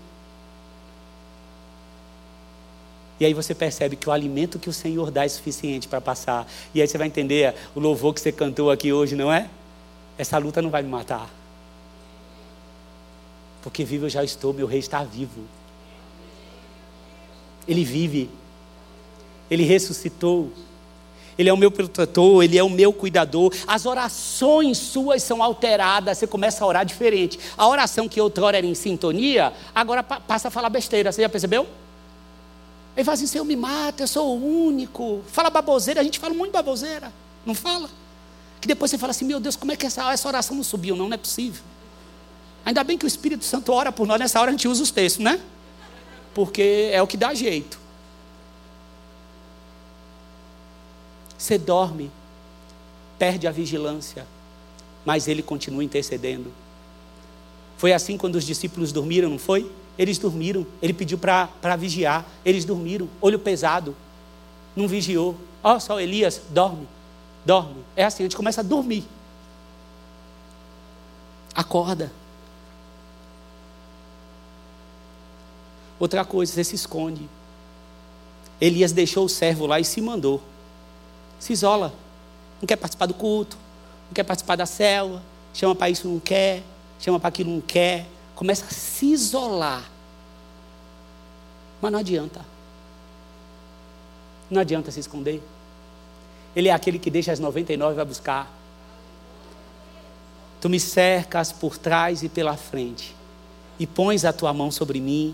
E 3.20 3.26
aí 3.26 3.34
você 3.34 3.54
percebe 3.54 3.96
que 3.96 4.10
o 4.10 4.12
alimento 4.12 4.58
que 4.58 4.70
o 4.70 4.74
Senhor 4.74 5.12
dá 5.12 5.24
é 5.24 5.28
suficiente 5.28 5.88
para 5.88 6.02
passar. 6.02 6.48
E 6.74 6.82
aí 6.82 6.88
você 6.88 6.98
vai 6.98 7.08
entender 7.08 7.54
o 7.76 7.80
louvor 7.80 8.14
que 8.14 8.22
você 8.22 8.32
cantou 8.32 8.72
aqui 8.72 8.92
hoje, 8.92 9.16
não 9.16 9.32
é? 9.32 9.50
Essa 10.18 10.38
luta 10.38 10.62
não 10.62 10.70
vai 10.70 10.82
me 10.82 10.90
matar. 10.90 11.30
Porque 13.64 13.86
vivo 13.86 14.06
eu 14.06 14.10
já 14.10 14.24
estou, 14.24 14.54
meu 14.54 14.68
rei 14.68 14.80
está 14.80 15.04
vivo. 15.04 15.42
Ele 17.68 17.84
vive. 17.84 18.30
Ele 19.50 19.64
ressuscitou. 19.64 20.52
Ele 21.38 21.50
é 21.50 21.54
o 21.54 21.58
meu 21.58 21.72
protetor, 21.72 22.44
ele 22.44 22.58
é 22.58 22.64
o 22.64 22.70
meu 22.70 22.94
cuidador. 22.94 23.52
As 23.66 23.86
orações 23.86 24.78
suas 24.78 25.24
são 25.24 25.42
alteradas, 25.42 26.18
você 26.18 26.28
começa 26.28 26.64
a 26.64 26.68
orar 26.68 26.86
diferente. 26.86 27.40
A 27.58 27.68
oração 27.68 28.08
que 28.08 28.22
outrora 28.22 28.58
era 28.58 28.68
em 28.68 28.76
sintonia, 28.76 29.52
agora 29.74 30.04
passa 30.04 30.50
a 30.50 30.52
falar 30.52 30.70
besteira. 30.70 31.12
Você 31.12 31.22
já 31.22 31.30
percebeu? 31.30 31.68
Ele 32.96 33.04
fala 33.04 33.16
assim: 33.16 33.26
Senhor, 33.26 33.46
me 33.46 33.56
mata, 33.56 34.04
eu 34.04 34.08
sou 34.08 34.38
o 34.38 34.66
único. 34.68 35.24
Fala 35.28 35.50
baboseira, 35.50 36.02
a 36.02 36.04
gente 36.04 36.20
fala 36.20 36.34
muito 36.34 36.52
baboseira. 36.52 37.12
Não 37.46 37.56
fala? 37.56 37.90
Que 38.62 38.68
depois 38.68 38.92
você 38.92 38.98
fala 38.98 39.12
assim: 39.12 39.26
Meu 39.26 39.40
Deus, 39.40 39.56
como 39.56 39.72
é 39.72 39.76
que 39.76 39.88
essa, 39.88 40.12
essa 40.14 40.28
oração 40.28 40.56
não 40.56 40.64
subiu? 40.64 40.96
Não, 40.96 41.08
não 41.08 41.16
é 41.16 41.18
possível. 41.18 41.64
Ainda 42.66 42.84
bem 42.84 42.98
que 42.98 43.06
o 43.06 43.08
Espírito 43.08 43.44
Santo 43.44 43.72
ora 43.74 43.92
por 43.92 44.08
nós, 44.08 44.20
nessa 44.20 44.40
hora 44.40 44.50
a 44.50 44.52
gente 44.52 44.68
usa 44.68 44.82
os 44.84 44.92
textos, 44.92 45.24
né? 45.24 45.40
Porque 46.34 46.90
é 46.92 47.02
o 47.02 47.08
que 47.08 47.18
dá 47.18 47.34
jeito. 47.34 47.80
Você 51.38 51.58
dorme, 51.58 52.10
perde 53.20 53.48
a 53.48 53.52
vigilância, 53.52 54.26
mas 55.06 55.28
ele 55.28 55.44
continua 55.44 55.84
intercedendo. 55.84 56.52
Foi 57.78 57.92
assim 57.92 58.18
quando 58.18 58.36
os 58.36 58.46
discípulos 58.46 58.94
dormiram, 58.94 59.30
não 59.30 59.38
foi? 59.38 59.70
Eles 59.98 60.18
dormiram, 60.18 60.66
ele 60.82 60.94
pediu 60.94 61.18
para 61.18 61.76
vigiar, 61.78 62.26
eles 62.46 62.64
dormiram, 62.64 63.10
olho 63.22 63.38
pesado, 63.38 63.94
não 64.74 64.88
vigiou. 64.88 65.36
Ó, 65.62 65.76
oh, 65.76 65.80
só 65.80 66.00
Elias, 66.00 66.42
dorme, 66.50 66.88
dorme. 67.46 67.84
É 67.96 68.06
assim, 68.06 68.24
a 68.24 68.26
gente 68.26 68.38
começa 68.38 68.62
a 68.62 68.64
dormir. 68.64 69.04
Acorda. 71.54 72.12
Outra 76.04 76.26
coisa, 76.26 76.52
você 76.52 76.66
se 76.66 76.76
esconde. 76.76 77.30
Elias 78.60 78.92
deixou 78.92 79.24
o 79.24 79.30
servo 79.30 79.66
lá 79.66 79.80
e 79.80 79.86
se 79.86 80.02
mandou. 80.02 80.42
Se 81.40 81.54
isola. 81.54 81.94
Não 82.60 82.68
quer 82.68 82.76
participar 82.76 83.06
do 83.06 83.14
culto, 83.14 83.58
não 84.08 84.14
quer 84.14 84.24
participar 84.26 84.58
da 84.58 84.66
célula, 84.66 85.24
chama 85.54 85.74
para 85.74 85.90
isso 85.90 86.06
não 86.06 86.20
quer, 86.20 86.62
chama 87.00 87.22
para 87.22 87.30
aquilo 87.30 87.52
não 87.52 87.62
quer. 87.62 88.06
Começa 88.36 88.66
a 88.66 88.70
se 88.70 89.06
isolar. 89.06 89.90
Mas 91.82 91.90
não 91.90 92.00
adianta. 92.00 92.42
Não 94.50 94.60
adianta 94.60 94.92
se 94.92 95.00
esconder. 95.00 95.42
Ele 96.54 96.68
é 96.68 96.74
aquele 96.74 97.00
que 97.00 97.10
deixa 97.10 97.32
as 97.32 97.40
99 97.40 97.94
e 97.94 97.96
vai 97.96 98.06
buscar. 98.06 98.52
Tu 100.60 100.68
me 100.68 100.82
cercas 100.82 101.54
por 101.54 101.78
trás 101.78 102.24
e 102.24 102.28
pela 102.28 102.58
frente, 102.58 103.16
e 103.80 103.88
pões 103.88 104.26
a 104.26 104.34
tua 104.34 104.52
mão 104.52 104.70
sobre 104.70 105.00
mim, 105.00 105.34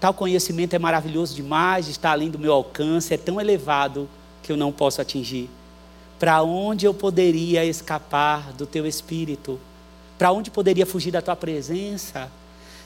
Tal 0.00 0.12
conhecimento 0.12 0.74
é 0.74 0.78
maravilhoso 0.78 1.34
demais, 1.34 1.88
está 1.88 2.12
além 2.12 2.30
do 2.30 2.38
meu 2.38 2.52
alcance, 2.52 3.14
é 3.14 3.16
tão 3.16 3.40
elevado 3.40 4.08
que 4.42 4.52
eu 4.52 4.56
não 4.56 4.70
posso 4.70 5.00
atingir. 5.00 5.48
Para 6.18 6.42
onde 6.42 6.86
eu 6.86 6.94
poderia 6.94 7.64
escapar 7.64 8.52
do 8.52 8.66
teu 8.66 8.86
espírito? 8.86 9.58
Para 10.18 10.30
onde 10.30 10.50
poderia 10.50 10.86
fugir 10.86 11.10
da 11.10 11.22
tua 11.22 11.34
presença? 11.34 12.30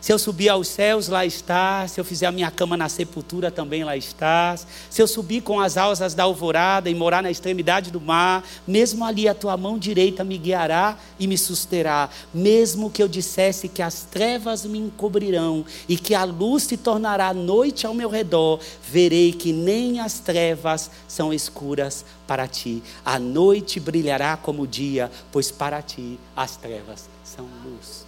Se 0.00 0.12
eu 0.12 0.18
subir 0.18 0.48
aos 0.48 0.68
céus, 0.68 1.08
lá 1.08 1.26
estás. 1.26 1.92
Se 1.92 2.00
eu 2.00 2.04
fizer 2.04 2.26
a 2.26 2.32
minha 2.32 2.50
cama 2.50 2.76
na 2.76 2.88
sepultura, 2.88 3.50
também 3.50 3.82
lá 3.84 3.96
estás. 3.96 4.66
Se 4.88 5.02
eu 5.02 5.06
subir 5.06 5.42
com 5.42 5.60
as 5.60 5.76
asas 5.76 6.14
da 6.14 6.22
alvorada 6.22 6.88
e 6.88 6.94
morar 6.94 7.22
na 7.22 7.30
extremidade 7.30 7.90
do 7.90 8.00
mar, 8.00 8.44
mesmo 8.66 9.04
ali 9.04 9.28
a 9.28 9.34
tua 9.34 9.56
mão 9.56 9.78
direita 9.78 10.22
me 10.22 10.38
guiará 10.38 10.96
e 11.18 11.26
me 11.26 11.36
susterá. 11.36 12.08
Mesmo 12.32 12.90
que 12.90 13.02
eu 13.02 13.08
dissesse 13.08 13.68
que 13.68 13.82
as 13.82 14.04
trevas 14.04 14.64
me 14.64 14.78
encobrirão 14.78 15.64
e 15.88 15.96
que 15.96 16.14
a 16.14 16.24
luz 16.24 16.62
se 16.62 16.76
tornará 16.76 17.34
noite 17.34 17.86
ao 17.86 17.94
meu 17.94 18.08
redor, 18.08 18.60
verei 18.82 19.32
que 19.32 19.52
nem 19.52 20.00
as 20.00 20.20
trevas 20.20 20.90
são 21.06 21.32
escuras 21.32 22.04
para 22.26 22.46
ti. 22.46 22.82
A 23.04 23.18
noite 23.18 23.80
brilhará 23.80 24.36
como 24.36 24.62
o 24.62 24.66
dia, 24.66 25.10
pois 25.32 25.50
para 25.50 25.82
ti 25.82 26.18
as 26.36 26.56
trevas 26.56 27.08
são 27.24 27.46
luz. 27.64 28.07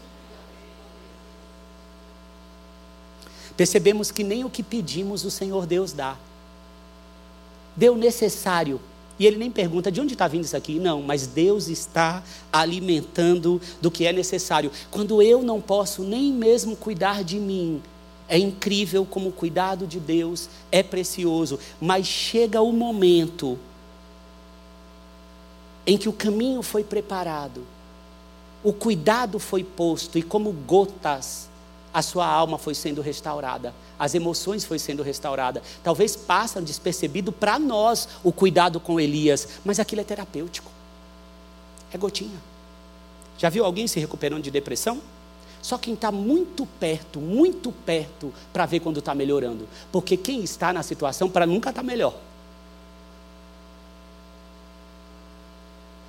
Percebemos 3.60 4.10
que 4.10 4.24
nem 4.24 4.42
o 4.42 4.48
que 4.48 4.62
pedimos 4.62 5.22
o 5.22 5.30
Senhor 5.30 5.66
Deus 5.66 5.92
dá. 5.92 6.16
Deu 7.76 7.94
necessário. 7.94 8.80
E 9.18 9.26
ele 9.26 9.36
nem 9.36 9.50
pergunta 9.50 9.92
de 9.92 10.00
onde 10.00 10.14
está 10.14 10.26
vindo 10.26 10.44
isso 10.44 10.56
aqui. 10.56 10.78
Não, 10.78 11.02
mas 11.02 11.26
Deus 11.26 11.68
está 11.68 12.22
alimentando 12.50 13.60
do 13.78 13.90
que 13.90 14.06
é 14.06 14.14
necessário. 14.14 14.72
Quando 14.90 15.20
eu 15.20 15.42
não 15.42 15.60
posso 15.60 16.02
nem 16.02 16.32
mesmo 16.32 16.74
cuidar 16.74 17.22
de 17.22 17.38
mim, 17.38 17.82
é 18.26 18.38
incrível 18.38 19.04
como 19.04 19.28
o 19.28 19.32
cuidado 19.32 19.86
de 19.86 20.00
Deus 20.00 20.48
é 20.72 20.82
precioso. 20.82 21.58
Mas 21.78 22.06
chega 22.06 22.62
o 22.62 22.72
momento 22.72 23.58
em 25.86 25.98
que 25.98 26.08
o 26.08 26.14
caminho 26.14 26.62
foi 26.62 26.82
preparado, 26.82 27.66
o 28.64 28.72
cuidado 28.72 29.38
foi 29.38 29.62
posto, 29.62 30.16
e 30.16 30.22
como 30.22 30.50
gotas 30.50 31.49
a 31.92 32.02
sua 32.02 32.26
alma 32.26 32.56
foi 32.56 32.74
sendo 32.74 33.02
restaurada, 33.02 33.74
as 33.98 34.14
emoções 34.14 34.64
foi 34.64 34.78
sendo 34.78 35.02
restaurada. 35.02 35.62
Talvez 35.82 36.14
passa 36.14 36.62
despercebido 36.62 37.32
para 37.32 37.58
nós 37.58 38.08
o 38.22 38.32
cuidado 38.32 38.78
com 38.78 39.00
Elias, 39.00 39.48
mas 39.64 39.80
aquilo 39.80 40.00
é 40.00 40.04
terapêutico. 40.04 40.70
É 41.92 41.98
gotinha. 41.98 42.38
Já 43.36 43.48
viu 43.48 43.64
alguém 43.64 43.86
se 43.86 43.98
recuperando 43.98 44.42
de 44.42 44.50
depressão? 44.50 45.00
Só 45.60 45.76
quem 45.76 45.94
está 45.94 46.10
muito 46.10 46.64
perto, 46.64 47.18
muito 47.18 47.72
perto, 47.72 48.32
para 48.52 48.66
ver 48.66 48.80
quando 48.80 48.98
está 48.98 49.14
melhorando. 49.14 49.68
Porque 49.90 50.16
quem 50.16 50.42
está 50.42 50.72
na 50.72 50.82
situação 50.82 51.28
para 51.28 51.46
nunca 51.46 51.70
estar 51.70 51.82
tá 51.82 51.86
melhor. 51.86 52.14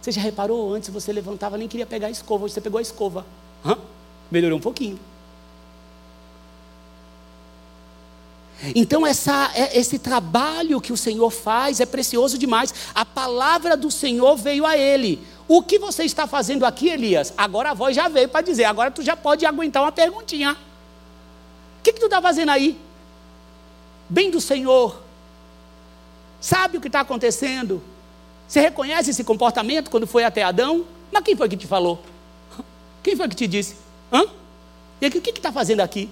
Você 0.01 0.11
já 0.11 0.21
reparou? 0.21 0.73
Antes 0.73 0.89
você 0.89 1.11
levantava, 1.11 1.57
nem 1.57 1.67
queria 1.67 1.85
pegar 1.85 2.07
a 2.07 2.11
escova, 2.11 2.45
hoje 2.45 2.53
você 2.53 2.61
pegou 2.61 2.79
a 2.79 2.81
escova. 2.81 3.25
Hã? 3.63 3.77
Melhorou 4.31 4.57
um 4.57 4.61
pouquinho. 4.61 4.99
Então, 8.75 9.05
essa, 9.05 9.51
é, 9.55 9.77
esse 9.77 9.97
trabalho 9.97 10.79
que 10.79 10.93
o 10.93 10.97
Senhor 10.97 11.29
faz 11.31 11.79
é 11.79 11.85
precioso 11.85 12.37
demais. 12.37 12.73
A 12.93 13.03
palavra 13.03 13.75
do 13.75 13.89
Senhor 13.89 14.35
veio 14.35 14.65
a 14.65 14.77
ele. 14.77 15.25
O 15.47 15.63
que 15.63 15.79
você 15.79 16.03
está 16.03 16.27
fazendo 16.27 16.65
aqui, 16.65 16.89
Elias? 16.89 17.33
Agora 17.37 17.71
a 17.71 17.73
voz 17.73 17.95
já 17.95 18.07
veio 18.07 18.29
para 18.29 18.41
dizer, 18.41 18.65
agora 18.65 18.91
tu 18.91 19.01
já 19.01 19.17
pode 19.17 19.45
aguentar 19.45 19.83
uma 19.83 19.91
perguntinha. 19.91 20.53
O 20.53 21.83
que, 21.83 21.93
que 21.93 21.99
tu 21.99 22.05
está 22.05 22.21
fazendo 22.21 22.49
aí? 22.49 22.77
Bem 24.07 24.29
do 24.29 24.39
Senhor. 24.39 25.01
Sabe 26.39 26.77
o 26.77 26.81
que 26.81 26.87
está 26.87 27.01
acontecendo? 27.01 27.81
Você 28.47 28.59
reconhece 28.59 29.09
esse 29.09 29.23
comportamento 29.23 29.89
quando 29.89 30.05
foi 30.05 30.23
até 30.23 30.43
Adão? 30.43 30.85
Mas 31.11 31.23
quem 31.23 31.35
foi 31.35 31.49
que 31.49 31.57
te 31.57 31.67
falou? 31.67 32.01
Quem 33.01 33.15
foi 33.15 33.27
que 33.27 33.35
te 33.35 33.47
disse? 33.47 33.75
Hã? 34.11 34.25
E 35.01 35.07
o 35.07 35.11
que 35.11 35.29
está 35.31 35.51
fazendo 35.51 35.79
aqui? 35.79 36.09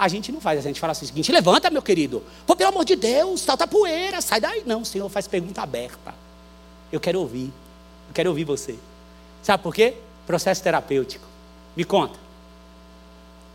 A 0.00 0.08
gente 0.08 0.32
não 0.32 0.40
faz, 0.40 0.58
a 0.58 0.62
gente 0.62 0.80
fala 0.80 0.92
assim, 0.92 1.04
o 1.04 1.08
seguinte, 1.08 1.30
levanta, 1.30 1.68
meu 1.68 1.82
querido. 1.82 2.22
Pô, 2.46 2.56
pelo 2.56 2.70
amor 2.70 2.86
de 2.86 2.96
Deus, 2.96 3.42
salta 3.42 3.66
poeira, 3.66 4.22
sai 4.22 4.40
daí. 4.40 4.62
Não, 4.64 4.80
o 4.80 4.84
Senhor 4.86 5.06
faz 5.10 5.28
pergunta 5.28 5.60
aberta. 5.60 6.14
Eu 6.90 6.98
quero 6.98 7.20
ouvir. 7.20 7.52
Eu 8.08 8.14
quero 8.14 8.30
ouvir 8.30 8.44
você. 8.44 8.78
Sabe 9.42 9.62
por 9.62 9.74
quê? 9.74 9.98
Processo 10.26 10.62
terapêutico. 10.62 11.26
Me 11.76 11.84
conta. 11.84 12.18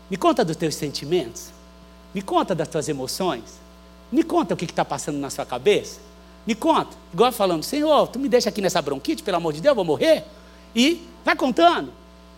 Me 0.08 0.16
conta 0.16 0.44
dos 0.44 0.54
teus 0.54 0.76
sentimentos. 0.76 1.48
Me 2.14 2.22
conta 2.22 2.54
das 2.54 2.68
tuas 2.68 2.88
emoções. 2.88 3.58
Me 4.12 4.22
conta 4.22 4.54
o 4.54 4.56
que 4.56 4.66
está 4.66 4.84
passando 4.84 5.18
na 5.18 5.30
sua 5.30 5.44
cabeça. 5.44 5.98
Me 6.46 6.54
conta. 6.54 6.96
Igual 7.12 7.32
falando, 7.32 7.64
Senhor, 7.64 8.06
tu 8.06 8.20
me 8.20 8.28
deixa 8.28 8.50
aqui 8.50 8.60
nessa 8.60 8.80
bronquite, 8.80 9.20
pelo 9.20 9.38
amor 9.38 9.52
de 9.52 9.60
Deus, 9.60 9.72
eu 9.72 9.74
vou 9.74 9.84
morrer. 9.84 10.22
E 10.76 11.04
vai 11.24 11.34
contando. 11.34 11.92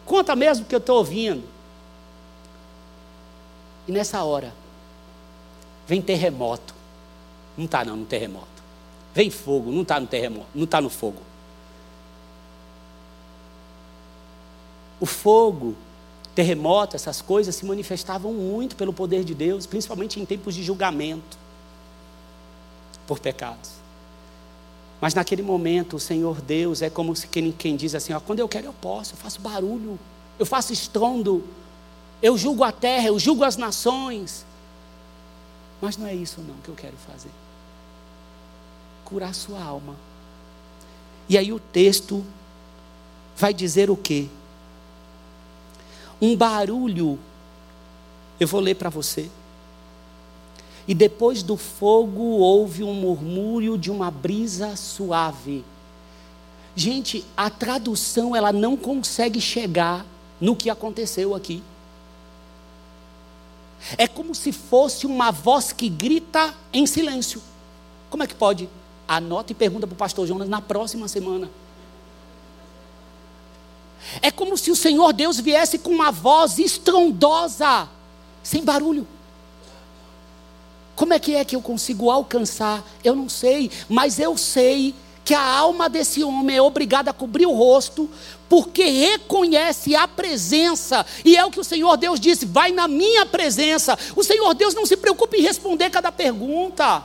Conta 0.07 0.35
mesmo 0.35 0.65
que 0.65 0.75
eu 0.75 0.79
estou 0.79 0.97
ouvindo. 0.97 1.58
E 3.89 3.93
nessa 3.93 4.23
hora, 4.23 4.53
vem 5.87 6.03
terremoto. 6.03 6.75
Não 7.57 7.65
está 7.65 7.85
não 7.85 7.97
no 7.97 8.05
terremoto. 8.05 8.47
Vem 9.15 9.31
fogo, 9.31 9.73
não 9.73 9.83
está 9.83 9.99
no 9.99 10.07
terremoto, 10.07 10.47
não 10.55 10.65
está 10.65 10.81
no 10.81 10.91
fogo. 10.91 11.23
O 15.01 15.07
fogo, 15.07 15.75
terremoto, 16.35 16.95
essas 16.95 17.23
coisas 17.23 17.55
se 17.55 17.65
manifestavam 17.65 18.33
muito 18.33 18.77
pelo 18.77 18.93
poder 18.93 19.25
de 19.25 19.35
Deus, 19.35 19.65
principalmente 19.65 20.21
em 20.21 20.27
tempos 20.27 20.55
de 20.55 20.63
julgamento 20.63 21.39
por 23.07 23.19
pecados. 23.19 23.71
Mas 25.01 25.15
naquele 25.15 25.43
momento, 25.43 25.97
o 25.97 26.01
Senhor 26.01 26.41
Deus 26.41 26.83
é 26.83 26.91
como 26.91 27.15
quem, 27.15 27.51
quem 27.53 27.77
diz 27.77 27.95
assim: 27.95 28.13
ó, 28.13 28.21
quando 28.21 28.41
eu 28.41 28.49
quero, 28.49 28.67
eu 28.67 28.75
posso, 28.75 29.15
eu 29.15 29.17
faço 29.17 29.41
barulho, 29.41 29.99
eu 30.39 30.45
faço 30.45 30.73
estrondo, 30.73 31.45
eu 32.23 32.37
julgo 32.37 32.65
a 32.65 32.73
terra, 32.73 33.09
eu 33.09 33.19
julgo 33.19 33.45
as 33.45 33.57
nações. 33.57 34.45
Mas 35.81 35.97
não 35.97 36.07
é 36.07 36.15
isso 36.15 36.41
não 36.41 36.57
que 36.57 36.69
eu 36.69 36.75
quero 36.75 36.97
fazer. 36.97 37.31
Curar 39.05 39.35
sua 39.35 39.63
alma. 39.63 39.95
E 41.29 41.39
aí 41.39 41.53
o 41.53 41.61
texto 41.61 42.25
vai 43.37 43.55
dizer 43.55 43.91
o 43.91 43.97
quê? 43.97 44.27
Um 46.21 46.37
barulho. 46.37 47.19
Eu 48.41 48.49
vou 48.49 48.61
ler 48.61 48.75
para 48.75 48.91
você. 48.91 49.31
E 50.87 50.95
depois 50.95 51.43
do 51.43 51.57
fogo 51.57 52.23
houve 52.23 52.83
um 52.83 52.95
murmúrio 52.95 53.77
de 53.77 53.91
uma 53.91 54.11
brisa 54.11 54.75
suave. 54.75 55.65
Gente, 56.75 57.25
a 57.37 57.51
tradução 57.51 58.35
ela 58.35 58.53
não 58.53 58.77
consegue 58.77 59.41
chegar 59.41 60.05
no 60.41 60.57
que 60.57 60.71
aconteceu 60.71 61.35
aqui. 61.35 61.63
É 63.97 64.07
como 64.07 64.35
se 64.35 64.53
fosse 64.53 65.07
uma 65.07 65.31
voz 65.31 65.73
que 65.73 65.89
grita 65.89 66.55
em 66.73 66.87
silêncio. 66.87 67.43
Como 68.11 68.23
é 68.23 68.27
que 68.27 68.35
pode? 68.35 68.69
Anota 69.07 69.53
e 69.53 69.55
pergunta 69.55 69.87
para 69.87 69.95
o 69.95 69.97
pastor 69.97 70.27
Jonas 70.27 70.49
na 70.49 70.61
próxima 70.61 71.09
semana. 71.09 71.49
É 74.23 74.31
como 74.31 74.57
se 74.57 74.71
o 74.71 74.77
Senhor 74.77 75.13
Deus 75.13 75.39
viesse 75.39 75.79
com 75.79 75.91
uma 75.91 76.11
voz 76.11 76.59
estrondosa, 76.59 77.89
sem 78.43 78.65
barulho. 78.65 79.07
Como 80.95 81.13
é 81.13 81.19
que 81.19 81.35
é 81.35 81.45
que 81.45 81.55
eu 81.55 81.63
consigo 81.63 82.11
alcançar? 82.11 82.85
Eu 83.05 83.15
não 83.15 83.29
sei, 83.29 83.71
mas 83.89 84.19
eu 84.19 84.37
sei 84.37 84.95
que 85.25 85.35
a 85.35 85.43
alma 85.59 85.89
desse 85.89 86.25
homem 86.25 86.57
é 86.57 86.63
obrigada 86.63 87.11
a 87.11 87.15
cobrir 87.15 87.47
o 87.47 87.53
rosto, 87.53 88.09
porque 88.49 88.85
reconhece 88.85 89.95
a 89.95 90.09
presença, 90.09 91.05
e 91.25 91.37
é 91.37 91.45
o 91.45 91.51
que 91.51 91.61
o 91.61 91.65
Senhor 91.65 91.97
Deus 91.97 92.19
disse: 92.19 92.47
vai 92.47 92.73
na 92.73 92.89
minha 92.89 93.27
presença. 93.27 93.99
O 94.17 94.25
Senhor 94.25 94.55
Deus 94.55 94.75
não 94.75 94.87
se 94.87 94.97
preocupa 94.97 95.37
em 95.37 95.43
responder 95.43 95.91
cada 95.91 96.11
pergunta. 96.11 97.05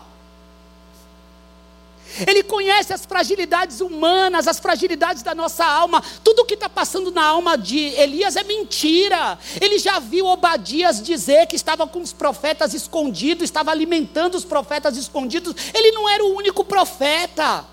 Ele 2.28 2.44
conhece 2.44 2.94
as 2.94 3.06
fragilidades 3.06 3.82
humanas, 3.82 4.48
as 4.48 4.60
fragilidades 4.60 5.24
da 5.24 5.34
nossa 5.34 5.66
alma. 5.66 6.04
Tudo 6.24 6.44
o 6.44 6.46
que 6.46 6.54
está 6.54 6.70
passando 6.70 7.12
na 7.12 7.24
alma 7.24 7.58
de 7.58 7.80
Elias 7.80 8.36
é 8.36 8.44
mentira. 8.44 9.38
Ele 9.60 9.80
já 9.80 9.98
viu 10.00 10.28
Obadias 10.28 11.02
dizer 11.02 11.48
que 11.48 11.56
estava 11.56 11.88
com 11.88 12.02
os 12.02 12.14
profetas 12.14 12.74
escondidos, 12.74 13.46
estava 13.46 13.72
alimentando 13.72 14.36
os 14.36 14.46
profetas 14.46 14.96
escondidos. 14.96 15.56
Ele 15.74 15.91
não 15.91 16.08
era 16.08 16.24
o 16.24 16.36
único 16.36 16.64
profeta. 16.64 17.72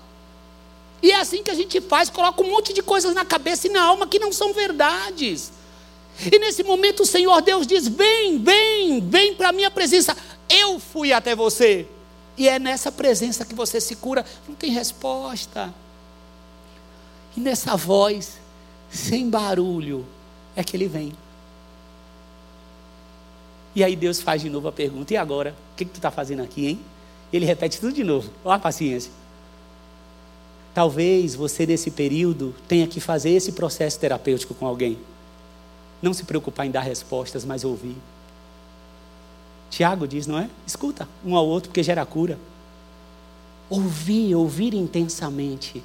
E 1.01 1.11
é 1.11 1.19
assim 1.19 1.41
que 1.41 1.49
a 1.49 1.55
gente 1.55 1.81
faz, 1.81 2.09
coloca 2.09 2.43
um 2.43 2.49
monte 2.49 2.73
de 2.73 2.83
coisas 2.83 3.13
na 3.15 3.25
cabeça 3.25 3.67
e 3.67 3.71
na 3.71 3.81
alma 3.81 4.07
que 4.07 4.19
não 4.19 4.31
são 4.31 4.53
verdades. 4.53 5.51
E 6.31 6.37
nesse 6.37 6.63
momento 6.63 7.03
o 7.03 7.05
Senhor 7.05 7.41
Deus 7.41 7.65
diz: 7.65 7.87
Vem, 7.87 8.37
vem, 8.37 8.99
vem 9.01 9.33
para 9.33 9.49
a 9.49 9.51
minha 9.51 9.71
presença. 9.71 10.15
Eu 10.49 10.79
fui 10.79 11.11
até 11.11 11.35
você. 11.35 11.87
E 12.37 12.47
é 12.47 12.59
nessa 12.59 12.91
presença 12.91 13.45
que 13.45 13.55
você 13.55 13.81
se 13.81 13.95
cura. 13.95 14.25
Não 14.47 14.55
tem 14.55 14.71
resposta. 14.71 15.73
E 17.35 17.39
nessa 17.39 17.75
voz, 17.75 18.39
sem 18.91 19.29
barulho, 19.29 20.05
é 20.55 20.63
que 20.63 20.75
ele 20.75 20.87
vem. 20.87 21.13
E 23.73 23.83
aí 23.83 23.95
Deus 23.95 24.21
faz 24.21 24.41
de 24.41 24.49
novo 24.49 24.67
a 24.67 24.71
pergunta: 24.71 25.13
E 25.13 25.17
agora? 25.17 25.55
O 25.73 25.75
que, 25.77 25.85
que 25.85 25.91
tu 25.91 25.97
está 25.97 26.11
fazendo 26.11 26.43
aqui, 26.43 26.67
hein? 26.67 26.79
Ele 27.31 27.45
repete 27.45 27.79
tudo 27.79 27.93
de 27.93 28.03
novo. 28.03 28.29
Olha 28.43 28.57
a 28.57 28.59
paciência. 28.59 29.11
Talvez 30.73 31.35
você, 31.35 31.65
nesse 31.65 31.91
período, 31.91 32.55
tenha 32.67 32.87
que 32.87 32.99
fazer 32.99 33.31
esse 33.31 33.51
processo 33.51 33.99
terapêutico 33.99 34.53
com 34.53 34.65
alguém. 34.65 34.97
Não 36.01 36.13
se 36.13 36.23
preocupar 36.23 36.65
em 36.65 36.71
dar 36.71 36.81
respostas, 36.81 37.43
mas 37.43 37.63
ouvir. 37.63 37.95
Tiago 39.69 40.07
diz, 40.07 40.27
não 40.27 40.37
é? 40.37 40.49
Escuta 40.65 41.07
um 41.25 41.35
ao 41.35 41.45
outro, 41.45 41.69
porque 41.69 41.83
gera 41.83 42.05
cura. 42.05 42.37
Ouvir, 43.69 44.35
ouvir 44.35 44.73
intensamente, 44.73 45.83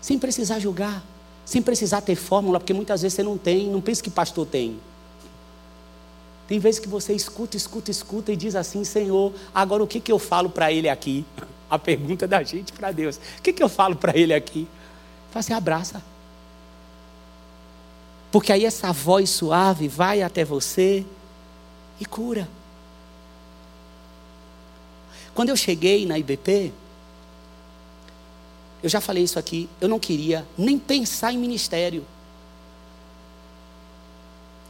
sem 0.00 0.18
precisar 0.18 0.58
julgar, 0.58 1.04
sem 1.44 1.60
precisar 1.60 2.00
ter 2.00 2.16
fórmula, 2.16 2.58
porque 2.58 2.72
muitas 2.72 3.02
vezes 3.02 3.16
você 3.16 3.22
não 3.22 3.36
tem, 3.36 3.68
não 3.68 3.80
pensa 3.80 4.02
que 4.02 4.10
pastor 4.10 4.46
tem. 4.46 4.78
Tem 6.48 6.58
vezes 6.58 6.80
que 6.80 6.88
você 6.88 7.12
escuta, 7.12 7.56
escuta, 7.56 7.90
escuta 7.90 8.32
e 8.32 8.36
diz 8.36 8.54
assim: 8.54 8.84
Senhor, 8.84 9.32
agora 9.54 9.84
o 9.84 9.86
que, 9.86 10.00
que 10.00 10.10
eu 10.10 10.18
falo 10.18 10.48
para 10.50 10.72
ele 10.72 10.88
aqui? 10.88 11.24
A 11.70 11.78
pergunta 11.78 12.26
da 12.26 12.42
gente 12.42 12.72
para 12.72 12.90
Deus: 12.90 13.16
o 13.16 13.42
que, 13.42 13.52
que 13.52 13.62
eu 13.62 13.68
falo 13.68 13.94
para 13.94 14.16
ele 14.16 14.34
aqui? 14.34 14.66
Fala 15.30 15.40
assim: 15.40 15.52
abraça. 15.52 16.02
Porque 18.32 18.52
aí 18.52 18.64
essa 18.64 18.92
voz 18.92 19.30
suave 19.30 19.88
vai 19.88 20.22
até 20.22 20.44
você 20.44 21.04
e 22.00 22.04
cura. 22.04 22.48
Quando 25.34 25.50
eu 25.50 25.56
cheguei 25.56 26.06
na 26.06 26.18
IBP, 26.18 26.72
eu 28.82 28.88
já 28.88 29.00
falei 29.00 29.22
isso 29.22 29.38
aqui, 29.38 29.68
eu 29.80 29.88
não 29.88 29.98
queria 29.98 30.46
nem 30.56 30.78
pensar 30.78 31.32
em 31.32 31.38
ministério. 31.38 32.04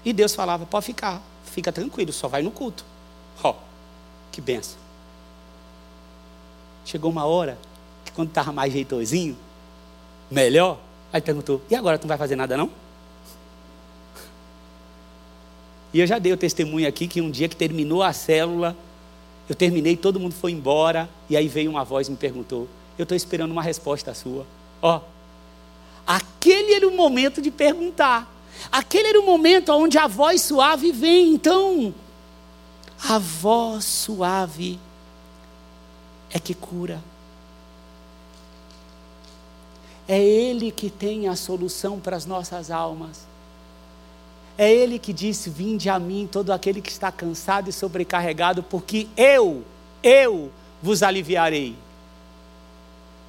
E 0.04 0.12
Deus 0.12 0.34
falava: 0.34 0.66
pode 0.66 0.86
ficar, 0.86 1.22
fica 1.44 1.72
tranquilo, 1.72 2.12
só 2.12 2.28
vai 2.28 2.42
no 2.42 2.50
culto. 2.50 2.84
Ó, 3.42 3.50
oh, 3.50 3.54
que 4.32 4.40
benção. 4.40 4.89
Chegou 6.90 7.08
uma 7.08 7.24
hora 7.24 7.56
que 8.04 8.10
quando 8.10 8.30
estava 8.30 8.50
mais 8.50 8.72
jeitosinho, 8.72 9.36
melhor, 10.28 10.76
aí 11.12 11.20
perguntou: 11.20 11.62
e 11.70 11.76
agora 11.76 11.96
tu 11.96 12.02
não 12.02 12.08
vai 12.08 12.18
fazer 12.18 12.34
nada 12.34 12.56
não? 12.56 12.68
E 15.94 16.00
eu 16.00 16.06
já 16.06 16.18
dei 16.18 16.32
o 16.32 16.36
testemunho 16.36 16.88
aqui 16.88 17.06
que 17.06 17.20
um 17.20 17.30
dia 17.30 17.48
que 17.48 17.54
terminou 17.54 18.02
a 18.02 18.12
célula, 18.12 18.76
eu 19.48 19.54
terminei, 19.54 19.96
todo 19.96 20.18
mundo 20.18 20.34
foi 20.34 20.50
embora, 20.50 21.08
e 21.28 21.36
aí 21.36 21.46
veio 21.46 21.70
uma 21.70 21.84
voz 21.84 22.08
e 22.08 22.10
me 22.10 22.16
perguntou: 22.16 22.66
Eu 22.98 23.04
estou 23.04 23.14
esperando 23.14 23.52
uma 23.52 23.62
resposta 23.62 24.12
sua. 24.12 24.44
Ó, 24.82 25.00
aquele 26.04 26.74
era 26.74 26.88
o 26.88 26.96
momento 26.96 27.40
de 27.40 27.52
perguntar. 27.52 28.28
Aquele 28.72 29.10
era 29.10 29.20
o 29.20 29.24
momento 29.24 29.70
onde 29.72 29.96
a 29.96 30.08
voz 30.08 30.42
suave 30.42 30.90
vem. 30.90 31.34
Então, 31.34 31.94
a 33.08 33.16
voz 33.16 33.84
suave 33.84 34.80
é 36.32 36.38
que 36.38 36.54
cura. 36.54 37.02
É 40.06 40.20
Ele 40.20 40.70
que 40.70 40.90
tem 40.90 41.28
a 41.28 41.36
solução 41.36 42.00
para 42.00 42.16
as 42.16 42.26
nossas 42.26 42.70
almas. 42.70 43.26
É 44.58 44.70
Ele 44.72 44.98
que 44.98 45.12
disse: 45.12 45.48
Vinde 45.48 45.88
a 45.88 45.98
mim, 45.98 46.28
todo 46.30 46.52
aquele 46.52 46.80
que 46.80 46.90
está 46.90 47.12
cansado 47.12 47.70
e 47.70 47.72
sobrecarregado, 47.72 48.62
porque 48.62 49.08
eu, 49.16 49.64
eu 50.02 50.50
vos 50.82 51.02
aliviarei. 51.02 51.76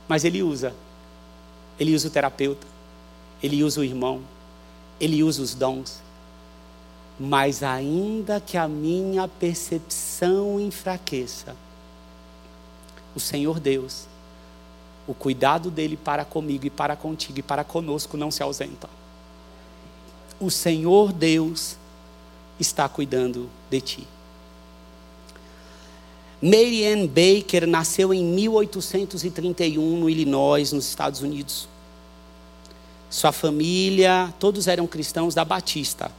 Mas 0.08 0.24
Ele 0.24 0.41
usa. 0.41 0.74
Ele 1.80 1.95
usa 1.95 2.08
o 2.08 2.12
terapeuta, 2.12 2.68
Ele 3.41 3.64
usa 3.64 3.82
o 3.82 3.84
irmão, 3.84 4.22
Ele 4.99 5.24
usa 5.24 5.41
os 5.41 5.54
dons. 5.54 6.02
Mas 7.20 7.62
ainda 7.62 8.41
que 8.41 8.58
a 8.58 8.68
minha 8.68 9.28
percepção 9.28 10.60
enfraqueça, 10.60 11.56
o 13.16 13.20
Senhor 13.20 13.59
Deus, 13.59 14.05
o 15.07 15.14
cuidado 15.14 15.70
dele 15.70 15.97
para 15.97 16.24
comigo 16.24 16.66
e 16.66 16.70
para 16.70 16.95
contigo 16.95 17.39
e 17.39 17.43
para 17.43 17.64
conosco 17.64 18.18
não 18.18 18.32
se 18.32 18.41
ausenta. 18.41 18.89
O 20.39 20.49
Senhor 20.49 21.12
Deus 21.12 21.76
está 22.59 22.88
cuidando 22.88 23.49
de 23.70 23.82
ti. 23.82 24.07
Mary 26.41 26.86
Ann 26.88 27.05
Baker 27.05 27.68
nasceu 27.68 28.14
em 28.14 28.24
1831 28.24 29.99
no 29.99 30.09
Illinois, 30.09 30.72
nos 30.72 30.88
Estados 30.88 31.22
Unidos. 31.22 31.68
Sua 33.09 33.32
família, 33.32 34.34
todos 34.39 34.68
eram 34.68 34.88
cristãos 34.88 35.36
da 35.36 35.45
Batista. 35.45 36.12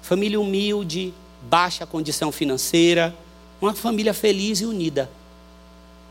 Família 0.00 0.40
humilde, 0.40 1.12
baixa 1.42 1.84
condição 1.84 2.32
financeira, 2.32 3.14
uma 3.60 3.74
família 3.74 4.14
feliz 4.14 4.60
e 4.60 4.64
unida 4.64 5.10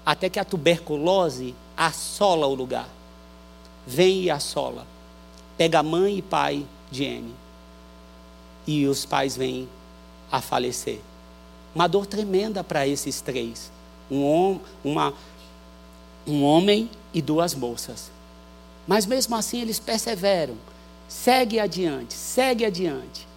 até 0.10 0.28
que 0.28 0.40
a 0.40 0.44
tuberculose 0.44 1.54
assola 1.78 2.48
o 2.48 2.56
lugar. 2.56 2.90
Vem 3.86 4.24
e 4.24 4.32
assola. 4.32 4.88
Pega 5.56 5.84
mãe 5.84 6.18
e 6.18 6.22
pai 6.24 6.66
de 6.90 7.04
N. 7.04 7.32
E 8.66 8.88
os 8.88 9.06
pais 9.06 9.38
vêm 9.38 9.70
a 10.32 10.42
falecer. 10.42 11.00
Uma 11.76 11.86
dor 11.86 12.08
tremenda 12.08 12.64
para 12.64 12.88
esses 12.88 13.22
três. 13.22 13.72
Um, 14.10 14.60
uma, 14.84 15.14
um 16.26 16.44
homem 16.44 16.90
e 17.14 17.22
duas 17.22 17.54
moças. 17.54 18.10
Mas 18.88 19.06
mesmo 19.06 19.36
assim 19.36 19.62
eles 19.62 19.78
perseveram. 19.78 20.56
Segue 21.08 21.60
adiante, 21.60 22.16
segue 22.16 22.66
adiante. 22.66 23.28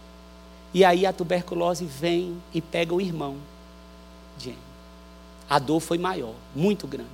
E 0.73 0.87
aí 0.87 1.05
a 1.05 1.13
tuberculose 1.13 1.85
vem 1.85 2.43
e 2.55 2.63
pega 2.63 2.95
o 2.95 3.01
irmão 3.01 3.37
de 4.39 4.49
N 4.53 4.72
a 5.53 5.59
dor 5.59 5.81
foi 5.81 5.99
maior, 5.99 6.33
muito 6.57 6.87
grande. 6.87 7.11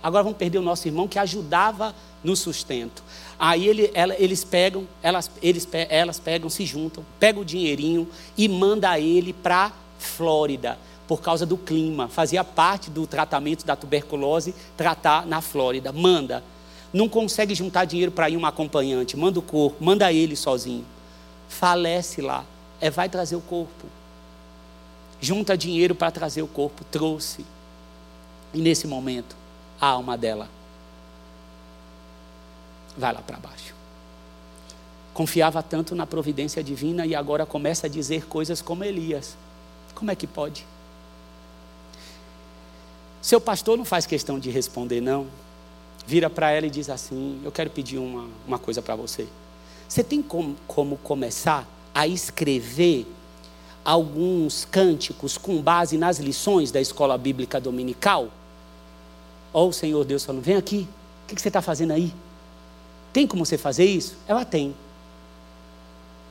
Agora 0.00 0.22
vamos 0.22 0.38
perder 0.38 0.58
o 0.58 0.62
nosso 0.62 0.86
irmão 0.86 1.08
que 1.08 1.18
ajudava 1.18 1.92
no 2.22 2.36
sustento. 2.36 3.02
Aí 3.36 3.66
ele, 3.66 3.90
ela, 3.94 4.14
eles 4.16 4.44
pegam, 4.44 4.86
elas, 5.02 5.28
eles, 5.42 5.66
elas 5.72 6.20
pegam, 6.20 6.48
se 6.48 6.64
juntam, 6.64 7.04
pegam 7.18 7.42
o 7.42 7.44
dinheirinho 7.44 8.08
e 8.36 8.48
manda 8.48 8.96
ele 8.96 9.32
para 9.32 9.72
Flórida 9.98 10.78
por 11.08 11.20
causa 11.20 11.44
do 11.44 11.56
clima. 11.56 12.06
Fazia 12.06 12.44
parte 12.44 12.90
do 12.90 13.08
tratamento 13.08 13.66
da 13.66 13.74
tuberculose 13.74 14.54
tratar 14.76 15.26
na 15.26 15.40
Flórida. 15.40 15.90
Manda. 15.90 16.44
Não 16.92 17.08
consegue 17.08 17.56
juntar 17.56 17.86
dinheiro 17.86 18.12
para 18.12 18.30
ir 18.30 18.36
um 18.36 18.46
acompanhante. 18.46 19.16
Manda 19.16 19.40
o 19.40 19.42
corpo, 19.42 19.82
manda 19.82 20.12
ele 20.12 20.36
sozinho. 20.36 20.84
Falece 21.48 22.22
lá. 22.22 22.44
É, 22.80 22.88
vai 22.88 23.08
trazer 23.08 23.34
o 23.34 23.40
corpo. 23.40 23.88
Junta 25.20 25.56
dinheiro 25.56 25.92
para 25.96 26.12
trazer 26.12 26.42
o 26.42 26.46
corpo. 26.46 26.84
Trouxe. 26.84 27.44
E 28.54 28.60
nesse 28.60 28.86
momento, 28.86 29.36
a 29.80 29.88
alma 29.88 30.16
dela 30.16 30.48
vai 32.96 33.12
lá 33.12 33.20
para 33.20 33.36
baixo. 33.36 33.74
Confiava 35.12 35.62
tanto 35.62 35.94
na 35.94 36.06
providência 36.06 36.62
divina 36.62 37.04
e 37.04 37.14
agora 37.14 37.44
começa 37.44 37.88
a 37.88 37.90
dizer 37.90 38.26
coisas 38.26 38.62
como 38.62 38.84
Elias. 38.84 39.36
Como 39.94 40.10
é 40.10 40.14
que 40.14 40.26
pode? 40.26 40.64
Seu 43.20 43.40
pastor 43.40 43.76
não 43.76 43.84
faz 43.84 44.06
questão 44.06 44.38
de 44.38 44.50
responder, 44.50 45.00
não. 45.00 45.26
Vira 46.06 46.30
para 46.30 46.50
ela 46.50 46.66
e 46.66 46.70
diz 46.70 46.88
assim: 46.90 47.40
Eu 47.44 47.50
quero 47.50 47.70
pedir 47.70 47.98
uma, 47.98 48.28
uma 48.46 48.58
coisa 48.58 48.82
para 48.82 48.94
você. 48.94 49.26
Você 49.88 50.04
tem 50.04 50.22
como, 50.22 50.56
como 50.66 50.96
começar 50.98 51.66
a 51.94 52.06
escrever 52.06 53.06
alguns 53.84 54.64
cânticos 54.64 55.38
com 55.38 55.60
base 55.60 55.96
nas 55.98 56.18
lições 56.18 56.70
da 56.70 56.80
escola 56.80 57.16
bíblica 57.18 57.60
dominical? 57.60 58.30
Ó, 59.54 59.68
o 59.68 59.72
Senhor 59.72 60.04
Deus 60.04 60.24
falando: 60.24 60.42
vem 60.42 60.56
aqui, 60.56 60.88
o 61.22 61.34
que 61.34 61.40
você 61.40 61.48
está 61.48 61.62
fazendo 61.62 61.92
aí? 61.92 62.12
Tem 63.12 63.24
como 63.28 63.46
você 63.46 63.56
fazer 63.56 63.84
isso? 63.84 64.16
Ela 64.26 64.44
tem. 64.44 64.74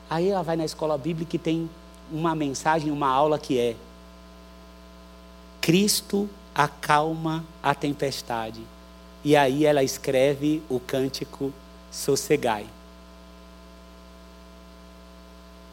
Aí 0.10 0.28
ela 0.28 0.44
vai 0.44 0.58
na 0.58 0.66
escola 0.66 0.98
bíblica 0.98 1.38
e 1.38 1.40
tem 1.40 1.70
uma 2.12 2.36
mensagem, 2.36 2.92
uma 2.92 3.08
aula 3.08 3.40
que 3.40 3.58
é: 3.58 3.78
Cristo 5.62 6.30
acalma 6.54 7.46
a 7.64 7.74
tempestade. 7.74 8.62
E 9.24 9.38
aí 9.38 9.66
ela 9.66 9.82
escreve 9.82 10.62
o 10.70 10.82
cântico 10.82 11.54
Sossegai, 11.90 12.68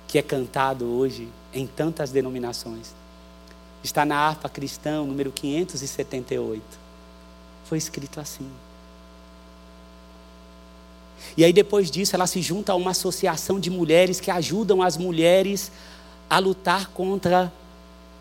que 0.06 0.18
é 0.18 0.22
cantado 0.22 0.86
hoje 0.86 1.28
em 1.52 1.66
tantas 1.66 2.12
denominações. 2.12 2.94
Está 3.82 4.04
na 4.04 4.16
harpa 4.16 4.48
cristã, 4.48 5.02
número 5.02 5.32
578. 5.32 6.89
Foi 7.70 7.78
escrito 7.78 8.18
assim. 8.18 8.50
E 11.36 11.44
aí 11.44 11.52
depois 11.52 11.88
disso 11.88 12.16
ela 12.16 12.26
se 12.26 12.42
junta 12.42 12.72
a 12.72 12.74
uma 12.74 12.90
associação 12.90 13.60
de 13.60 13.70
mulheres 13.70 14.18
que 14.18 14.28
ajudam 14.28 14.82
as 14.82 14.96
mulheres 14.96 15.70
a 16.28 16.40
lutar 16.40 16.88
contra 16.88 17.52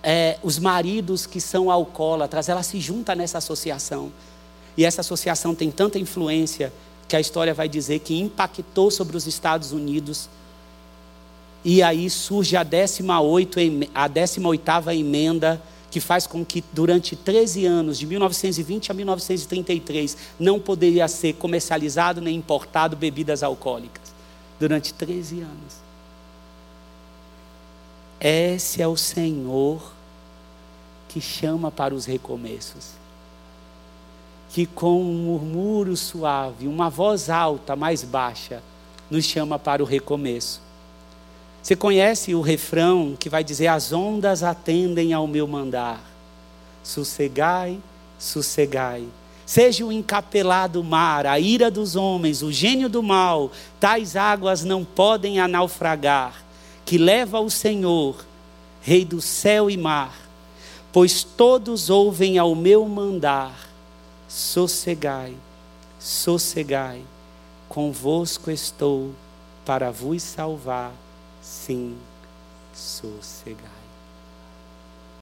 é, 0.03 0.37
os 0.43 0.59
maridos 0.59 1.25
que 1.25 1.41
são 1.41 1.71
alcoólatras. 1.71 2.47
Ela 2.47 2.61
se 2.61 2.79
junta 2.79 3.15
nessa 3.15 3.39
associação. 3.39 4.11
E 4.77 4.85
essa 4.85 5.01
associação 5.01 5.55
tem 5.55 5.71
tanta 5.71 5.97
influência 5.97 6.71
que 7.07 7.15
a 7.15 7.19
história 7.19 7.51
vai 7.51 7.67
dizer 7.67 8.01
que 8.01 8.19
impactou 8.19 8.91
sobre 8.91 9.17
os 9.17 9.25
Estados 9.25 9.71
Unidos. 9.71 10.29
E 11.65 11.81
aí 11.81 12.07
surge 12.07 12.55
a 12.55 12.61
18 12.61 13.59
a 13.95 14.07
18ª 14.07 14.95
emenda 14.95 15.59
que 15.89 15.99
faz 15.99 16.27
com 16.27 16.45
que 16.45 16.63
durante 16.71 17.15
13 17.15 17.65
anos, 17.65 17.97
de 17.97 18.05
1920 18.05 18.91
a 18.91 18.93
1933, 18.93 20.17
não 20.39 20.59
poderia 20.59 21.07
ser 21.07 21.33
comercializado 21.33 22.21
nem 22.21 22.35
importado 22.35 22.95
bebidas 22.95 23.43
alcoólicas. 23.43 24.13
Durante 24.59 24.93
13 24.93 25.41
anos. 25.41 25.89
Esse 28.19 28.81
é 28.81 28.87
o 28.87 28.97
Senhor 28.97 29.93
que 31.07 31.21
chama 31.21 31.71
para 31.71 31.95
os 31.95 32.05
recomeços. 32.05 32.91
Que 34.49 34.65
com 34.65 35.01
um 35.01 35.17
murmúrio 35.23 35.95
suave, 35.95 36.67
uma 36.67 36.89
voz 36.89 37.29
alta, 37.29 37.75
mais 37.75 38.03
baixa, 38.03 38.61
nos 39.09 39.25
chama 39.25 39.57
para 39.57 39.81
o 39.81 39.85
recomeço. 39.85 40.61
Você 41.69 41.75
conhece 41.75 42.33
o 42.33 42.41
refrão 42.41 43.15
que 43.15 43.29
vai 43.29 43.43
dizer: 43.43 43.67
As 43.67 43.93
ondas 43.93 44.41
atendem 44.41 45.13
ao 45.13 45.27
meu 45.27 45.47
mandar. 45.47 46.01
Sossegai, 46.81 47.77
sossegai. 48.17 49.03
Seja 49.45 49.85
o 49.85 49.91
encapelado 49.91 50.83
mar, 50.83 51.27
a 51.27 51.39
ira 51.39 51.69
dos 51.69 51.95
homens, 51.95 52.41
o 52.41 52.51
gênio 52.51 52.89
do 52.89 53.03
mal, 53.03 53.51
tais 53.79 54.15
águas 54.15 54.63
não 54.63 54.83
podem 54.83 55.39
a 55.39 55.47
naufragar, 55.47 56.43
que 56.83 56.97
leva 56.97 57.39
o 57.39 57.51
Senhor, 57.51 58.25
Rei 58.81 59.05
do 59.05 59.21
céu 59.21 59.69
e 59.69 59.77
mar, 59.77 60.17
pois 60.91 61.23
todos 61.23 61.91
ouvem 61.91 62.39
ao 62.39 62.55
meu 62.55 62.83
mandar. 62.87 63.69
Sossegai, 64.27 65.35
sossegai, 65.99 67.03
convosco 67.67 68.49
estou 68.49 69.11
para 69.63 69.91
vos 69.91 70.23
salvar 70.23 70.91
sim 71.49 71.97
sossegai. 72.75 73.78